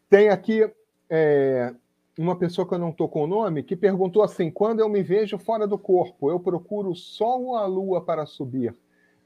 Tem 0.08 0.28
aqui 0.28 0.70
é, 1.08 1.74
uma 2.18 2.36
pessoa 2.36 2.66
que 2.66 2.74
eu 2.74 2.78
não 2.78 2.90
estou 2.90 3.08
com 3.08 3.22
o 3.22 3.26
nome 3.26 3.62
que 3.62 3.76
perguntou 3.76 4.22
assim: 4.22 4.50
quando 4.50 4.80
eu 4.80 4.88
me 4.88 5.02
vejo 5.02 5.38
fora 5.38 5.66
do 5.66 5.78
corpo, 5.78 6.30
eu 6.30 6.40
procuro 6.40 6.90
o 6.90 6.96
sol 6.96 7.46
ou 7.46 7.56
a 7.56 7.66
lua 7.66 8.04
para 8.04 8.26
subir? 8.26 8.74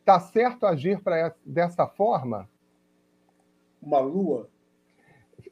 Tá 0.04 0.18
certo 0.20 0.66
agir 0.66 1.00
pra, 1.00 1.34
dessa 1.44 1.86
forma? 1.86 2.48
Uma 3.80 4.00
lua? 4.00 4.48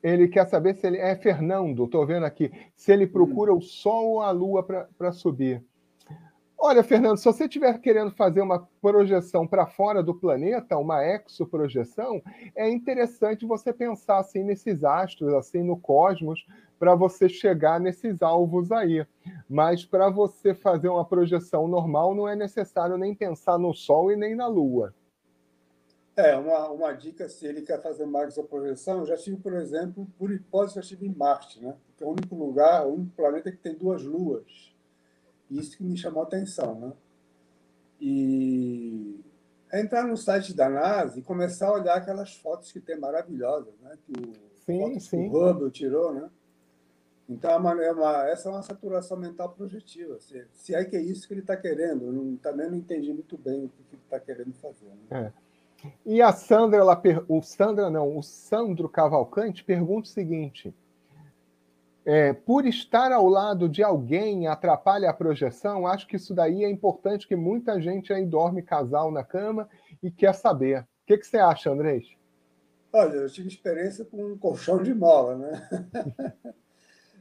Ele 0.02 0.28
quer 0.28 0.46
saber 0.48 0.74
se 0.74 0.86
ele 0.86 0.98
é 0.98 1.16
Fernando, 1.16 1.84
estou 1.84 2.06
vendo 2.06 2.24
aqui, 2.24 2.52
se 2.76 2.92
ele 2.92 3.06
procura 3.06 3.52
hum. 3.52 3.58
o 3.58 3.62
sol 3.62 4.10
ou 4.10 4.20
a 4.20 4.30
lua 4.30 4.62
para 4.62 5.12
subir. 5.12 5.64
Olha, 6.62 6.84
Fernando, 6.84 7.16
se 7.16 7.24
você 7.24 7.44
estiver 7.44 7.80
querendo 7.80 8.10
fazer 8.10 8.42
uma 8.42 8.68
projeção 8.82 9.46
para 9.46 9.66
fora 9.66 10.02
do 10.02 10.14
planeta, 10.14 10.76
uma 10.76 11.02
exoprojeção, 11.02 12.20
é 12.54 12.68
interessante 12.68 13.46
você 13.46 13.72
pensar 13.72 14.18
assim 14.18 14.44
nesses 14.44 14.84
astros, 14.84 15.32
assim 15.32 15.62
no 15.62 15.78
cosmos, 15.80 16.46
para 16.78 16.94
você 16.94 17.30
chegar 17.30 17.80
nesses 17.80 18.20
alvos 18.20 18.70
aí. 18.70 19.06
Mas 19.48 19.86
para 19.86 20.10
você 20.10 20.52
fazer 20.52 20.90
uma 20.90 21.02
projeção 21.02 21.66
normal, 21.66 22.14
não 22.14 22.28
é 22.28 22.36
necessário 22.36 22.98
nem 22.98 23.14
pensar 23.14 23.56
no 23.56 23.72
Sol 23.72 24.12
e 24.12 24.16
nem 24.16 24.34
na 24.34 24.46
Lua. 24.46 24.94
É, 26.14 26.36
uma, 26.36 26.68
uma 26.68 26.92
dica, 26.92 27.26
se 27.26 27.46
ele 27.46 27.62
quer 27.62 27.80
fazer 27.80 28.04
uma 28.04 28.24
exoprojeção, 28.24 28.98
eu 28.98 29.06
já 29.06 29.16
tive, 29.16 29.38
por 29.38 29.54
exemplo, 29.54 30.06
por 30.18 30.30
hipótese, 30.30 30.74
já 30.74 30.82
estive 30.82 31.06
em 31.06 31.14
Marte, 31.14 31.58
né? 31.64 31.74
que 31.96 32.04
é 32.04 32.06
o 32.06 32.10
único 32.10 32.34
lugar, 32.34 32.86
o 32.86 32.96
único 32.96 33.16
planeta 33.16 33.50
que 33.50 33.56
tem 33.56 33.74
duas 33.74 34.02
luas. 34.02 34.78
Isso 35.50 35.76
que 35.76 35.82
me 35.82 35.96
chamou 35.96 36.22
a 36.22 36.26
atenção. 36.26 36.78
Né? 36.78 36.92
E 38.00 39.20
entrar 39.72 40.06
no 40.06 40.16
site 40.16 40.54
da 40.54 40.68
NASA 40.68 41.18
e 41.18 41.22
começar 41.22 41.68
a 41.68 41.74
olhar 41.74 41.96
aquelas 41.96 42.34
fotos 42.34 42.72
que 42.72 42.80
tem 42.80 42.98
maravilhosas, 42.98 43.74
né? 43.80 43.98
que 44.04 44.12
o, 44.12 44.32
sim, 44.64 45.00
sim. 45.00 45.28
o 45.28 45.32
Hubble 45.32 45.70
tirou. 45.70 46.12
Né? 46.14 46.30
Então, 47.28 47.50
é 47.50 47.56
uma, 47.56 47.84
é 47.84 47.92
uma, 47.92 48.28
essa 48.28 48.48
é 48.48 48.52
uma 48.52 48.62
saturação 48.62 49.16
mental 49.16 49.50
projetiva. 49.50 50.18
Se, 50.18 50.46
se 50.52 50.74
é 50.74 50.84
que 50.84 50.96
é 50.96 51.00
isso 51.00 51.28
que 51.28 51.34
ele 51.34 51.40
está 51.40 51.56
querendo. 51.56 52.06
Eu 52.06 52.12
não, 52.12 52.36
também 52.36 52.68
não 52.68 52.76
entendi 52.76 53.12
muito 53.12 53.38
bem 53.38 53.64
o 53.64 53.68
que, 53.68 53.82
que 53.84 53.94
ele 53.94 54.02
está 54.02 54.18
querendo 54.18 54.52
fazer. 54.54 54.86
Né? 55.10 55.32
É. 55.32 55.50
E 56.04 56.20
a 56.20 56.32
Sandra, 56.32 56.78
ela, 56.78 57.00
o 57.28 57.40
Sandra 57.40 57.88
não, 57.88 58.16
o 58.16 58.22
Sandro 58.22 58.88
Cavalcante 58.88 59.64
pergunta 59.64 60.08
o 60.08 60.12
seguinte: 60.12 60.74
é, 62.04 62.32
por 62.32 62.66
estar 62.66 63.12
ao 63.12 63.28
lado 63.28 63.68
de 63.68 63.82
alguém 63.82 64.46
atrapalha 64.46 65.10
a 65.10 65.14
projeção, 65.14 65.86
acho 65.86 66.06
que 66.06 66.16
isso 66.16 66.34
daí 66.34 66.64
é 66.64 66.70
importante, 66.70 67.28
que 67.28 67.36
muita 67.36 67.80
gente 67.80 68.12
aí 68.12 68.24
dorme 68.24 68.62
casal 68.62 69.10
na 69.10 69.22
cama 69.22 69.68
e 70.02 70.10
quer 70.10 70.34
saber. 70.34 70.80
O 70.80 70.86
que, 71.06 71.18
que 71.18 71.26
você 71.26 71.38
acha, 71.38 71.70
Andrés? 71.70 72.06
Olha, 72.92 73.16
eu 73.16 73.30
tive 73.30 73.48
experiência 73.48 74.04
com 74.04 74.32
um 74.32 74.38
colchão 74.38 74.82
de 74.82 74.92
mola, 74.94 75.36
né? 75.36 75.68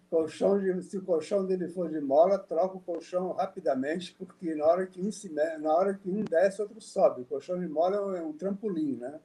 colchão 0.10 0.60
de, 0.60 0.82
se 0.82 0.98
o 0.98 1.04
colchão 1.04 1.46
dele 1.46 1.68
for 1.68 1.90
de 1.90 2.02
mola, 2.02 2.40
troca 2.40 2.78
o 2.78 2.82
colchão 2.82 3.34
rapidamente, 3.34 4.16
porque 4.18 4.56
na 4.56 4.66
hora 4.66 4.88
que 4.88 5.00
um, 5.00 5.12
se, 5.12 5.32
na 5.32 5.74
hora 5.74 5.94
que 5.94 6.10
um 6.10 6.24
desce, 6.24 6.62
outro 6.62 6.82
sobe. 6.82 7.22
O 7.22 7.26
colchão 7.26 7.60
de 7.60 7.68
mola 7.68 8.18
é 8.18 8.22
um 8.22 8.34
trampolim, 8.34 8.96
né? 8.96 9.20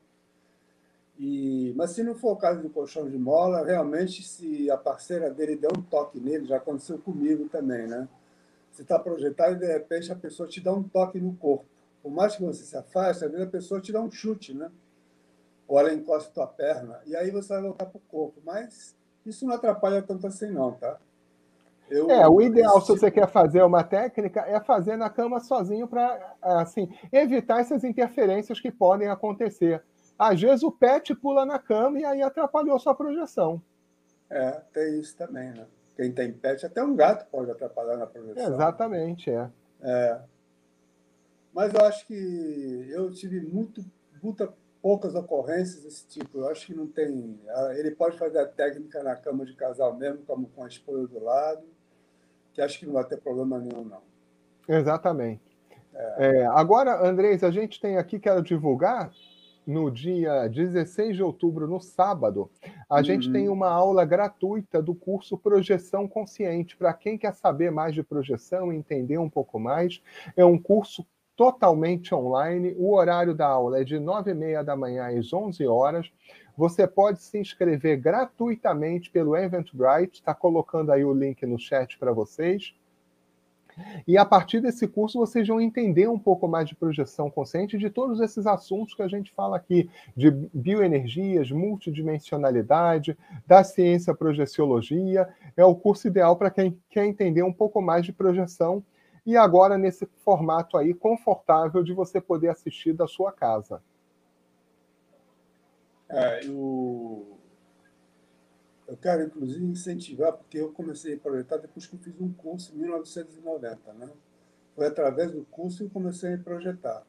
E, 1.18 1.72
mas 1.76 1.90
se 1.90 2.02
não 2.02 2.14
for 2.14 2.32
o 2.32 2.36
caso 2.36 2.60
do 2.60 2.68
colchão 2.68 3.08
de 3.08 3.16
mola, 3.16 3.64
realmente, 3.64 4.22
se 4.22 4.70
a 4.70 4.76
parceira 4.76 5.30
dele 5.30 5.56
der 5.56 5.68
um 5.68 5.82
toque 5.82 6.18
nele, 6.18 6.46
já 6.46 6.56
aconteceu 6.56 6.98
comigo 6.98 7.48
também, 7.48 7.86
né? 7.86 8.08
Você 8.72 8.82
está 8.82 8.98
projetado 8.98 9.54
e 9.54 9.58
de 9.58 9.66
repente 9.66 10.10
a 10.10 10.16
pessoa 10.16 10.48
te 10.48 10.60
dá 10.60 10.72
um 10.72 10.82
toque 10.82 11.20
no 11.20 11.34
corpo. 11.36 11.66
Por 12.02 12.10
mais 12.10 12.34
que 12.34 12.42
você 12.42 12.64
se 12.64 12.76
afaste, 12.76 13.24
às 13.24 13.30
vezes 13.30 13.46
a 13.46 13.50
pessoa 13.50 13.80
te 13.80 13.92
dá 13.92 14.00
um 14.00 14.10
chute, 14.10 14.52
né? 14.52 14.70
Ou 15.68 15.78
ela 15.78 15.94
encosta 15.94 16.28
a 16.28 16.32
tua 16.32 16.46
perna, 16.46 17.00
e 17.06 17.16
aí 17.16 17.30
você 17.30 17.48
vai 17.54 17.62
voltar 17.62 17.86
para 17.86 17.98
o 17.98 18.02
corpo. 18.10 18.42
Mas 18.44 18.94
isso 19.24 19.46
não 19.46 19.54
atrapalha 19.54 20.02
tanto 20.02 20.26
assim, 20.26 20.50
não, 20.50 20.72
tá? 20.72 20.98
Eu, 21.88 22.10
é, 22.10 22.26
o 22.26 22.40
ideal, 22.40 22.80
se 22.80 22.88
você 22.88 23.10
quer 23.10 23.28
fazer 23.28 23.62
uma 23.62 23.84
técnica, 23.84 24.40
é 24.40 24.58
fazer 24.58 24.96
na 24.96 25.08
cama 25.10 25.38
sozinho 25.38 25.86
para 25.86 26.34
assim, 26.42 26.88
evitar 27.12 27.60
essas 27.60 27.84
interferências 27.84 28.58
que 28.58 28.72
podem 28.72 29.08
acontecer. 29.08 29.82
Às 30.18 30.40
vezes 30.40 30.62
o 30.62 30.70
pet 30.70 31.14
pula 31.14 31.44
na 31.44 31.58
cama 31.58 31.98
e 31.98 32.04
aí 32.04 32.22
atrapalhou 32.22 32.78
sua 32.78 32.94
projeção. 32.94 33.60
É, 34.30 34.50
tem 34.72 35.00
isso 35.00 35.16
também, 35.16 35.50
né? 35.50 35.66
Quem 35.96 36.12
tem 36.12 36.32
pet, 36.32 36.64
até 36.66 36.82
um 36.82 36.94
gato 36.94 37.28
pode 37.30 37.50
atrapalhar 37.50 37.96
na 37.96 38.06
projeção. 38.06 38.54
Exatamente, 38.54 39.30
é. 39.30 39.50
é. 39.80 40.20
Mas 41.52 41.72
eu 41.72 41.84
acho 41.84 42.06
que 42.06 42.88
eu 42.90 43.12
tive 43.12 43.40
muito, 43.40 43.84
muita, 44.20 44.52
poucas 44.82 45.14
ocorrências 45.14 45.84
desse 45.84 46.06
tipo. 46.08 46.38
Eu 46.38 46.48
acho 46.48 46.66
que 46.66 46.74
não 46.74 46.86
tem. 46.86 47.38
Ele 47.76 47.92
pode 47.92 48.18
fazer 48.18 48.40
a 48.40 48.46
técnica 48.46 49.02
na 49.04 49.14
cama 49.14 49.46
de 49.46 49.54
casal 49.54 49.94
mesmo, 49.96 50.24
como 50.26 50.48
com 50.48 50.64
a 50.64 50.68
esposa 50.68 51.06
do 51.06 51.22
lado, 51.22 51.62
que 52.52 52.60
acho 52.60 52.78
que 52.78 52.86
não 52.86 52.94
vai 52.94 53.04
ter 53.04 53.18
problema 53.18 53.58
nenhum, 53.58 53.84
não. 53.84 54.02
Exatamente. 54.68 55.42
É. 55.94 56.40
É, 56.40 56.46
agora, 56.46 57.06
Andrés, 57.06 57.44
a 57.44 57.52
gente 57.52 57.80
tem 57.80 57.96
aqui, 57.96 58.18
quero 58.18 58.42
divulgar, 58.42 59.12
no 59.66 59.90
dia 59.90 60.48
16 60.48 61.16
de 61.16 61.22
outubro, 61.22 61.66
no 61.66 61.80
sábado, 61.80 62.50
a 62.88 62.96
uhum. 62.96 63.04
gente 63.04 63.32
tem 63.32 63.48
uma 63.48 63.68
aula 63.68 64.04
gratuita 64.04 64.82
do 64.82 64.94
curso 64.94 65.38
Projeção 65.38 66.06
Consciente. 66.06 66.76
Para 66.76 66.92
quem 66.92 67.16
quer 67.16 67.34
saber 67.34 67.70
mais 67.70 67.94
de 67.94 68.02
projeção, 68.02 68.72
entender 68.72 69.18
um 69.18 69.30
pouco 69.30 69.58
mais, 69.58 70.02
é 70.36 70.44
um 70.44 70.58
curso 70.58 71.06
totalmente 71.36 72.14
online. 72.14 72.74
O 72.78 72.94
horário 72.94 73.34
da 73.34 73.46
aula 73.46 73.80
é 73.80 73.84
de 73.84 73.96
9h30 73.96 74.62
da 74.62 74.76
manhã 74.76 75.06
às 75.18 75.32
11 75.32 75.66
horas. 75.66 76.10
Você 76.56 76.86
pode 76.86 77.20
se 77.20 77.38
inscrever 77.38 77.98
gratuitamente 77.98 79.10
pelo 79.10 79.36
Eventbrite, 79.36 80.20
está 80.20 80.32
colocando 80.32 80.92
aí 80.92 81.04
o 81.04 81.12
link 81.12 81.44
no 81.44 81.58
chat 81.58 81.98
para 81.98 82.12
vocês. 82.12 82.74
E 84.06 84.16
a 84.16 84.24
partir 84.24 84.60
desse 84.60 84.86
curso 84.86 85.18
vocês 85.18 85.46
vão 85.46 85.60
entender 85.60 86.08
um 86.08 86.18
pouco 86.18 86.46
mais 86.46 86.68
de 86.68 86.74
projeção 86.74 87.30
consciente 87.30 87.78
de 87.78 87.90
todos 87.90 88.20
esses 88.20 88.46
assuntos 88.46 88.94
que 88.94 89.02
a 89.02 89.08
gente 89.08 89.32
fala 89.32 89.56
aqui, 89.56 89.90
de 90.16 90.30
bioenergias, 90.52 91.50
multidimensionalidade, 91.50 93.16
da 93.46 93.64
ciência 93.64 94.14
projeciologia. 94.14 95.28
É 95.56 95.64
o 95.64 95.74
curso 95.74 96.06
ideal 96.06 96.36
para 96.36 96.50
quem 96.50 96.78
quer 96.90 97.06
entender 97.06 97.42
um 97.42 97.52
pouco 97.52 97.80
mais 97.80 98.04
de 98.04 98.12
projeção 98.12 98.82
e 99.26 99.36
agora 99.36 99.78
nesse 99.78 100.06
formato 100.24 100.76
aí 100.76 100.92
confortável 100.92 101.82
de 101.82 101.92
você 101.92 102.20
poder 102.20 102.48
assistir 102.48 102.92
da 102.92 103.06
sua 103.06 103.32
casa. 103.32 103.82
É, 106.08 106.46
eu, 106.46 107.33
eu 108.86 108.96
quero, 108.96 109.24
inclusive, 109.24 109.64
incentivar, 109.64 110.32
porque 110.32 110.58
eu 110.58 110.72
comecei 110.72 111.14
a 111.14 111.18
projetar 111.18 111.56
depois 111.56 111.86
que 111.86 111.94
eu 111.94 112.00
fiz 112.00 112.20
um 112.20 112.32
curso 112.32 112.74
em 112.74 112.78
1990. 112.78 113.92
Né? 113.94 114.10
Foi 114.74 114.86
através 114.86 115.32
do 115.32 115.44
curso 115.46 115.78
que 115.78 115.84
eu 115.84 115.90
comecei 115.90 116.34
a 116.34 116.38
projetar. 116.38 117.06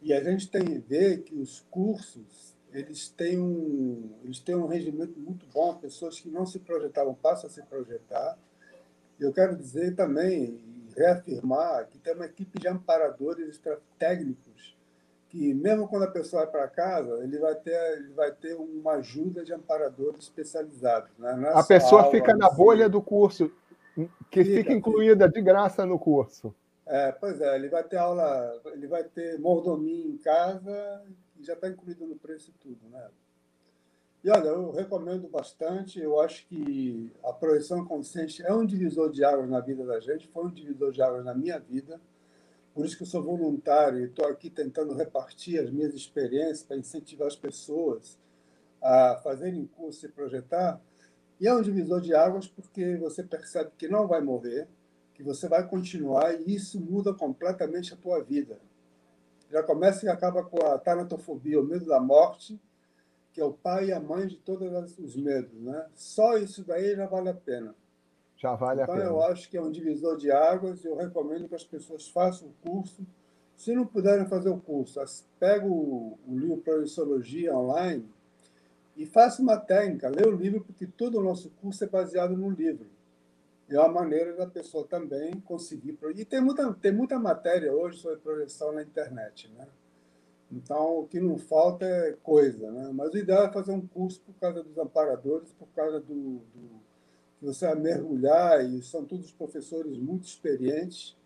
E 0.00 0.12
a 0.12 0.22
gente 0.22 0.50
tem 0.50 0.64
que 0.64 0.78
ver 0.78 1.22
que 1.22 1.34
os 1.34 1.60
cursos 1.70 2.56
eles 2.72 3.08
têm 3.08 3.38
um, 3.38 4.18
eles 4.24 4.40
têm 4.40 4.56
um 4.56 4.66
rendimento 4.66 5.18
muito 5.20 5.46
bom. 5.52 5.76
Pessoas 5.76 6.18
que 6.18 6.28
não 6.28 6.46
se 6.46 6.58
projetavam 6.58 7.14
passam 7.14 7.48
a 7.48 7.52
se 7.52 7.62
projetar. 7.62 8.38
Eu 9.20 9.32
quero 9.32 9.56
dizer 9.56 9.94
também, 9.94 10.58
reafirmar, 10.96 11.86
que 11.88 11.98
tem 11.98 12.14
uma 12.14 12.24
equipe 12.24 12.58
de 12.58 12.66
amparadores 12.66 13.60
técnicos 13.98 14.76
que 15.32 15.54
mesmo 15.54 15.88
quando 15.88 16.02
a 16.02 16.10
pessoa 16.10 16.42
vai 16.42 16.52
para 16.52 16.68
casa, 16.68 17.24
ele 17.24 17.38
vai 17.38 17.54
ter, 17.54 17.74
ele 17.96 18.12
vai 18.12 18.30
ter 18.30 18.54
uma 18.54 18.92
ajuda 18.96 19.42
de 19.42 19.54
amparadores 19.54 20.24
especializados. 20.24 21.10
Né? 21.18 21.44
É 21.46 21.58
a 21.58 21.64
pessoa 21.64 22.10
fica 22.10 22.36
na 22.36 22.50
bolha 22.50 22.86
do 22.86 23.00
curso, 23.00 23.50
que 24.30 24.44
fica, 24.44 24.58
fica 24.58 24.72
incluída 24.74 25.26
de 25.26 25.40
graça 25.40 25.86
no 25.86 25.98
curso. 25.98 26.54
É, 26.86 27.12
pois 27.12 27.40
é, 27.40 27.56
ele 27.56 27.70
vai 27.70 27.82
ter 27.82 27.96
aula, 27.96 28.60
ele 28.74 28.86
vai 28.86 29.04
ter 29.04 29.40
mordomia 29.40 30.06
em 30.06 30.18
casa, 30.18 31.02
e 31.40 31.42
já 31.42 31.54
está 31.54 31.66
incluído 31.66 32.06
no 32.06 32.16
preço 32.16 32.50
e 32.50 32.58
tudo, 32.60 32.86
né? 32.90 33.08
E 34.22 34.30
olha, 34.30 34.48
eu 34.48 34.70
recomendo 34.70 35.26
bastante, 35.28 35.98
eu 35.98 36.20
acho 36.20 36.46
que 36.46 37.10
a 37.24 37.32
projeção 37.32 37.86
consciente 37.86 38.44
é 38.44 38.52
um 38.52 38.66
divisor 38.66 39.10
de 39.10 39.24
águas 39.24 39.48
na 39.48 39.60
vida 39.60 39.86
da 39.86 39.98
gente, 39.98 40.28
foi 40.28 40.44
um 40.44 40.50
divisor 40.50 40.92
de 40.92 41.00
águas 41.00 41.24
na 41.24 41.34
minha 41.34 41.58
vida 41.58 41.98
por 42.74 42.86
isso 42.86 42.96
que 42.96 43.02
eu 43.02 43.06
sou 43.06 43.22
voluntário 43.22 44.00
e 44.00 44.04
estou 44.04 44.26
aqui 44.26 44.48
tentando 44.48 44.94
repartir 44.94 45.60
as 45.60 45.70
minhas 45.70 45.94
experiências 45.94 46.62
para 46.62 46.76
incentivar 46.76 47.28
as 47.28 47.36
pessoas 47.36 48.18
a 48.80 49.20
fazerem 49.22 49.66
curso 49.66 50.06
e 50.06 50.08
projetar. 50.08 50.80
E 51.40 51.46
é 51.46 51.54
um 51.54 51.62
divisor 51.62 52.00
de 52.00 52.14
águas 52.14 52.46
porque 52.48 52.96
você 52.96 53.22
percebe 53.22 53.72
que 53.76 53.88
não 53.88 54.06
vai 54.06 54.20
morrer, 54.20 54.68
que 55.14 55.22
você 55.22 55.48
vai 55.48 55.66
continuar 55.66 56.40
e 56.40 56.54
isso 56.54 56.80
muda 56.80 57.12
completamente 57.12 57.92
a 57.92 57.96
tua 57.96 58.22
vida. 58.22 58.58
Já 59.50 59.62
começa 59.62 60.06
e 60.06 60.08
acaba 60.08 60.42
com 60.42 60.64
a 60.64 60.78
tanatofobia, 60.78 61.60
o 61.60 61.64
medo 61.64 61.84
da 61.86 62.00
morte, 62.00 62.58
que 63.32 63.40
é 63.40 63.44
o 63.44 63.52
pai 63.52 63.86
e 63.86 63.92
a 63.92 64.00
mãe 64.00 64.26
de 64.26 64.36
todos 64.36 64.98
os 64.98 65.14
medos. 65.14 65.60
Né? 65.60 65.86
Só 65.94 66.38
isso 66.38 66.64
daí 66.64 66.96
já 66.96 67.06
vale 67.06 67.28
a 67.28 67.34
pena. 67.34 67.74
Já 68.42 68.56
vale 68.56 68.82
então, 68.82 68.92
a 68.92 68.98
pena. 68.98 69.08
eu 69.08 69.22
acho 69.22 69.48
que 69.48 69.56
é 69.56 69.62
um 69.62 69.70
divisor 69.70 70.16
de 70.16 70.28
águas. 70.32 70.84
Eu 70.84 70.96
recomendo 70.96 71.48
que 71.48 71.54
as 71.54 71.62
pessoas 71.62 72.08
façam 72.08 72.48
o 72.48 72.68
curso. 72.68 73.06
Se 73.54 73.72
não 73.72 73.86
puderem 73.86 74.26
fazer 74.26 74.48
o 74.48 74.58
curso, 74.58 74.98
pega 75.38 75.64
o, 75.64 76.18
o 76.26 76.36
livro 76.36 76.56
Projeciologia 76.56 77.56
online 77.56 78.04
e 78.96 79.06
faça 79.06 79.40
uma 79.40 79.56
técnica. 79.56 80.08
Lê 80.08 80.26
o 80.26 80.34
livro, 80.34 80.60
porque 80.64 80.88
todo 80.88 81.20
o 81.20 81.22
nosso 81.22 81.50
curso 81.60 81.84
é 81.84 81.86
baseado 81.86 82.36
no 82.36 82.50
livro. 82.50 82.86
É 83.70 83.78
uma 83.78 83.88
maneira 83.88 84.34
da 84.34 84.46
pessoa 84.48 84.84
também 84.88 85.38
conseguir. 85.42 85.96
E 86.16 86.24
tem 86.24 86.40
muita, 86.40 86.74
tem 86.74 86.90
muita 86.90 87.20
matéria 87.20 87.72
hoje 87.72 87.98
sobre 87.98 88.18
projeção 88.18 88.72
na 88.72 88.82
internet. 88.82 89.52
Né? 89.56 89.68
Então, 90.50 90.98
o 90.98 91.06
que 91.06 91.20
não 91.20 91.38
falta 91.38 91.84
é 91.84 92.16
coisa. 92.24 92.72
Né? 92.72 92.90
Mas 92.92 93.14
o 93.14 93.18
ideal 93.18 93.46
é 93.46 93.52
fazer 93.52 93.70
um 93.70 93.86
curso 93.86 94.20
por 94.22 94.34
causa 94.34 94.64
dos 94.64 94.76
amparadores, 94.76 95.52
por 95.52 95.68
causa 95.68 96.00
do, 96.00 96.40
do 96.52 96.81
você 97.42 97.66
vai 97.66 97.74
mergulhar, 97.74 98.64
e 98.64 98.80
são 98.82 99.04
todos 99.04 99.32
professores 99.32 99.98
muito 99.98 100.24
experientes, 100.24 101.16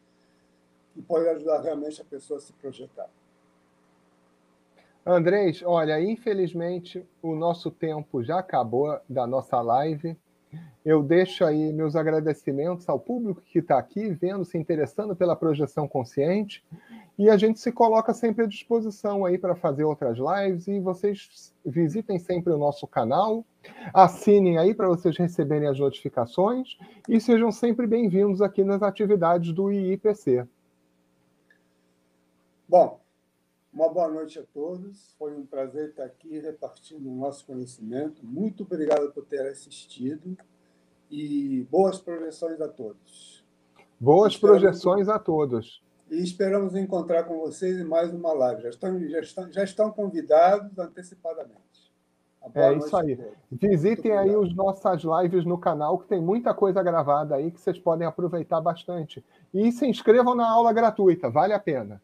que 0.94 1.02
podem 1.02 1.28
ajudar 1.30 1.60
realmente 1.60 2.00
a 2.00 2.04
pessoa 2.04 2.38
a 2.38 2.40
se 2.40 2.52
projetar. 2.54 3.10
Andrés, 5.04 5.62
olha, 5.64 6.00
infelizmente 6.00 7.06
o 7.22 7.36
nosso 7.36 7.70
tempo 7.70 8.24
já 8.24 8.38
acabou 8.38 8.98
da 9.08 9.26
nossa 9.26 9.60
live. 9.60 10.16
Eu 10.84 11.02
deixo 11.02 11.44
aí 11.44 11.72
meus 11.72 11.94
agradecimentos 11.94 12.88
ao 12.88 12.98
público 12.98 13.40
que 13.42 13.58
está 13.58 13.78
aqui, 13.78 14.08
vendo, 14.10 14.44
se 14.44 14.56
interessando 14.58 15.14
pela 15.14 15.36
projeção 15.36 15.86
consciente. 15.86 16.64
E 17.18 17.30
a 17.30 17.36
gente 17.38 17.58
se 17.58 17.72
coloca 17.72 18.12
sempre 18.12 18.44
à 18.44 18.46
disposição 18.46 19.24
aí 19.24 19.38
para 19.38 19.54
fazer 19.54 19.84
outras 19.84 20.18
lives. 20.18 20.68
E 20.68 20.78
vocês 20.78 21.54
visitem 21.64 22.18
sempre 22.18 22.52
o 22.52 22.58
nosso 22.58 22.86
canal, 22.86 23.44
assinem 23.92 24.58
aí 24.58 24.74
para 24.74 24.88
vocês 24.88 25.16
receberem 25.16 25.66
as 25.66 25.78
notificações 25.78 26.76
e 27.08 27.18
sejam 27.18 27.50
sempre 27.50 27.86
bem-vindos 27.86 28.42
aqui 28.42 28.62
nas 28.62 28.82
atividades 28.82 29.54
do 29.54 29.72
IIPC. 29.72 30.46
Bom, 32.68 33.00
uma 33.72 33.88
boa 33.88 34.08
noite 34.08 34.38
a 34.38 34.42
todos. 34.52 35.14
Foi 35.18 35.34
um 35.34 35.46
prazer 35.46 35.90
estar 35.90 36.04
aqui 36.04 36.38
repartindo 36.38 37.10
o 37.10 37.14
nosso 37.14 37.46
conhecimento. 37.46 38.26
Muito 38.26 38.62
obrigado 38.62 39.10
por 39.12 39.24
ter 39.24 39.40
assistido 39.48 40.36
e 41.10 41.66
boas 41.70 41.98
projeções 41.98 42.60
a 42.60 42.68
todos. 42.68 43.42
Boas 43.98 44.34
Esperamos... 44.34 44.60
projeções 44.60 45.08
a 45.08 45.18
todos 45.18 45.85
e 46.10 46.22
esperamos 46.22 46.74
encontrar 46.74 47.24
com 47.24 47.38
vocês 47.38 47.78
em 47.78 47.84
mais 47.84 48.12
uma 48.12 48.32
live. 48.32 48.62
Já 48.62 48.68
estão, 48.70 49.08
já 49.08 49.20
estão, 49.20 49.52
já 49.52 49.64
estão 49.64 49.90
convidados 49.90 50.78
antecipadamente. 50.78 51.66
É 52.54 52.72
isso 52.74 52.96
aí. 52.96 53.18
Visitem 53.50 54.12
aí 54.12 54.36
os 54.36 54.54
nossas 54.54 55.02
lives 55.02 55.44
no 55.44 55.58
canal, 55.58 55.98
que 55.98 56.06
tem 56.06 56.20
muita 56.20 56.54
coisa 56.54 56.80
gravada 56.82 57.34
aí 57.34 57.50
que 57.50 57.60
vocês 57.60 57.78
podem 57.78 58.06
aproveitar 58.06 58.60
bastante. 58.60 59.24
E 59.52 59.72
se 59.72 59.86
inscrevam 59.86 60.34
na 60.34 60.48
aula 60.48 60.72
gratuita, 60.72 61.28
vale 61.28 61.52
a 61.52 61.58
pena. 61.58 62.00